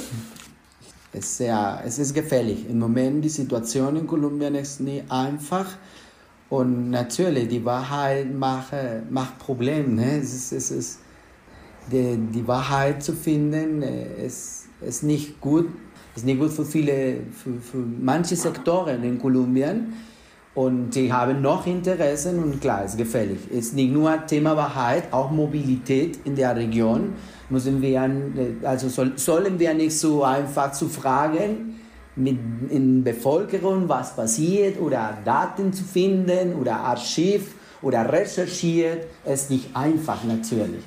Es 1.11 1.31
ist, 1.31 1.39
ja, 1.39 1.81
es 1.83 1.97
ist 1.97 2.13
gefährlich. 2.13 2.69
Im 2.69 2.77
Moment 2.77 3.25
die 3.25 3.29
Situation 3.29 3.95
in 3.95 4.05
Kolumbien 4.05 4.53
ist 4.53 4.81
nicht 4.81 5.11
einfach. 5.11 5.65
Und 6.49 6.91
natürlich, 6.91 7.47
die 7.47 7.65
Wahrheit 7.65 8.31
macht, 8.31 8.73
macht 9.09 9.39
Probleme. 9.39 9.87
Ne? 9.87 10.19
Es 10.19 10.33
ist, 10.33 10.51
es 10.51 10.71
ist, 10.71 10.99
die, 11.91 12.17
die 12.17 12.47
Wahrheit 12.47 13.01
zu 13.01 13.13
finden, 13.13 13.81
äh, 13.81 14.25
ist, 14.27 14.65
ist 14.81 15.01
nicht 15.01 15.41
gut. 15.41 15.69
Ist 16.15 16.25
nicht 16.25 16.39
gut 16.39 16.51
für 16.51 16.65
viele, 16.65 17.21
für, 17.31 17.59
für 17.59 17.77
manche 17.77 18.35
Sektoren 18.35 19.03
in 19.03 19.17
Kolumbien. 19.17 19.93
Und 20.55 20.91
die 20.91 21.11
haben 21.11 21.41
noch 21.41 21.65
Interessen 21.65 22.41
und 22.41 22.61
klar, 22.61 22.85
ist 22.85 22.97
gefährlich. 22.97 23.39
Es 23.49 23.67
ist 23.67 23.75
nicht 23.75 23.91
nur 23.91 24.25
Thema 24.27 24.55
Wahrheit, 24.55 25.11
auch 25.11 25.31
Mobilität 25.31 26.19
in 26.25 26.35
der 26.35 26.55
Region. 26.55 27.13
Müssen 27.49 27.81
wir, 27.81 28.07
also 28.63 28.87
soll, 28.87 29.13
sollen 29.15 29.57
wir 29.57 29.73
nicht 29.73 29.97
so 29.97 30.23
einfach 30.23 30.71
zu 30.71 30.89
fragen, 30.89 31.79
mit 32.15 32.37
in 32.69 33.03
Bevölkerung, 33.03 33.89
was 33.89 34.15
passiert 34.15 34.79
oder 34.79 35.17
Daten 35.25 35.73
zu 35.73 35.83
finden 35.83 36.53
oder 36.53 36.75
Archiv 36.75 37.55
oder 37.81 38.11
recherchiert, 38.11 39.07
ist 39.25 39.49
nicht 39.49 39.75
einfach 39.75 40.23
natürlich. 40.23 40.83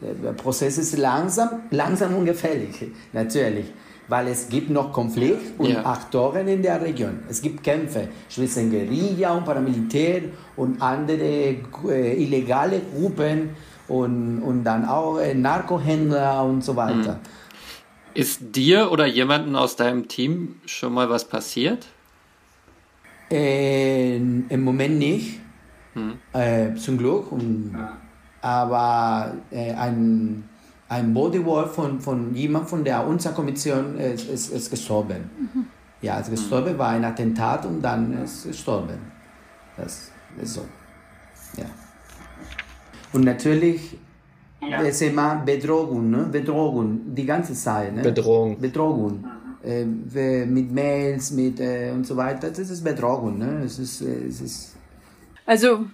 Der 0.00 0.32
Prozess 0.32 0.76
ist 0.76 0.98
langsam, 0.98 1.62
langsam 1.70 2.16
und 2.16 2.26
gefährlich, 2.26 2.90
natürlich 3.12 3.66
weil 4.08 4.28
es 4.28 4.48
gibt 4.48 4.70
noch 4.70 4.92
Konflikt 4.92 5.58
und 5.58 5.70
ja. 5.70 5.84
Aktoren 5.84 6.48
in 6.48 6.62
der 6.62 6.80
Region. 6.80 7.20
Es 7.28 7.40
gibt 7.40 7.62
Kämpfe 7.62 8.08
zwischen 8.28 8.70
Guerilla 8.70 9.32
und 9.32 9.44
Paramilitär 9.44 10.22
und 10.56 10.80
andere 10.80 11.56
äh, 11.88 12.22
illegale 12.22 12.80
Gruppen 12.80 13.50
und, 13.88 14.42
und 14.42 14.64
dann 14.64 14.84
auch 14.86 15.18
äh, 15.18 15.34
Narkohändler 15.34 16.44
und 16.44 16.62
so 16.62 16.76
weiter. 16.76 17.14
Hm. 17.14 17.20
Ist 18.14 18.40
dir 18.54 18.92
oder 18.92 19.06
jemandem 19.06 19.56
aus 19.56 19.76
deinem 19.76 20.06
Team 20.06 20.56
schon 20.66 20.94
mal 20.94 21.10
was 21.10 21.24
passiert? 21.26 21.86
Äh, 23.30 24.16
Im 24.16 24.62
Moment 24.62 24.98
nicht, 24.98 25.40
hm. 25.94 26.76
Zum 26.76 26.98
Glück. 26.98 27.32
Und, 27.32 27.76
aber 28.40 29.34
äh, 29.50 29.72
ein 29.72 30.48
ein 30.88 31.14
Bodywork 31.14 31.74
von, 31.74 32.00
von 32.00 32.34
jemand 32.34 32.68
von 32.68 32.84
der 32.84 33.06
unserer 33.06 33.32
Kommission 33.32 33.96
ist, 33.98 34.28
ist, 34.28 34.52
ist 34.52 34.70
gestorben. 34.70 35.30
Mhm. 35.38 35.66
Ja, 36.02 36.18
ist 36.18 36.30
gestorben, 36.30 36.76
war 36.78 36.90
ein 36.90 37.04
Attentat 37.04 37.64
und 37.64 37.80
dann 37.80 38.22
ist 38.22 38.46
gestorben. 38.46 38.98
Das 39.76 40.10
ist 40.40 40.54
so. 40.54 40.62
Ja. 41.56 41.66
Und 43.12 43.24
natürlich 43.24 43.96
ja. 44.60 44.82
ist 44.82 45.00
immer 45.02 45.36
Bedrohung, 45.36 46.10
ne? 46.10 46.28
Bedrohung, 46.30 47.14
die 47.14 47.24
ganze 47.24 47.54
Zeit. 47.54 47.94
Ne? 47.94 48.02
Bedrohung. 48.02 48.60
Bedrohung. 48.60 49.24
Äh, 49.64 49.84
mit 49.84 50.70
Mails, 50.70 51.30
mit 51.30 51.58
äh, 51.58 51.90
und 51.92 52.06
so 52.06 52.16
weiter. 52.16 52.50
Das 52.50 52.58
ist 52.58 52.84
Bedrohung. 52.84 53.38
Ne? 53.38 53.62
Es 53.64 53.78
ist, 53.78 54.02
äh, 54.02 54.26
es 54.28 54.42
ist 54.42 54.76
also 55.46 55.86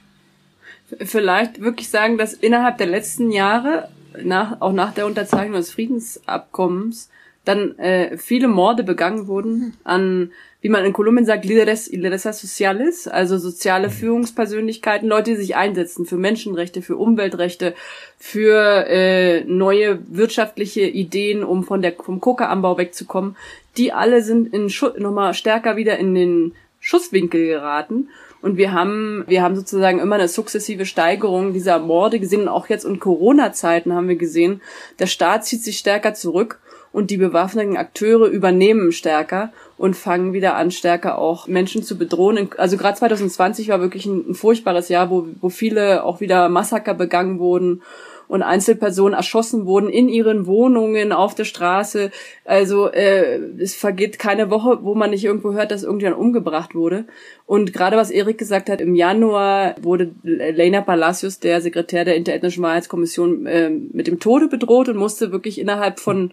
vielleicht 0.99 1.61
wirklich 1.61 1.89
sagen, 1.89 2.19
dass 2.19 2.35
innerhalb 2.35 2.79
der 2.79 2.87
letzten 2.87 3.31
Jahre 3.31 3.89
nach, 4.23 4.61
auch 4.61 4.73
nach 4.73 4.95
der 4.95 5.07
Unterzeichnung 5.07 5.57
des 5.57 5.73
Friedensabkommens 5.73 7.09
dann 7.45 7.79
äh, 7.79 8.19
viele 8.19 8.49
Morde 8.49 8.85
begangen 8.85 9.27
wurden 9.27 9.75
an, 9.83 10.31
wie 10.61 10.69
man 10.69 10.85
in 10.85 10.93
Kolumbien 10.93 11.25
sagt, 11.25 11.47
Líderes 11.47 11.91
Lideresas 11.91 12.41
Sociales, 12.41 13.09
also 13.09 13.39
soziale 13.39 13.89
mhm. 13.89 13.93
Führungspersönlichkeiten, 13.93 15.09
Leute, 15.09 15.31
die 15.31 15.37
sich 15.37 15.57
einsetzen 15.57 16.05
für 16.05 16.19
Menschenrechte, 16.19 16.83
für 16.83 16.97
Umweltrechte, 16.97 17.75
für 18.19 18.87
äh, 18.89 19.45
neue 19.45 20.01
wirtschaftliche 20.09 20.83
Ideen, 20.83 21.43
um 21.43 21.65
von 21.65 21.81
der 21.81 21.95
vom 21.95 22.21
Kokaanbau 22.21 22.77
wegzukommen. 22.77 23.37
Die 23.79 23.93
alle 23.93 24.23
sind 24.23 24.53
in 24.53 24.71
nochmal 24.99 25.33
stärker 25.33 25.77
wieder 25.77 25.99
in 25.99 26.15
den 26.15 26.53
Schusswinkel 26.79 27.47
geraten. 27.47 28.09
Und 28.43 28.57
wir 28.57 28.73
haben, 28.73 29.25
wir 29.27 29.43
haben 29.43 29.57
sozusagen 29.57 29.99
immer 29.99 30.15
eine 30.15 30.29
sukzessive 30.29 30.87
Steigerung 30.87 31.53
dieser 31.53 31.79
Morde 31.79 32.21
gesehen. 32.21 32.43
Und 32.43 32.49
auch 32.49 32.69
jetzt 32.69 32.85
in 32.85 32.99
Corona-Zeiten 32.99 33.93
haben 33.93 34.09
wir 34.09 34.17
gesehen, 34.17 34.63
der 34.99 35.07
Staat 35.07 35.45
zieht 35.45 35.63
sich 35.63 35.79
stärker 35.79 36.15
zurück 36.15 36.59
und 36.93 37.11
die 37.11 37.19
bewaffneten 37.19 37.77
Akteure 37.77 38.27
übernehmen 38.27 38.93
stärker 38.93 39.53
und 39.77 39.97
fangen 39.97 40.33
wieder 40.33 40.57
an, 40.57 40.71
stärker 40.71 41.19
auch 41.19 41.47
Menschen 41.47 41.83
zu 41.83 41.97
bedrohen. 41.97 42.49
Also 42.57 42.77
gerade 42.77 42.99
2020 42.99 43.69
war 43.69 43.81
wirklich 43.81 44.07
ein, 44.07 44.31
ein 44.31 44.35
furchtbares 44.35 44.89
Jahr, 44.89 45.11
wo, 45.11 45.27
wo 45.41 45.51
viele 45.51 46.05
auch 46.05 46.21
wieder 46.21 46.49
Massaker 46.49 46.95
begangen 46.95 47.39
wurden 47.39 47.83
und 48.31 48.43
Einzelpersonen 48.43 49.15
erschossen 49.15 49.67
wurden 49.67 49.89
in 49.89 50.09
ihren 50.09 50.47
Wohnungen, 50.47 51.13
auf 51.13 51.35
der 51.35 51.45
Straße. 51.45 52.13
Also 52.45 52.89
äh, 52.89 53.41
es 53.59 53.75
vergeht 53.75 54.21
keine 54.21 54.51
Woche, 54.51 54.79
wo 54.83 54.95
man 54.95 55.11
nicht 55.11 55.25
irgendwo 55.25 55.53
hört, 55.53 55.73
dass 55.73 55.83
irgendjemand 55.83 56.21
umgebracht 56.21 56.77
wurde. 56.77 57.07
Und 57.45 57.73
gerade 57.73 57.97
was 57.97 58.13
Erik 58.13 58.39
gesagt 58.39 58.71
hat, 58.71 58.81
im 58.81 58.95
Januar 58.95 59.75
wurde 59.83 60.13
Lena 60.23 60.81
Palacios, 60.81 61.41
der 61.41 61.61
Sekretär 61.61 62.05
der 62.05 62.15
Interethnischen 62.15 62.63
Wahrheitskommission, 62.63 63.47
äh, 63.47 63.69
mit 63.69 64.07
dem 64.07 64.21
Tode 64.21 64.47
bedroht 64.47 64.89
und 64.89 64.97
musste 64.97 65.33
wirklich 65.33 65.59
innerhalb 65.59 65.99
von 65.99 66.33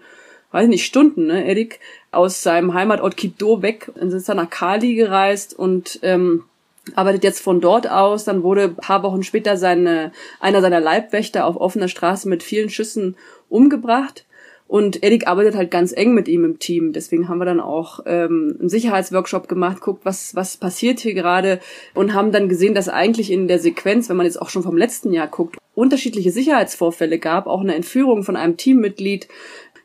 weiß 0.51 0.69
nicht, 0.69 0.85
Stunden, 0.85 1.27
ne, 1.27 1.45
Erik, 1.45 1.79
aus 2.11 2.41
seinem 2.41 2.73
Heimatort 2.73 3.17
Quito 3.17 3.61
weg 3.61 3.91
und 3.95 4.13
ist 4.13 4.29
dann 4.29 4.37
nach 4.37 4.49
Cali 4.49 4.95
gereist 4.95 5.57
und 5.57 5.99
ähm, 6.03 6.43
arbeitet 6.95 7.23
jetzt 7.23 7.41
von 7.41 7.61
dort 7.61 7.89
aus. 7.89 8.23
Dann 8.23 8.43
wurde 8.43 8.69
paar 8.69 9.03
Wochen 9.03 9.23
später 9.23 9.57
seine, 9.57 10.11
einer 10.39 10.61
seiner 10.61 10.79
Leibwächter 10.79 11.45
auf 11.45 11.57
offener 11.57 11.87
Straße 11.87 12.27
mit 12.29 12.43
vielen 12.43 12.69
Schüssen 12.69 13.15
umgebracht. 13.49 14.25
Und 14.67 15.01
Erik 15.01 15.27
arbeitet 15.27 15.55
halt 15.55 15.71
ganz 15.71 15.93
eng 15.93 16.13
mit 16.13 16.27
ihm 16.27 16.43
im 16.43 16.59
Team. 16.59 16.91
Deswegen 16.91 17.29
haben 17.29 17.37
wir 17.37 17.45
dann 17.45 17.61
auch 17.61 18.01
ähm, 18.05 18.57
einen 18.59 18.69
Sicherheitsworkshop 18.69 19.47
gemacht, 19.47 19.79
guckt, 19.79 20.03
was, 20.03 20.35
was 20.35 20.57
passiert 20.57 20.99
hier 20.99 21.13
gerade 21.13 21.61
und 21.93 22.13
haben 22.13 22.33
dann 22.33 22.49
gesehen, 22.49 22.75
dass 22.75 22.89
eigentlich 22.89 23.31
in 23.31 23.47
der 23.47 23.59
Sequenz, 23.59 24.09
wenn 24.09 24.17
man 24.17 24.25
jetzt 24.25 24.41
auch 24.41 24.49
schon 24.49 24.63
vom 24.63 24.75
letzten 24.75 25.13
Jahr 25.13 25.27
guckt, 25.27 25.57
unterschiedliche 25.73 26.31
Sicherheitsvorfälle 26.31 27.17
gab, 27.17 27.47
auch 27.47 27.61
eine 27.61 27.75
Entführung 27.75 28.23
von 28.23 28.35
einem 28.35 28.57
Teammitglied, 28.57 29.29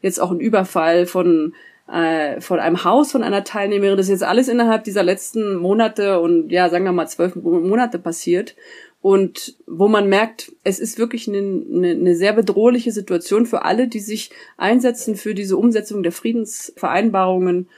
jetzt 0.01 0.21
auch 0.21 0.33
ein 0.33 0.41
Überfall 0.41 1.07
von 1.07 1.55
äh, 1.89 2.41
von 2.41 2.61
einem 2.61 2.85
Haus 2.85 3.13
von 3.13 3.23
einer 3.23 3.45
Teilnehmerin. 3.45 3.97
Das 3.97 4.07
ist 4.07 4.13
jetzt 4.21 4.25
alles 4.25 4.49
innerhalb 4.49 4.85
dieser 4.85 5.03
letzten 5.03 5.57
Monate 5.57 6.21
und 6.21 6.51
ja, 6.51 6.69
sagen 6.69 6.85
wir 6.85 6.93
mal 6.93 7.09
zwölf 7.09 7.37
Monate 7.37 7.99
passiert. 7.99 8.55
Und 9.03 9.57
wo 9.67 9.89
man 9.89 10.09
merkt, 10.09 10.53
es 10.63 10.79
ist 10.79 10.97
wirklich 10.97 11.27
eine, 11.27 11.39
eine, 11.39 11.91
eine 11.91 12.15
sehr 12.15 12.33
bedrohliche 12.33 12.93
Situation 12.93 13.47
für 13.47 13.65
alle, 13.65 13.89
die 13.89 13.99
sich 13.99 14.31
einsetzen 14.57 15.17
für 15.17 15.35
diese 15.35 15.57
Umsetzung 15.57 16.05
der 16.05 16.13
Friedensvereinbarungen. 16.13 17.69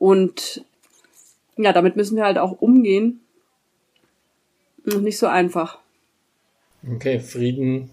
Und 0.00 0.64
ja, 1.56 1.72
damit 1.72 1.94
müssen 1.94 2.16
wir 2.16 2.24
halt 2.24 2.38
auch 2.38 2.60
umgehen. 2.60 3.20
Nicht 4.84 5.18
so 5.18 5.28
einfach. 5.28 5.78
Okay, 6.92 7.20
Frieden, 7.20 7.90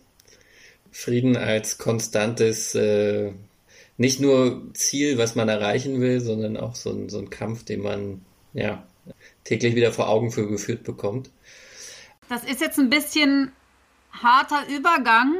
Frieden 0.91 1.37
als 1.37 1.77
konstantes 1.77 2.73
äh, 2.73 3.31
nicht 4.01 4.19
nur 4.19 4.73
Ziel, 4.73 5.19
was 5.19 5.35
man 5.35 5.47
erreichen 5.47 6.01
will, 6.01 6.21
sondern 6.21 6.57
auch 6.57 6.73
so 6.73 6.89
ein, 6.89 7.07
so 7.09 7.19
ein 7.19 7.29
Kampf, 7.29 7.63
den 7.63 7.83
man 7.83 8.25
ja 8.51 8.83
täglich 9.43 9.75
wieder 9.75 9.93
vor 9.93 10.09
Augen 10.09 10.31
für 10.31 10.47
geführt 10.47 10.83
bekommt. 10.83 11.29
Das 12.27 12.43
ist 12.43 12.61
jetzt 12.61 12.79
ein 12.79 12.89
bisschen 12.89 13.51
harter 14.11 14.67
Übergang 14.75 15.35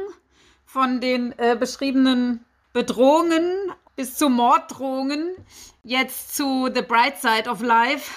von 0.64 1.00
den 1.00 1.34
äh, 1.38 1.56
beschriebenen 1.58 2.44
Bedrohungen 2.72 3.50
bis 3.96 4.14
zu 4.14 4.28
Morddrohungen, 4.28 5.34
jetzt 5.82 6.36
zu 6.36 6.70
The 6.72 6.82
Bright 6.82 7.18
Side 7.18 7.50
of 7.50 7.62
Life. 7.62 8.12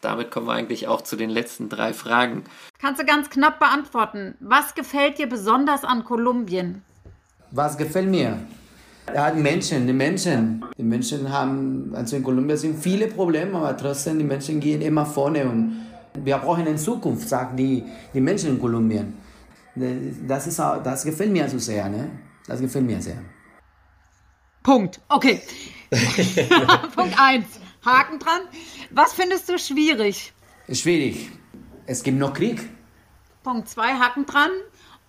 Damit 0.00 0.30
kommen 0.30 0.46
wir 0.46 0.54
eigentlich 0.54 0.88
auch 0.88 1.02
zu 1.02 1.14
den 1.14 1.28
letzten 1.28 1.68
drei 1.68 1.92
Fragen. 1.92 2.44
Kannst 2.80 3.02
du 3.02 3.04
ganz 3.04 3.28
knapp 3.28 3.58
beantworten. 3.58 4.34
Was 4.40 4.74
gefällt 4.74 5.18
dir 5.18 5.28
besonders 5.28 5.84
an 5.84 6.04
Kolumbien? 6.04 6.82
Was 7.50 7.76
gefällt 7.76 8.08
mir? 8.08 8.38
Ja, 9.14 9.30
die 9.30 9.40
Menschen, 9.40 9.86
die 9.86 9.92
Menschen. 9.92 10.64
Die 10.76 10.82
Menschen 10.82 11.30
haben, 11.30 11.92
also 11.94 12.16
in 12.16 12.22
Kolumbien 12.22 12.56
sind 12.56 12.80
viele 12.80 13.08
Probleme, 13.08 13.56
aber 13.58 13.76
trotzdem, 13.76 14.18
die 14.18 14.24
Menschen 14.24 14.60
gehen 14.60 14.80
immer 14.82 15.04
vorne 15.04 15.44
und 15.44 15.86
wir 16.14 16.38
brauchen 16.38 16.66
eine 16.66 16.76
Zukunft, 16.76 17.28
sagen 17.28 17.56
die, 17.56 17.84
die 18.14 18.20
Menschen 18.20 18.50
in 18.50 18.60
Kolumbien. 18.60 19.14
Das, 20.26 20.46
ist 20.46 20.60
auch, 20.60 20.82
das 20.82 21.04
gefällt 21.04 21.32
mir 21.32 21.48
so 21.48 21.58
sehr, 21.58 21.88
ne? 21.88 22.10
Das 22.46 22.60
gefällt 22.60 22.84
mir 22.84 23.00
sehr. 23.00 23.18
Punkt. 24.62 25.00
Okay. 25.08 25.40
Punkt 26.96 27.18
1. 27.18 27.44
Haken 27.84 28.18
dran. 28.18 28.42
Was 28.90 29.12
findest 29.14 29.48
du 29.48 29.58
schwierig? 29.58 30.32
Schwierig. 30.70 31.30
Es 31.86 32.02
gibt 32.02 32.18
noch 32.18 32.34
Krieg. 32.34 32.68
Punkt 33.42 33.68
2. 33.68 33.94
Haken 33.94 34.26
dran. 34.26 34.50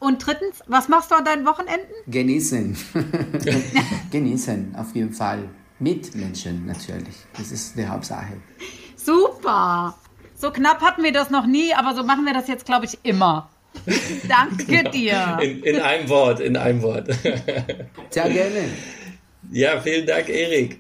Und 0.02 0.26
drittens, 0.26 0.62
was 0.66 0.89
machst 0.89 1.12
du 1.12 1.16
an 1.16 1.24
deinen 1.24 1.45
Wochenenden? 1.45 1.93
Genießen. 2.08 2.76
Genießen, 4.12 4.76
auf 4.76 4.95
jeden 4.95 5.14
Fall. 5.14 5.47
mit 5.82 6.16
Menschen 6.16 6.66
natürlich. 6.66 7.16
Das 7.38 7.52
ist 7.52 7.78
die 7.78 7.88
Hauptsache. 7.88 8.34
Super. 8.95 9.95
So 10.36 10.52
knapp 10.52 10.82
hatten 10.82 11.04
wir 11.04 11.12
das 11.12 11.30
noch 11.30 11.45
nie, 11.45 11.74
aber 11.74 11.95
so 11.95 12.04
machen 12.04 12.26
wir 12.26 12.34
das 12.34 12.47
jetzt, 12.47 12.66
glaube 12.66 12.86
ich, 12.86 12.97
immer. 13.04 13.49
Danke 14.28 14.89
dir. 14.89 15.38
In, 15.41 15.64
in 15.64 15.80
einem 15.80 16.10
Wort, 16.10 16.39
in 16.39 16.58
einem 16.58 16.82
Wort. 16.82 17.08
Sehr 18.10 18.30
gerne. 18.30 18.70
Ja, 19.52 19.80
vielen 19.82 20.06
Dank, 20.06 20.30
Erik. 20.30 20.80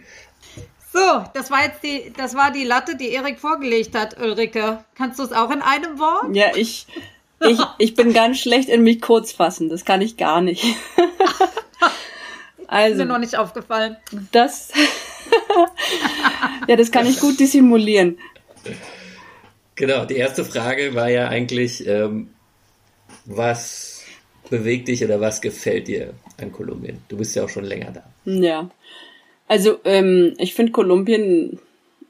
So, 0.93 1.23
das 1.33 1.49
war 1.49 1.63
jetzt 1.63 1.83
die, 1.83 2.11
das 2.17 2.35
war 2.35 2.51
die 2.51 2.63
Latte, 2.63 2.95
die 2.95 3.09
Erik 3.11 3.39
vorgelegt 3.39 3.95
hat, 3.95 4.19
Ulrike. 4.19 4.83
Kannst 4.95 5.19
du 5.19 5.23
es 5.23 5.31
auch 5.31 5.49
in 5.51 5.61
einem 5.61 5.99
Wort? 5.99 6.35
Ja, 6.35 6.55
ich, 6.55 6.85
ich, 7.47 7.59
ich 7.77 7.93
bin 7.95 8.13
ganz 8.13 8.39
schlecht 8.39 8.69
in 8.69 8.83
mich 8.83 9.01
kurz 9.01 9.31
fassen. 9.31 9.69
Das 9.69 9.85
kann 9.85 10.01
ich 10.01 10.17
gar 10.17 10.41
nicht. 10.41 10.63
Also, 12.67 12.91
ist 12.93 12.97
mir 12.99 13.05
noch 13.05 13.19
nicht 13.19 13.37
aufgefallen. 13.37 13.97
Das, 14.31 14.71
ja, 16.67 16.75
das 16.75 16.91
kann 16.91 17.05
ich 17.05 17.19
gut 17.19 17.39
dissimulieren. 17.39 18.17
Genau, 19.75 20.05
die 20.05 20.15
erste 20.15 20.45
Frage 20.45 20.93
war 20.93 21.09
ja 21.09 21.27
eigentlich, 21.27 21.87
ähm, 21.87 22.29
was 23.25 24.03
bewegt 24.49 24.87
dich 24.87 25.03
oder 25.03 25.19
was 25.21 25.41
gefällt 25.41 25.87
dir 25.87 26.13
an 26.39 26.51
Kolumbien? 26.51 26.99
Du 27.07 27.17
bist 27.17 27.35
ja 27.35 27.43
auch 27.43 27.49
schon 27.49 27.63
länger 27.65 27.91
da. 27.91 28.03
Ja, 28.25 28.69
also 29.47 29.79
ähm, 29.85 30.33
ich 30.37 30.53
finde 30.53 30.71
Kolumbien 30.71 31.59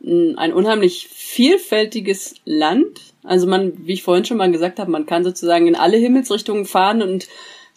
ein 0.03 0.53
unheimlich 0.53 1.07
vielfältiges 1.07 2.35
Land. 2.45 3.10
Also 3.23 3.47
man, 3.47 3.73
wie 3.85 3.93
ich 3.93 4.03
vorhin 4.03 4.25
schon 4.25 4.37
mal 4.37 4.51
gesagt 4.51 4.79
habe, 4.79 4.91
man 4.91 5.05
kann 5.05 5.23
sozusagen 5.23 5.67
in 5.67 5.75
alle 5.75 5.97
Himmelsrichtungen 5.97 6.65
fahren 6.65 7.01
und 7.01 7.27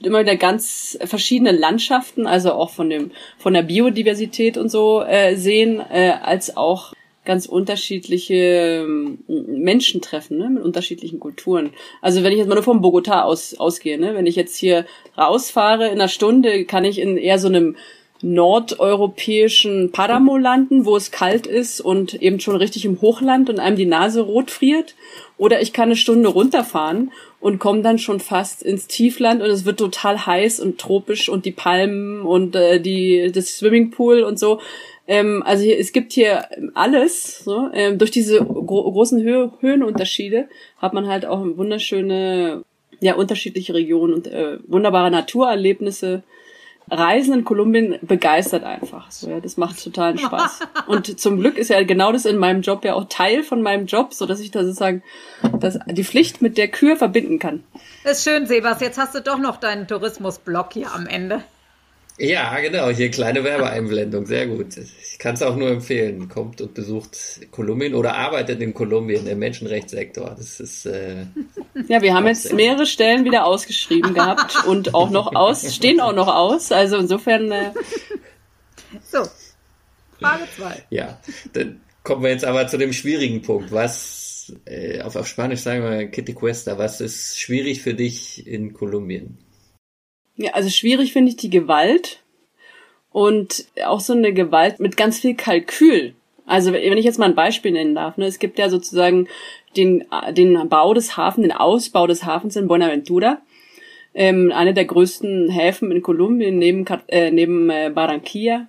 immer 0.02 0.20
wieder 0.20 0.36
ganz 0.36 0.98
verschiedene 1.04 1.52
Landschaften, 1.52 2.26
also 2.26 2.52
auch 2.52 2.70
von 2.70 2.90
dem 2.90 3.10
von 3.38 3.54
der 3.54 3.62
Biodiversität 3.62 4.56
und 4.56 4.70
so 4.70 5.02
äh, 5.02 5.36
sehen, 5.36 5.80
äh, 5.90 6.12
als 6.22 6.56
auch 6.56 6.94
ganz 7.24 7.46
unterschiedliche 7.46 8.84
ähm, 8.84 9.18
Menschen 9.26 10.02
treffen, 10.02 10.38
ne, 10.38 10.50
mit 10.50 10.62
unterschiedlichen 10.62 11.20
Kulturen. 11.20 11.70
Also 12.02 12.22
wenn 12.22 12.32
ich 12.32 12.38
jetzt 12.38 12.48
mal 12.48 12.54
nur 12.54 12.64
vom 12.64 12.82
Bogota 12.82 13.22
aus 13.22 13.54
ausgehe, 13.58 13.98
ne, 13.98 14.14
wenn 14.14 14.26
ich 14.26 14.36
jetzt 14.36 14.56
hier 14.56 14.84
rausfahre 15.16 15.86
in 15.86 15.92
einer 15.92 16.08
Stunde, 16.08 16.64
kann 16.64 16.84
ich 16.84 16.98
in 16.98 17.16
eher 17.16 17.38
so 17.38 17.48
einem 17.48 17.76
nordeuropäischen 18.24 19.92
Paramo 19.92 20.38
landen, 20.38 20.86
wo 20.86 20.96
es 20.96 21.10
kalt 21.10 21.46
ist 21.46 21.80
und 21.80 22.14
eben 22.14 22.40
schon 22.40 22.56
richtig 22.56 22.84
im 22.84 23.00
Hochland 23.00 23.50
und 23.50 23.58
einem 23.58 23.76
die 23.76 23.86
Nase 23.86 24.22
rot 24.22 24.50
friert. 24.50 24.94
Oder 25.36 25.60
ich 25.60 25.72
kann 25.72 25.86
eine 25.86 25.96
Stunde 25.96 26.28
runterfahren 26.28 27.12
und 27.40 27.58
komme 27.58 27.82
dann 27.82 27.98
schon 27.98 28.20
fast 28.20 28.62
ins 28.62 28.86
Tiefland 28.86 29.42
und 29.42 29.50
es 29.50 29.64
wird 29.64 29.78
total 29.78 30.26
heiß 30.26 30.60
und 30.60 30.78
tropisch 30.78 31.28
und 31.28 31.44
die 31.44 31.50
Palmen 31.50 32.22
und 32.22 32.54
äh, 32.54 32.80
die 32.80 33.32
das 33.32 33.56
Swimmingpool 33.56 34.22
und 34.22 34.38
so. 34.38 34.60
Ähm, 35.06 35.42
also 35.44 35.64
hier, 35.64 35.78
es 35.78 35.92
gibt 35.92 36.12
hier 36.12 36.48
alles. 36.74 37.44
So. 37.44 37.68
Ähm, 37.74 37.98
durch 37.98 38.10
diese 38.10 38.38
gro 38.38 38.90
großen 38.90 39.22
Hö 39.22 39.50
Höhenunterschiede 39.60 40.48
hat 40.78 40.94
man 40.94 41.08
halt 41.08 41.26
auch 41.26 41.40
wunderschöne, 41.44 42.64
ja 43.00 43.14
unterschiedliche 43.14 43.74
Regionen 43.74 44.14
und 44.14 44.26
äh, 44.28 44.58
wunderbare 44.66 45.10
Naturerlebnisse 45.10 46.22
Reisen 46.90 47.34
in 47.34 47.44
Kolumbien 47.44 47.98
begeistert 48.02 48.64
einfach. 48.64 49.10
So, 49.10 49.30
ja, 49.30 49.40
das 49.40 49.56
macht 49.56 49.82
totalen 49.82 50.18
Spaß. 50.18 50.60
Und 50.86 51.18
zum 51.18 51.40
Glück 51.40 51.56
ist 51.56 51.70
ja 51.70 51.82
genau 51.82 52.12
das 52.12 52.24
in 52.24 52.36
meinem 52.36 52.60
Job 52.60 52.84
ja 52.84 52.94
auch 52.94 53.06
Teil 53.08 53.42
von 53.42 53.62
meinem 53.62 53.86
Job, 53.86 54.12
so 54.12 54.26
dass 54.26 54.40
ich 54.40 54.50
da 54.50 54.62
sozusagen 54.62 55.02
das, 55.60 55.78
die 55.86 56.04
Pflicht 56.04 56.42
mit 56.42 56.58
der 56.58 56.68
Kür 56.68 56.96
verbinden 56.96 57.38
kann. 57.38 57.64
Das 58.04 58.18
ist 58.18 58.24
schön, 58.24 58.46
Sebas. 58.46 58.80
Jetzt 58.80 58.98
hast 58.98 59.14
du 59.14 59.20
doch 59.20 59.38
noch 59.38 59.56
deinen 59.56 59.88
Tourismusblock 59.88 60.74
hier 60.74 60.92
am 60.92 61.06
Ende. 61.06 61.42
Ja, 62.16 62.60
genau, 62.60 62.90
hier 62.90 63.10
kleine 63.10 63.42
Werbeeinblendung, 63.42 64.24
sehr 64.24 64.46
gut. 64.46 64.76
Ich 64.76 65.18
kann 65.18 65.34
es 65.34 65.42
auch 65.42 65.56
nur 65.56 65.70
empfehlen. 65.70 66.28
Kommt 66.28 66.60
und 66.60 66.72
besucht 66.72 67.18
Kolumbien 67.50 67.94
oder 67.94 68.14
arbeitet 68.14 68.60
in 68.60 68.72
Kolumbien 68.72 69.26
im 69.26 69.40
Menschenrechtssektor. 69.40 70.34
Das 70.36 70.60
ist 70.60 70.86
äh, 70.86 71.26
Ja, 71.88 72.02
wir 72.02 72.14
haben 72.14 72.26
jetzt 72.28 72.52
mehrere 72.52 72.86
Stellen 72.86 73.24
wieder 73.24 73.44
ausgeschrieben 73.44 74.14
gehabt 74.14 74.64
und 74.66 74.94
auch 74.94 75.10
noch 75.10 75.34
aus, 75.34 75.74
stehen 75.74 76.00
auch 76.00 76.14
noch 76.14 76.28
aus. 76.28 76.70
Also 76.70 76.98
insofern. 76.98 77.50
Äh 77.50 77.72
so, 79.02 79.24
Frage 80.20 80.44
2. 80.56 80.84
Ja, 80.90 81.18
dann 81.52 81.80
kommen 82.04 82.22
wir 82.22 82.30
jetzt 82.30 82.44
aber 82.44 82.68
zu 82.68 82.78
dem 82.78 82.92
schwierigen 82.92 83.42
Punkt. 83.42 83.72
Was, 83.72 84.52
äh, 84.66 85.00
auf, 85.00 85.16
auf 85.16 85.26
Spanisch 85.26 85.60
sagen 85.60 85.82
wir 85.82 86.06
Kitty 86.06 86.34
Cuesta, 86.34 86.78
was 86.78 87.00
ist 87.00 87.40
schwierig 87.40 87.82
für 87.82 87.94
dich 87.94 88.46
in 88.46 88.72
Kolumbien? 88.72 89.38
Ja, 90.36 90.52
also 90.52 90.68
schwierig 90.68 91.12
finde 91.12 91.30
ich 91.30 91.36
die 91.36 91.50
Gewalt 91.50 92.20
und 93.12 93.66
auch 93.84 94.00
so 94.00 94.12
eine 94.12 94.32
Gewalt 94.32 94.80
mit 94.80 94.96
ganz 94.96 95.20
viel 95.20 95.34
Kalkül. 95.34 96.14
Also 96.46 96.72
wenn 96.72 96.98
ich 96.98 97.04
jetzt 97.04 97.18
mal 97.18 97.28
ein 97.28 97.34
Beispiel 97.34 97.72
nennen 97.72 97.94
darf, 97.94 98.16
ne, 98.16 98.26
es 98.26 98.38
gibt 98.38 98.58
ja 98.58 98.68
sozusagen 98.68 99.28
den, 99.76 100.04
den 100.32 100.68
Bau 100.68 100.92
des 100.92 101.16
Hafens, 101.16 101.46
den 101.46 101.56
Ausbau 101.56 102.06
des 102.06 102.24
Hafens 102.24 102.56
in 102.56 102.68
Buenaventura, 102.68 103.40
ähm, 104.14 104.52
eine 104.54 104.74
der 104.74 104.84
größten 104.84 105.48
Häfen 105.48 105.90
in 105.90 106.02
Kolumbien 106.02 106.58
neben, 106.58 106.84
äh, 107.08 107.30
neben 107.30 107.70
äh, 107.70 107.90
Barranquilla. 107.94 108.66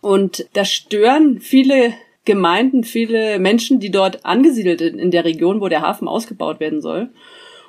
Und 0.00 0.46
da 0.54 0.64
stören 0.64 1.40
viele 1.40 1.92
Gemeinden, 2.24 2.84
viele 2.84 3.38
Menschen, 3.38 3.80
die 3.80 3.90
dort 3.90 4.24
angesiedelt 4.24 4.80
sind 4.80 4.98
in 4.98 5.10
der 5.10 5.24
Region, 5.24 5.60
wo 5.60 5.68
der 5.68 5.82
Hafen 5.82 6.08
ausgebaut 6.08 6.60
werden 6.60 6.80
soll. 6.80 7.10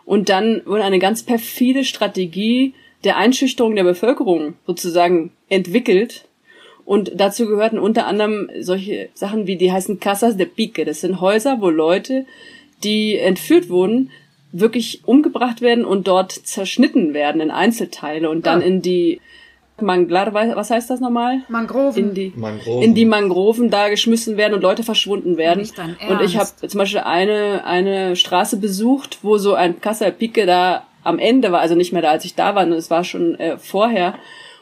Und 0.06 0.30
dann 0.30 0.62
wurde 0.66 0.84
eine 0.84 1.00
ganz 1.00 1.24
perfide 1.24 1.84
Strategie 1.84 2.74
der 3.04 3.18
Einschüchterung 3.18 3.76
der 3.76 3.84
Bevölkerung 3.84 4.54
sozusagen 4.66 5.32
entwickelt. 5.50 6.26
Und 6.86 7.12
dazu 7.16 7.48
gehörten 7.48 7.80
unter 7.80 8.08
anderem 8.08 8.50
solche 8.60 9.10
Sachen 9.14 9.48
wie, 9.48 9.56
die 9.56 9.72
heißen 9.72 10.00
Casas 10.00 10.38
de 10.38 10.46
Pique. 10.46 10.86
Das 10.86 11.02
sind 11.02 11.22
Häuser, 11.22 11.62
wo 11.62 11.70
Leute, 11.70 12.26
die 12.84 13.18
entführt 13.18 13.70
wurden, 13.70 14.12
wirklich 14.52 15.02
umgebracht 15.06 15.62
werden 15.62 15.86
und 15.86 16.08
dort 16.08 16.32
zerschnitten 16.32 17.14
werden 17.14 17.42
in 17.42 17.52
Einzelteile 17.52 18.30
und 18.30 18.46
dann 18.46 18.62
ah. 18.62 18.66
in 18.66 18.82
die 18.82 19.22
Manglar, 19.82 20.34
was 20.34 20.70
heißt 20.70 20.90
das 20.90 21.00
nochmal? 21.00 21.42
Mangroven. 21.50 22.10
In 22.10 22.14
die, 22.14 22.34
Mangroven. 22.36 22.84
in 22.84 22.94
die 22.94 23.06
Mangroven 23.06 23.70
da 23.70 23.90
geschmissen 23.90 24.38
werden 24.38 24.54
und 24.54 24.62
Leute 24.62 24.84
verschwunden 24.84 25.38
werden. 25.38 25.68
Und 26.08 26.22
ich 26.22 26.38
habe 26.38 26.50
zum 26.68 26.78
Beispiel 26.78 27.02
eine, 27.02 27.66
eine 27.66 28.16
Straße 28.16 28.58
besucht, 28.58 29.20
wo 29.24 29.38
so 29.38 29.56
ein 29.56 29.82
Casa 29.82 30.06
de 30.06 30.14
Pique 30.14 30.46
da 30.46 30.86
am 31.04 31.20
Ende 31.20 31.52
war, 31.52 31.62
also 31.62 31.76
nicht 31.76 31.94
mehr 31.94 32.02
da, 32.02 32.12
als 32.12 32.26
ich 32.26 32.36
da 32.36 32.56
war, 32.56 32.68
es 32.68 32.90
war 32.90 33.04
schon 33.04 33.36
äh, 33.40 33.58
vorher. 33.58 34.16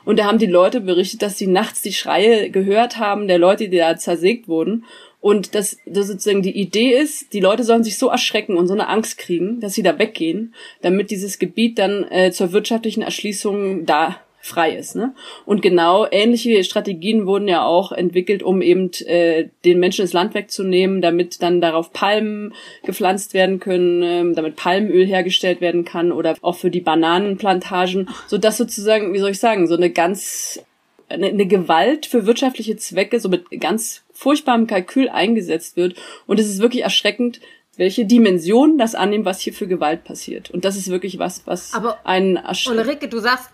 Und 0.06 0.18
da 0.18 0.26
haben 0.26 0.40
die 0.40 0.46
Leute 0.46 0.82
berichtet, 0.82 1.22
dass 1.22 1.38
sie 1.38 1.48
nachts 1.48 1.82
die 1.82 1.94
Schreie 1.94 2.50
gehört 2.50 2.98
haben 2.98 3.28
der 3.28 3.38
Leute, 3.38 3.70
die 3.70 3.78
da 3.78 3.98
zersägt 3.98 4.48
wurden. 4.48 4.86
Und 5.22 5.54
dass 5.54 5.78
das 5.86 6.08
sozusagen 6.08 6.42
die 6.42 6.58
Idee 6.58 6.98
ist, 6.98 7.34
die 7.34 7.42
Leute 7.42 7.66
sollen 7.66 7.84
sich 7.84 7.98
so 7.98 8.08
erschrecken 8.08 8.56
und 8.56 8.68
so 8.68 8.74
eine 8.74 8.88
Angst 8.88 9.18
kriegen, 9.18 9.60
dass 9.60 9.74
sie 9.74 9.84
da 9.84 10.00
weggehen, 10.00 10.54
damit 10.82 11.12
dieses 11.12 11.40
Gebiet 11.40 11.78
dann 11.78 12.06
äh, 12.10 12.32
zur 12.32 12.54
wirtschaftlichen 12.54 13.02
Erschließung 13.02 13.86
da 13.86 14.16
frei 14.42 14.76
ist. 14.76 14.96
Ne? 14.96 15.14
Und 15.46 15.62
genau 15.62 16.08
ähnliche 16.10 16.64
Strategien 16.64 17.26
wurden 17.26 17.48
ja 17.48 17.64
auch 17.66 17.92
entwickelt, 17.92 18.44
um 18.44 18.62
eben 18.62 18.92
äh, 19.06 19.50
den 19.66 19.80
Menschen 19.80 20.04
das 20.04 20.14
Land 20.14 20.34
wegzunehmen, 20.34 21.02
damit 21.02 21.42
dann 21.42 21.62
darauf 21.62 21.92
Palmen 21.92 22.54
gepflanzt 22.84 23.34
werden 23.34 23.60
können, 23.60 24.04
äh, 24.04 24.36
damit 24.36 24.56
Palmöl 24.56 25.06
hergestellt 25.06 25.62
werden 25.62 25.86
kann 25.86 26.12
oder 26.12 26.36
auch 26.42 26.56
für 26.56 26.72
die 26.72 26.82
Bananenplantagen, 26.82 28.10
so 28.28 28.38
dass 28.38 28.58
sozusagen, 28.58 29.14
wie 29.14 29.20
soll 29.20 29.32
ich 29.32 29.40
sagen, 29.40 29.68
so 29.68 29.76
eine 29.76 29.90
ganz 29.90 30.64
eine, 31.10 31.28
eine 31.28 31.48
Gewalt 31.48 32.06
für 32.06 32.26
wirtschaftliche 32.26 32.78
Zwecke 32.78 33.20
so 33.20 33.30
mit 33.30 33.46
ganz 33.60 34.04
furchtbarem 34.14 34.68
Kalkül 34.68 35.10
eingesetzt 35.10 35.76
wird. 35.76 35.96
Und 36.28 36.40
es 36.40 36.48
ist 36.48 36.60
wirklich 36.60 36.84
erschreckend, 36.84 37.40
welche 37.78 38.06
Dimension 38.06 38.78
das 38.78 38.94
annimmt, 38.94 39.26
was 39.26 39.40
hier 39.40 39.54
für 39.54 39.68
Gewalt 39.68 40.04
passiert. 40.04 40.52
Und 40.52 40.66
das 40.66 40.76
ist 40.76 40.90
wirklich 40.90 41.18
was, 41.18 41.48
was 41.48 41.74
Aber 41.74 42.06
einen 42.06 42.38
Ulrike, 42.68 43.08
du 43.08 43.20
sagst, 43.20 43.50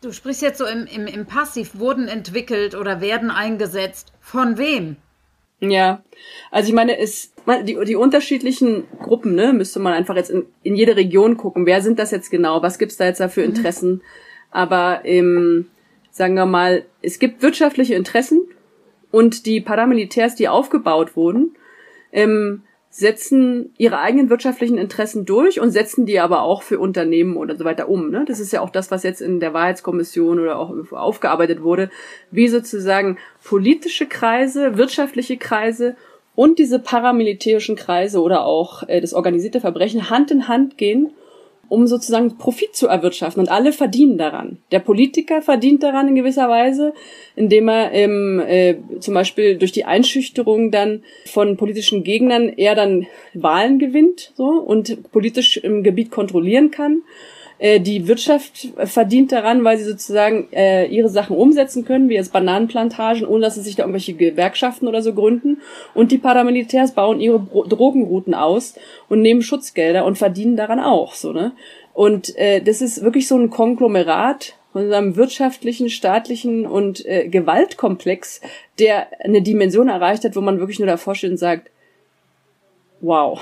Du 0.00 0.12
sprichst 0.12 0.42
jetzt 0.42 0.58
so 0.58 0.66
im, 0.66 0.86
im, 0.86 1.06
im 1.06 1.26
Passiv, 1.26 1.78
wurden 1.78 2.06
entwickelt 2.06 2.74
oder 2.74 3.00
werden 3.00 3.30
eingesetzt. 3.30 4.12
Von 4.20 4.56
wem? 4.56 4.96
Ja, 5.60 6.04
also 6.52 6.68
ich 6.68 6.74
meine, 6.74 6.98
es, 6.98 7.32
die, 7.64 7.76
die 7.84 7.96
unterschiedlichen 7.96 8.84
Gruppen, 9.02 9.34
ne, 9.34 9.52
müsste 9.52 9.80
man 9.80 9.92
einfach 9.92 10.14
jetzt 10.14 10.30
in, 10.30 10.46
in 10.62 10.76
jede 10.76 10.94
Region 10.94 11.36
gucken. 11.36 11.66
Wer 11.66 11.82
sind 11.82 11.98
das 11.98 12.12
jetzt 12.12 12.30
genau? 12.30 12.62
Was 12.62 12.78
gibt's 12.78 12.96
da 12.96 13.06
jetzt 13.06 13.18
da 13.18 13.28
für 13.28 13.40
mhm. 13.40 13.48
Interessen? 13.48 13.90
Mhm. 13.90 14.02
Aber 14.52 15.04
im, 15.04 15.66
sagen 16.10 16.34
wir 16.34 16.46
mal, 16.46 16.84
es 17.02 17.18
gibt 17.18 17.42
wirtschaftliche 17.42 17.96
Interessen 17.96 18.40
und 19.10 19.46
die 19.46 19.60
Paramilitärs, 19.60 20.36
die 20.36 20.48
aufgebaut 20.48 21.16
wurden, 21.16 21.56
ähm, 22.12 22.62
setzen 22.90 23.74
ihre 23.76 23.98
eigenen 23.98 24.30
wirtschaftlichen 24.30 24.78
Interessen 24.78 25.26
durch 25.26 25.60
und 25.60 25.70
setzen 25.70 26.06
die 26.06 26.20
aber 26.20 26.42
auch 26.42 26.62
für 26.62 26.78
Unternehmen 26.78 27.36
oder 27.36 27.56
so 27.56 27.64
weiter 27.64 27.88
um. 27.88 28.10
Ne? 28.10 28.24
Das 28.26 28.40
ist 28.40 28.52
ja 28.52 28.60
auch 28.60 28.70
das, 28.70 28.90
was 28.90 29.02
jetzt 29.02 29.20
in 29.20 29.40
der 29.40 29.52
Wahrheitskommission 29.52 30.40
oder 30.40 30.58
auch 30.58 30.74
aufgearbeitet 30.92 31.62
wurde, 31.62 31.90
wie 32.30 32.48
sozusagen 32.48 33.18
politische 33.44 34.06
Kreise, 34.06 34.78
wirtschaftliche 34.78 35.36
Kreise 35.36 35.96
und 36.34 36.58
diese 36.58 36.78
paramilitärischen 36.78 37.76
Kreise 37.76 38.22
oder 38.22 38.44
auch 38.44 38.88
äh, 38.88 39.00
das 39.00 39.12
organisierte 39.12 39.60
Verbrechen 39.60 40.08
Hand 40.08 40.30
in 40.30 40.48
Hand 40.48 40.78
gehen 40.78 41.12
um 41.68 41.86
sozusagen 41.86 42.38
Profit 42.38 42.74
zu 42.74 42.88
erwirtschaften. 42.88 43.40
Und 43.40 43.50
alle 43.50 43.72
verdienen 43.72 44.18
daran. 44.18 44.58
Der 44.72 44.78
Politiker 44.78 45.42
verdient 45.42 45.82
daran 45.82 46.08
in 46.08 46.14
gewisser 46.14 46.48
Weise, 46.48 46.94
indem 47.36 47.68
er 47.68 47.92
ähm, 47.92 48.40
äh, 48.40 48.76
zum 49.00 49.14
Beispiel 49.14 49.56
durch 49.56 49.72
die 49.72 49.84
Einschüchterung 49.84 50.70
dann 50.70 51.02
von 51.26 51.56
politischen 51.56 52.04
Gegnern 52.04 52.48
eher 52.48 52.74
dann 52.74 53.06
Wahlen 53.34 53.78
gewinnt 53.78 54.32
so, 54.36 54.44
und 54.44 55.10
politisch 55.12 55.56
im 55.58 55.82
Gebiet 55.82 56.10
kontrollieren 56.10 56.70
kann. 56.70 57.02
Äh, 57.58 57.80
die 57.80 58.06
Wirtschaft 58.06 58.68
verdient 58.84 59.32
daran, 59.32 59.64
weil 59.64 59.78
sie 59.78 59.84
sozusagen 59.84 60.48
äh, 60.52 60.86
ihre 60.86 61.08
Sachen 61.08 61.36
umsetzen 61.36 61.84
können, 61.84 62.08
wie 62.08 62.14
jetzt 62.14 62.32
Bananenplantagen, 62.32 63.26
ohne 63.26 63.42
dass 63.42 63.56
sie 63.56 63.62
sich 63.62 63.76
da 63.76 63.82
irgendwelche 63.82 64.14
Gewerkschaften 64.14 64.86
oder 64.86 65.02
so 65.02 65.12
gründen. 65.12 65.60
Und 65.94 66.12
die 66.12 66.18
Paramilitärs 66.18 66.92
bauen 66.92 67.20
ihre 67.20 67.40
Drogenrouten 67.40 68.34
aus 68.34 68.74
und 69.08 69.22
nehmen 69.22 69.42
Schutzgelder 69.42 70.04
und 70.04 70.18
verdienen 70.18 70.56
daran 70.56 70.80
auch. 70.80 71.14
So, 71.14 71.32
ne? 71.32 71.52
Und 71.94 72.36
äh, 72.36 72.60
das 72.60 72.80
ist 72.80 73.02
wirklich 73.02 73.26
so 73.26 73.36
ein 73.36 73.50
Konglomerat 73.50 74.54
von 74.72 74.92
einem 74.92 75.16
wirtschaftlichen, 75.16 75.90
staatlichen 75.90 76.66
und 76.66 77.04
äh, 77.06 77.28
Gewaltkomplex, 77.28 78.40
der 78.78 79.08
eine 79.20 79.42
Dimension 79.42 79.88
erreicht 79.88 80.24
hat, 80.24 80.36
wo 80.36 80.40
man 80.40 80.60
wirklich 80.60 80.78
nur 80.78 80.86
davor 80.86 81.16
steht 81.16 81.32
und 81.32 81.38
sagt, 81.38 81.70
wow. 83.00 83.40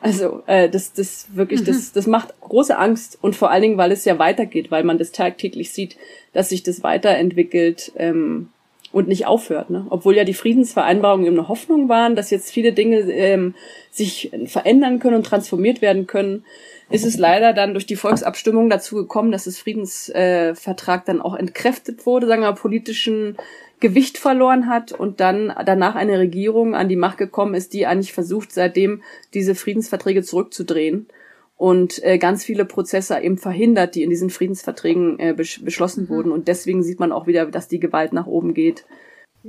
Also 0.00 0.42
äh, 0.46 0.68
das, 0.68 0.92
das 0.92 1.28
wirklich, 1.34 1.62
mhm. 1.62 1.66
das, 1.66 1.92
das 1.92 2.06
macht 2.06 2.38
große 2.40 2.76
Angst 2.76 3.18
und 3.20 3.34
vor 3.34 3.50
allen 3.50 3.62
Dingen, 3.62 3.78
weil 3.78 3.92
es 3.92 4.04
ja 4.04 4.18
weitergeht, 4.18 4.70
weil 4.70 4.84
man 4.84 4.98
das 4.98 5.12
tagtäglich 5.12 5.72
sieht, 5.72 5.96
dass 6.32 6.50
sich 6.50 6.62
das 6.62 6.82
weiterentwickelt 6.82 7.92
ähm, 7.96 8.48
und 8.92 9.08
nicht 9.08 9.26
aufhört. 9.26 9.70
Ne? 9.70 9.86
Obwohl 9.90 10.16
ja 10.16 10.24
die 10.24 10.34
Friedensvereinbarungen 10.34 11.26
eben 11.26 11.38
eine 11.38 11.48
Hoffnung 11.48 11.88
waren, 11.88 12.16
dass 12.16 12.30
jetzt 12.30 12.50
viele 12.50 12.72
Dinge 12.72 13.00
ähm, 13.10 13.54
sich 13.90 14.30
verändern 14.46 14.98
können 14.98 15.16
und 15.16 15.26
transformiert 15.26 15.82
werden 15.82 16.06
können, 16.06 16.44
ist 16.90 17.04
es 17.04 17.18
leider 17.18 17.52
dann 17.52 17.74
durch 17.74 17.84
die 17.84 17.96
Volksabstimmung 17.96 18.70
dazu 18.70 18.94
gekommen, 18.94 19.30
dass 19.30 19.44
das 19.44 19.58
Friedensvertrag 19.58 21.02
äh, 21.02 21.04
dann 21.04 21.20
auch 21.20 21.34
entkräftet 21.34 22.06
wurde, 22.06 22.26
sagen 22.26 22.42
wir 22.42 22.52
politischen 22.54 23.36
Gewicht 23.80 24.18
verloren 24.18 24.68
hat 24.68 24.92
und 24.92 25.20
dann 25.20 25.52
danach 25.64 25.94
eine 25.94 26.18
Regierung 26.18 26.74
an 26.74 26.88
die 26.88 26.96
Macht 26.96 27.18
gekommen 27.18 27.54
ist, 27.54 27.72
die 27.72 27.86
eigentlich 27.86 28.12
versucht, 28.12 28.52
seitdem 28.52 29.02
diese 29.34 29.54
Friedensverträge 29.54 30.22
zurückzudrehen 30.22 31.08
und 31.56 32.02
äh, 32.04 32.18
ganz 32.18 32.44
viele 32.44 32.64
Prozesse 32.64 33.18
eben 33.20 33.36
verhindert, 33.36 33.94
die 33.94 34.04
in 34.04 34.10
diesen 34.10 34.30
Friedensverträgen 34.30 35.18
äh, 35.18 35.34
besch 35.34 35.62
beschlossen 35.64 36.04
mhm. 36.04 36.08
wurden. 36.08 36.32
Und 36.32 36.48
deswegen 36.48 36.82
sieht 36.82 37.00
man 37.00 37.12
auch 37.12 37.26
wieder, 37.26 37.46
dass 37.46 37.68
die 37.68 37.80
Gewalt 37.80 38.12
nach 38.12 38.26
oben 38.26 38.54
geht. 38.54 38.84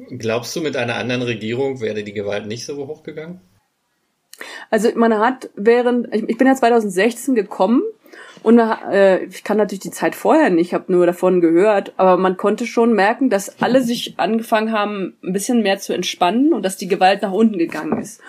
Glaubst 0.10 0.56
du, 0.56 0.62
mit 0.62 0.76
einer 0.76 0.96
anderen 0.96 1.22
Regierung 1.22 1.82
wäre 1.82 2.04
die 2.04 2.14
Gewalt 2.14 2.48
nicht 2.48 2.66
so 2.66 2.88
hochgegangen? 2.88 3.42
Also 4.70 4.90
man 4.96 5.18
hat 5.20 5.50
während, 5.56 6.14
ich, 6.14 6.24
ich 6.28 6.38
bin 6.38 6.48
ja 6.48 6.56
2016 6.56 7.36
gekommen 7.36 7.84
und 8.44 8.60
äh, 8.60 9.24
ich 9.26 9.44
kann 9.44 9.58
natürlich 9.58 9.82
die 9.82 9.92
Zeit 9.92 10.16
vorher 10.16 10.50
nicht, 10.50 10.68
ich 10.68 10.74
habe 10.74 10.92
nur 10.92 11.06
davon 11.06 11.42
gehört, 11.42 11.94
aber 11.98 12.18
man 12.18 12.38
konnte 12.38 12.66
schon 12.66 12.94
merken, 12.94 13.30
dass 13.30 13.62
alle 13.62 13.82
sich 13.82 14.16
angefangen 14.18 14.72
haben, 14.72 15.18
ein 15.24 15.34
bisschen 15.34 15.62
mehr 15.62 15.80
zu 15.80 15.94
entspannen 15.94 16.54
und 16.54 16.64
dass 16.64 16.78
die 16.78 16.88
Gewalt 16.88 17.22
nach 17.22 17.32
unten 17.32 17.58
gegangen 17.58 18.00
ist. 18.00 18.22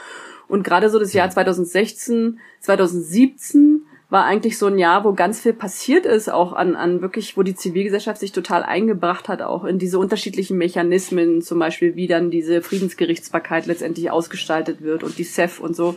Und 0.49 0.65
gerade 0.65 0.91
so 0.91 0.99
das 0.99 1.13
Jahr 1.13 1.31
2016, 1.31 2.41
2017 2.61 3.83
war 4.11 4.25
eigentlich 4.25 4.59
so 4.59 4.67
ein 4.67 4.79
Jahr, 4.79 5.05
wo 5.05 5.13
ganz 5.13 5.41
viel 5.41 5.53
passiert 5.53 6.05
ist, 6.05 6.29
auch 6.29 6.53
an, 6.53 6.75
an 6.75 7.01
wirklich, 7.01 7.37
wo 7.37 7.45
die 7.45 7.55
Zivilgesellschaft 7.55 8.19
sich 8.19 8.33
total 8.33 8.65
eingebracht 8.65 9.29
hat, 9.29 9.41
auch 9.41 9.65
in 9.65 9.79
diese 9.79 10.01
unterschiedlichen 10.01 10.59
Mechanismen, 10.59 11.41
zum 11.43 11.61
Beispiel 11.61 11.95
wie 11.95 12.09
dann 12.09 12.33
diese 12.33 12.61
Friedensgerichtsbarkeit 12.61 13.67
letztendlich 13.67 14.11
ausgestaltet 14.11 14.83
wird 14.83 15.05
und 15.05 15.19
die 15.19 15.25
CEF 15.25 15.61
und 15.61 15.77
so. 15.77 15.97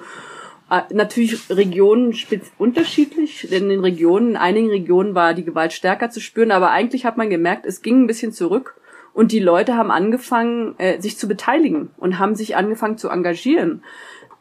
Ah, 0.73 0.87
natürlich 0.91 1.51
Regionen 1.51 2.15
unterschiedlich. 2.57 3.51
In 3.51 3.69
den 3.69 3.81
Regionen, 3.81 4.31
in 4.31 4.37
einigen 4.37 4.69
Regionen 4.69 5.13
war 5.13 5.35
die 5.35 5.43
Gewalt 5.43 5.71
stärker 5.71 6.09
zu 6.09 6.19
spüren, 6.19 6.49
aber 6.49 6.71
eigentlich 6.71 7.05
hat 7.05 7.15
man 7.15 7.29
gemerkt, 7.29 7.67
es 7.67 7.83
ging 7.83 8.01
ein 8.01 8.07
bisschen 8.07 8.31
zurück 8.31 8.75
und 9.13 9.31
die 9.31 9.39
Leute 9.39 9.77
haben 9.77 9.91
angefangen, 9.91 10.73
äh, 10.79 10.99
sich 10.99 11.19
zu 11.19 11.27
beteiligen 11.27 11.91
und 11.97 12.17
haben 12.17 12.33
sich 12.33 12.55
angefangen 12.55 12.97
zu 12.97 13.09
engagieren. 13.09 13.83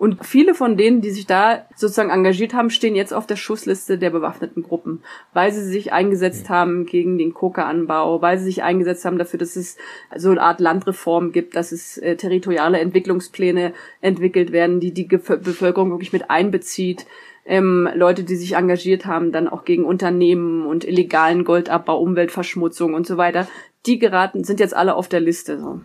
Und 0.03 0.26
viele 0.26 0.55
von 0.55 0.76
denen, 0.76 1.00
die 1.00 1.12
sich 1.12 1.28
da 1.28 1.64
sozusagen 1.76 2.11
engagiert 2.11 2.55
haben, 2.55 2.70
stehen 2.70 2.96
jetzt 2.96 3.14
auf 3.14 3.24
der 3.24 3.36
Schussliste 3.36 3.98
der 3.98 4.11
bewaffneten 4.11 4.64
Gruppen, 4.64 5.05
weil 5.32 5.53
sie 5.53 5.62
sich 5.62 5.92
eingesetzt 5.92 6.50
haben 6.50 6.86
gegen 6.86 7.18
den 7.18 7.34
Koka-Anbau, 7.34 8.20
weil 8.20 8.36
sie 8.36 8.46
sich 8.46 8.64
eingesetzt 8.64 9.05
haben 9.05 9.16
dafür, 9.16 9.38
dass 9.38 9.55
es 9.55 9.76
so 10.16 10.30
eine 10.30 10.42
Art 10.42 10.59
Landreform 10.59 11.30
gibt, 11.30 11.55
dass 11.55 11.70
es 11.70 11.98
äh, 11.98 12.16
territoriale 12.16 12.80
Entwicklungspläne 12.80 13.74
entwickelt 14.00 14.50
werden, 14.50 14.80
die 14.80 14.92
die 14.92 15.07
Ge 15.07 15.20
Bevölkerung 15.20 15.92
wirklich 15.92 16.12
mit 16.12 16.32
einbezieht. 16.32 17.07
Ähm, 17.46 17.88
Leute, 17.94 18.24
die 18.24 18.34
sich 18.34 18.57
engagiert 18.57 19.07
haben, 19.07 19.30
dann 19.30 19.46
auch 19.46 19.64
gegen 19.64 19.84
Unternehmen 19.84 20.66
und 20.66 20.84
illegalen 20.84 21.44
Goldabbau, 21.44 22.00
Umweltverschmutzung 22.00 22.94
und 22.94 23.07
so 23.07 23.18
weiter, 23.18 23.46
die 23.86 24.00
geraten, 24.00 24.42
sind 24.42 24.59
jetzt 24.59 24.74
alle 24.74 24.96
auf 24.96 25.09
der 25.09 25.20
Liste. 25.20 25.61
So. 25.61 25.80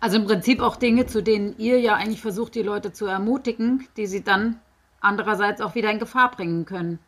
Also 0.00 0.16
im 0.16 0.24
Prinzip 0.24 0.62
auch 0.62 0.76
Dinge, 0.76 1.06
zu 1.06 1.22
denen 1.22 1.54
ihr 1.58 1.78
ja 1.78 1.94
eigentlich 1.94 2.22
versucht, 2.22 2.54
die 2.54 2.62
Leute 2.62 2.92
zu 2.92 3.06
ermutigen, 3.06 3.86
die 3.96 4.06
sie 4.06 4.24
dann 4.24 4.58
andererseits 5.00 5.60
auch 5.60 5.74
wieder 5.74 5.90
in 5.90 5.98
Gefahr 5.98 6.30
bringen 6.30 6.64
können. 6.64 6.98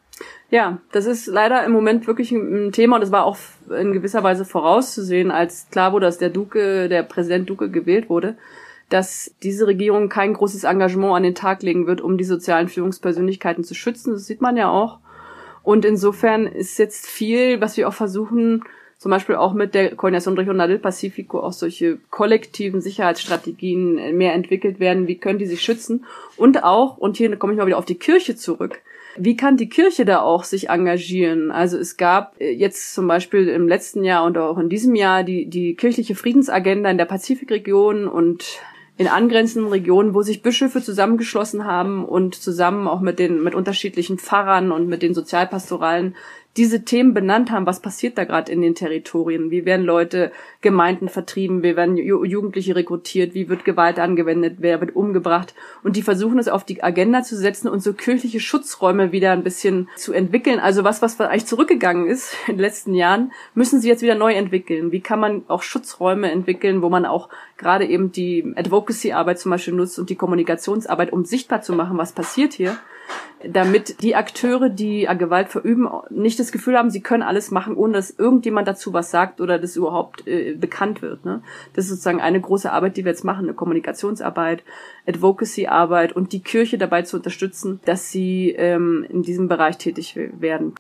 Ja, 0.51 0.79
das 0.93 1.07
ist 1.07 1.27
leider 1.27 1.65
im 1.65 1.73
Moment 1.73 2.07
wirklich 2.07 2.31
ein 2.33 2.73
Thema 2.73 2.97
und 2.97 3.03
es 3.03 3.11
war 3.11 3.25
auch 3.25 3.39
in 3.71 3.93
gewisser 3.93 4.23
Weise 4.23 4.45
vorauszusehen, 4.45 5.31
als 5.31 5.69
klar 5.71 5.93
wurde, 5.93 6.07
dass 6.07 6.19
der 6.19 6.29
Duque, 6.29 6.89
der 6.89 7.03
Präsident 7.03 7.49
Duque 7.49 7.71
gewählt 7.71 8.11
wurde, 8.11 8.37
dass 8.91 9.35
diese 9.43 9.67
Regierung 9.67 10.11
kein 10.11 10.35
großes 10.35 10.65
Engagement 10.65 11.15
an 11.17 11.23
den 11.23 11.35
Tag 11.35 11.63
legen 11.63 11.87
wird, 11.87 12.03
um 12.03 12.19
die 12.19 12.25
sozialen 12.25 12.69
Führungspersönlichkeiten 12.69 13.65
zu 13.65 13.75
schützen. 13.75 14.13
Das 14.13 14.27
sieht 14.27 14.43
man 14.43 14.59
ja 14.59 14.69
auch. 14.69 14.99
Und 15.63 15.87
insofern 15.87 16.47
ist 16.47 16.79
jetzt 16.79 17.07
viel, 17.07 17.61
was 17.63 17.79
wir 17.79 17.89
auch 17.89 17.95
versuchen, 17.95 18.65
zum 19.03 19.11
Beispiel 19.11 19.35
auch 19.35 19.53
mit 19.53 19.75
der 19.75 19.97
Coordination 19.97 20.39
Regional 20.39 20.69
del 20.69 20.79
Pacifico 20.79 21.41
auch 21.41 21.53
solche 21.53 21.99
kollektiven 22.11 22.81
Sicherheitsstrategien 22.81 24.17
mehr 24.17 24.33
entwickelt 24.33 24.79
werden. 24.79 25.09
Wie 25.09 25.19
können 25.19 25.41
die 25.41 25.47
sich 25.47 25.61
schützen? 25.61 26.05
Und 26.37 26.63
auch, 26.63 26.99
und 26.99 27.17
hier 27.17 27.35
komme 27.37 27.53
ich 27.53 27.59
mal 27.59 27.67
wieder 27.67 27.79
auf 27.79 27.85
die 27.85 27.99
Kirche 27.99 28.37
zurück, 28.37 28.81
wie 29.17 29.37
kann 29.37 29.57
die 29.57 29.69
Kirche 29.69 30.05
da 30.05 30.21
auch 30.21 30.45
sich 30.45 30.69
engagieren? 30.69 31.51
Also 31.51 31.79
es 31.79 31.97
gab 31.97 32.41
äh, 32.41 32.53
jetzt 32.53 32.95
zum 32.95 33.09
Beispiel 33.09 33.49
im 33.49 33.67
letzten 33.67 34.05
Jahr 34.05 34.25
und 34.25 34.39
auch 34.39 34.57
in 34.57 34.69
diesem 34.69 34.95
Jahr 34.95 35.25
die, 35.25 35.47
die 35.47 35.75
kirchliche 35.75 36.15
Friedensagenda 36.15 36.89
in 36.89 36.97
der 36.97 37.05
Pazifikregion 37.05 38.07
und 38.07 38.61
in 38.99 39.09
angrenzenden 39.09 39.71
Regionen, 39.71 40.15
wo 40.15 40.23
sich 40.23 40.43
Bischöfe 40.43 40.81
zusammengeschlossen 40.81 41.65
haben 41.65 42.05
und 42.05 42.37
zusammen 42.37 42.87
auch 42.87 43.01
mit 43.01 43.19
den 43.19 43.43
mit 43.43 43.57
unterschiedlichen 43.57 44.19
Pfarrern 44.19 44.71
und 44.71 44.87
mit 44.87 45.03
den 45.03 45.13
Sozialpastoralen 45.13 46.15
diese 46.57 46.85
Themen 46.85 47.15
benannt 47.15 47.51
haben, 47.51 47.67
was 47.67 47.81
passiert 47.81 48.19
da 48.19 48.25
gerade 48.25 48.53
in 48.53 48.61
den 48.61 48.75
Territorien, 48.75 49.51
wie 49.51 49.65
werden 49.65 49.87
Leute, 49.87 50.33
Gemeinden 50.61 51.09
vertrieben, 51.09 51.63
wie 51.63 51.77
werden 51.77 51.97
Jugendliche 51.97 52.77
rekrutiert, 52.77 53.33
wie 53.35 53.49
wird 53.49 53.65
Gewalt 53.65 53.99
angewendet, 53.99 54.57
wer 54.59 54.81
wird 54.81 54.95
umgebracht? 54.95 55.55
Und 55.83 55.97
die 55.97 56.03
versuchen 56.03 56.39
es 56.39 56.49
auf 56.49 56.65
die 56.65 56.83
Agenda 56.83 57.23
zu 57.23 57.37
setzen 57.37 57.69
und 57.69 57.83
so 57.83 57.95
kirchliche 57.95 58.39
Schutzräume 58.39 59.13
wieder 59.13 59.33
ein 59.33 59.45
bisschen 59.45 59.89
zu 59.97 60.13
entwickeln. 60.13 60.59
Also 60.59 60.85
was, 60.85 61.01
was 61.01 61.19
eigentlich 61.21 61.47
zurückgegangen 61.47 62.07
ist 62.07 62.35
in 62.47 62.57
den 62.57 62.61
letzten 62.61 62.95
Jahren, 62.95 63.33
müssen 63.55 63.81
sie 63.81 63.89
jetzt 63.89 64.03
wieder 64.03 64.15
neu 64.15 64.35
entwickeln. 64.35 64.93
Wie 64.93 65.01
kann 65.01 65.21
man 65.21 65.45
auch 65.49 65.63
Schutzräume 65.63 66.31
entwickeln, 66.31 66.83
wo 66.83 66.91
man 66.91 67.07
auch 67.07 67.31
gerade 67.57 67.87
eben 67.87 68.13
die 68.13 68.53
Advocacy-Arbeit 68.57 69.39
zum 69.39 69.51
Beispiel 69.51 69.75
nutzt 69.75 69.99
und 69.99 70.11
die 70.11 70.17
Kommunikationsarbeit, 70.17 71.13
um 71.13 71.25
sichtbar 71.25 71.63
zu 71.63 71.73
machen, 71.73 71.97
was 71.97 72.13
passiert 72.13 72.53
hier 72.53 72.77
damit 73.45 74.03
die 74.03 74.15
Akteure, 74.15 74.69
die 74.69 75.09
Gewalt 75.19 75.49
verüben, 75.49 75.89
nicht 76.11 76.39
das 76.39 76.53
Gefühl 76.53 76.77
haben, 76.77 76.91
sie 76.91 77.01
können 77.01 77.23
alles 77.23 77.51
machen, 77.51 77.77
ohne 77.77 77.95
dass 77.95 78.11
irgendjemand 78.11 78.69
dazu 78.69 78.93
was 78.93 79.11
sagt 79.11 79.41
oder 79.41 79.59
das 79.59 79.77
überhaupt 79.77 80.27
äh, 80.27 80.55
bekannt 80.55 81.03
wird. 81.03 81.25
Ne? 81.25 81.43
Das 81.75 81.87
ist 81.87 81.91
sozusagen 81.91 82.21
eine 82.21 82.41
große 82.41 82.71
Arbeit, 82.71 82.97
die 82.97 83.05
wir 83.05 83.13
jetzt 83.13 83.25
machen, 83.25 83.47
eine 83.47 83.55
Kommunikationsarbeit, 83.55 84.63
Advocacy-Arbeit 85.07 86.13
und 86.13 86.33
die 86.33 86.43
Kirche 86.43 86.79
dabei 86.79 87.03
zu 87.03 87.17
unterstützen, 87.17 87.81
dass 87.85 88.11
sie 88.11 88.51
ähm, 88.51 89.05
in 89.09 89.23
diesem 89.23 89.49
Bereich 89.49 89.79
tätig 89.79 90.19
werden. 90.39 90.75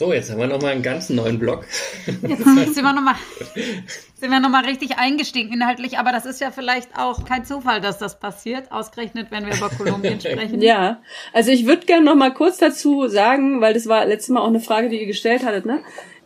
So, 0.00 0.14
jetzt 0.14 0.30
haben 0.30 0.38
wir 0.38 0.46
nochmal 0.46 0.72
einen 0.72 0.82
ganz 0.82 1.10
neuen 1.10 1.38
Block. 1.38 1.66
Jetzt 2.06 2.42
sind 2.42 2.74
wir 2.74 2.92
nochmal 2.94 3.16
sind 4.14 4.30
wir 4.30 4.40
noch 4.40 4.48
mal 4.48 4.64
richtig 4.64 4.96
eingestiegen 4.96 5.52
inhaltlich, 5.52 5.98
aber 5.98 6.10
das 6.10 6.24
ist 6.24 6.40
ja 6.40 6.50
vielleicht 6.50 6.96
auch 6.96 7.26
kein 7.26 7.44
Zufall, 7.44 7.82
dass 7.82 7.98
das 7.98 8.18
passiert, 8.18 8.72
ausgerechnet, 8.72 9.26
wenn 9.28 9.44
wir 9.44 9.54
über 9.54 9.68
Kolumbien 9.68 10.18
sprechen. 10.20 10.62
Ja, 10.62 11.02
also 11.34 11.50
ich 11.50 11.66
würde 11.66 11.84
gerne 11.84 12.06
noch 12.06 12.14
mal 12.14 12.32
kurz 12.32 12.56
dazu 12.56 13.08
sagen, 13.08 13.60
weil 13.60 13.74
das 13.74 13.88
war 13.88 14.06
letztes 14.06 14.30
Mal 14.30 14.40
auch 14.40 14.46
eine 14.46 14.60
Frage, 14.60 14.88
die 14.88 15.02
ihr 15.02 15.06
gestellt 15.06 15.44
hattet, 15.44 15.66
ne? 15.66 15.82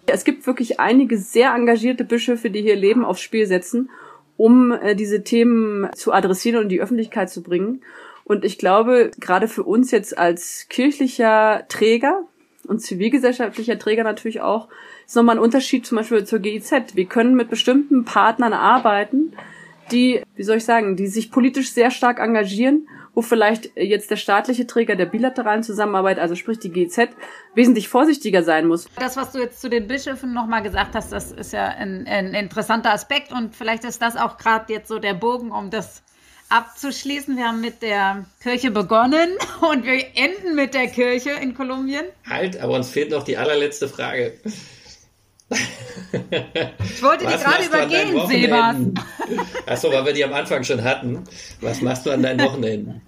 Es 0.07 0.23
gibt 0.23 0.47
wirklich 0.47 0.79
einige 0.79 1.19
sehr 1.19 1.53
engagierte 1.53 2.05
Bischöfe, 2.05 2.51
die 2.51 2.63
hier 2.63 2.77
Leben 2.77 3.05
aufs 3.05 3.23
Spiel 3.23 3.47
setzen, 3.47 3.91
um 4.37 4.71
äh, 4.71 4.95
diese 4.95 5.25
Themen 5.25 5.91
zu 5.97 6.13
adressieren 6.13 6.59
und 6.59 6.63
in 6.65 6.69
die 6.69 6.81
Öffentlichkeit 6.81 7.29
zu 7.29 7.43
bringen. 7.43 7.83
Und 8.23 8.45
ich 8.45 8.57
glaube, 8.57 9.11
gerade 9.19 9.49
für 9.49 9.65
uns 9.65 9.91
jetzt 9.91 10.17
als 10.17 10.67
kirchlicher 10.69 11.65
Träger, 11.69 12.23
und 12.67 12.81
zivilgesellschaftlicher 12.81 13.79
Träger 13.79 14.05
natürlich 14.05 14.41
auch, 14.41 14.69
ist 15.07 15.17
nochmal 15.17 15.37
ein 15.37 15.43
Unterschied 15.43 15.87
zum 15.87 15.97
Beispiel 15.97 16.25
zur 16.25 16.39
GIZ. 16.39 16.95
Wir 16.95 17.07
können 17.07 17.35
mit 17.35 17.51
bestimmten 17.51 18.05
Partnern 18.05 18.53
arbeiten, 18.53 19.33
die, 19.91 20.23
wie 20.35 20.43
soll 20.43 20.57
ich 20.57 20.65
sagen, 20.65 20.97
die 20.97 21.07
sich 21.07 21.31
politisch 21.31 21.73
sehr 21.73 21.91
stark 21.91 22.19
engagieren, 22.19 22.89
wo 23.15 23.23
vielleicht 23.23 23.77
jetzt 23.77 24.11
der 24.11 24.17
staatliche 24.17 24.67
Träger 24.67 24.97
der 24.97 25.07
bilateralen 25.07 25.63
Zusammenarbeit, 25.63 26.19
also 26.19 26.35
sprich 26.35 26.59
die 26.59 26.71
GZ, 26.71 27.11
wesentlich 27.55 27.89
vorsichtiger 27.89 28.43
sein 28.43 28.67
muss. 28.67 28.89
Das, 28.99 29.17
was 29.17 29.33
du 29.33 29.39
jetzt 29.39 29.61
zu 29.61 29.71
den 29.71 29.87
Bischöfen 29.87 30.33
nochmal 30.33 30.63
gesagt 30.63 30.95
hast, 30.95 31.13
das 31.13 31.31
ist 31.31 31.53
ja 31.53 31.67
ein, 31.69 32.07
ein 32.09 32.35
interessanter 32.35 32.93
Aspekt 32.93 33.33
und 33.33 33.55
vielleicht 33.55 33.85
ist 33.85 34.03
das 34.03 34.17
auch 34.17 34.37
gerade 34.37 34.73
jetzt 34.73 34.89
so 34.89 34.99
der 34.99 35.15
Bogen, 35.15 35.53
um 35.53 35.71
das 35.71 36.03
abzuschließen. 36.55 37.37
Wir 37.37 37.49
haben 37.49 37.61
mit 37.61 37.83
der 37.83 38.27
Kirche 38.43 38.71
begonnen 38.71 39.31
und 39.61 39.85
wir 39.85 40.05
enden 40.15 40.55
mit 40.55 40.75
der 40.75 40.87
Kirche 40.87 41.31
in 41.31 41.55
Kolumbien. 41.55 42.05
Halt, 42.29 42.61
aber 42.61 42.75
uns 42.75 42.91
fehlt 42.91 43.11
noch 43.11 43.25
die 43.25 43.37
allerletzte 43.37 43.89
Frage. 43.89 44.35
Ich 45.51 47.03
wollte 47.03 47.27
die 47.27 47.33
gerade 47.33 47.65
übergehen, 47.65 48.27
Sebas. 48.27 48.77
Achso, 49.67 49.93
weil 49.93 50.07
wir 50.07 50.13
die 50.13 50.25
am 50.25 50.33
Anfang 50.33 50.65
schon 50.65 50.83
hatten. 50.83 51.25
Was 51.61 51.83
machst 51.83 52.07
du 52.07 52.11
an 52.11 52.23
deinen 52.23 52.41
Wochenenden? 52.41 53.03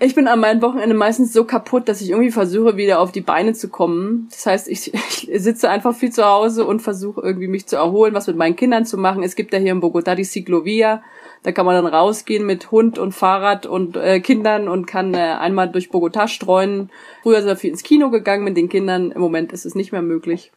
Ich 0.00 0.14
bin 0.14 0.28
an 0.28 0.40
meinen 0.40 0.62
Wochenenden 0.62 0.96
meistens 0.96 1.32
so 1.32 1.44
kaputt, 1.44 1.88
dass 1.88 2.00
ich 2.00 2.10
irgendwie 2.10 2.30
versuche, 2.30 2.76
wieder 2.76 3.00
auf 3.00 3.12
die 3.12 3.20
Beine 3.20 3.54
zu 3.54 3.68
kommen. 3.68 4.28
Das 4.30 4.46
heißt, 4.46 4.68
ich, 4.68 4.92
ich 4.92 5.28
sitze 5.42 5.70
einfach 5.70 5.94
viel 5.94 6.10
zu 6.10 6.24
Hause 6.24 6.64
und 6.66 6.80
versuche 6.80 7.20
irgendwie 7.22 7.48
mich 7.48 7.66
zu 7.66 7.76
erholen, 7.76 8.14
was 8.14 8.26
mit 8.26 8.36
meinen 8.36 8.56
Kindern 8.56 8.84
zu 8.84 8.98
machen. 8.98 9.22
Es 9.22 9.36
gibt 9.36 9.52
ja 9.52 9.58
hier 9.58 9.72
in 9.72 9.80
Bogotá 9.80 10.14
die 10.14 10.24
Ciclovia. 10.24 11.02
Da 11.42 11.52
kann 11.52 11.64
man 11.64 11.74
dann 11.74 11.92
rausgehen 11.92 12.44
mit 12.44 12.70
Hund 12.70 12.98
und 12.98 13.12
Fahrrad 13.12 13.64
und 13.64 13.96
äh, 13.96 14.20
Kindern 14.20 14.68
und 14.68 14.86
kann 14.86 15.14
äh, 15.14 15.18
einmal 15.18 15.70
durch 15.70 15.90
Bogotá 15.90 16.28
streuen. 16.28 16.90
Früher 17.22 17.38
sind 17.38 17.48
wir 17.48 17.56
viel 17.56 17.70
ins 17.70 17.82
Kino 17.82 18.10
gegangen 18.10 18.44
mit 18.44 18.56
den 18.56 18.68
Kindern. 18.68 19.10
Im 19.10 19.20
Moment 19.20 19.52
ist 19.52 19.64
es 19.64 19.74
nicht 19.74 19.92
mehr 19.92 20.02
möglich. 20.02 20.52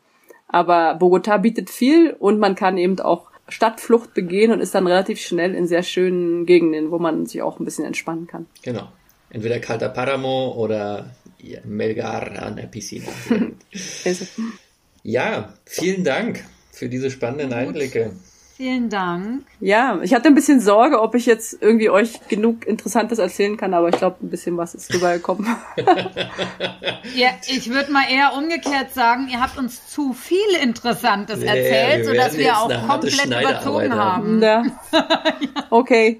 Aber 0.48 0.98
Bogotá 1.00 1.38
bietet 1.38 1.70
viel 1.70 2.16
und 2.20 2.40
man 2.40 2.56
kann 2.56 2.78
eben 2.78 3.00
auch 3.00 3.32
Stadtflucht 3.48 4.14
begehen 4.14 4.52
und 4.52 4.60
ist 4.60 4.76
dann 4.76 4.88
relativ 4.88 5.20
schnell 5.20 5.56
in 5.56 5.68
sehr 5.68 5.84
schönen 5.84 6.46
Gegenden, 6.46 6.92
wo 6.92 7.00
man 7.00 7.26
sich 7.26 7.42
auch 7.42 7.60
ein 7.60 7.66
bisschen 7.66 7.86
entspannen 7.86 8.28
kann. 8.28 8.46
Genau. 8.62 8.90
Entweder 9.30 9.60
Calta 9.60 9.90
Paramo 9.90 10.54
oder 10.56 11.16
Melgar 11.66 12.42
an 12.42 12.56
der 12.56 12.64
Piscina. 12.64 13.08
ja, 15.04 15.54
vielen 15.66 16.04
Dank 16.04 16.44
für 16.72 16.88
diese 16.88 17.10
spannenden 17.10 17.52
Einblicke. 17.52 18.14
Vielen 18.56 18.89
Dank. 18.89 19.45
Ja, 19.60 19.99
ich 20.04 20.14
hatte 20.14 20.28
ein 20.28 20.36
bisschen 20.36 20.62
Sorge, 20.62 21.01
ob 21.01 21.16
ich 21.16 21.26
jetzt 21.26 21.58
irgendwie 21.60 21.89
euch 21.89 22.28
genug 22.28 22.68
Interessantes 22.68 23.18
erzählen 23.18 23.58
kann, 23.58 23.74
aber 23.74 23.89
ich 23.89 23.97
glaube, 23.97 24.18
ein 24.22 24.30
bisschen 24.30 24.58
was 24.58 24.76
ist 24.76 24.93
rübergekommen. 24.93 25.47
ja, 27.16 27.30
ich 27.47 27.72
würde 27.72 27.91
mal 27.91 28.06
eher 28.08 28.34
umgekehrt 28.38 28.93
sagen, 28.93 29.28
ihr 29.32 29.41
habt 29.41 29.58
uns 29.58 29.88
zu 29.89 30.14
viel 30.14 30.38
Interessantes 30.62 31.39
nee, 31.39 31.47
erzählt, 31.47 32.06
wir 32.06 32.06
sodass 32.06 32.38
wir 32.38 32.58
auch 32.58 32.88
komplett 32.88 33.26
überzogen 33.26 33.95
haben. 33.95 34.41
Ja. 34.41 34.64
Okay. 35.72 36.20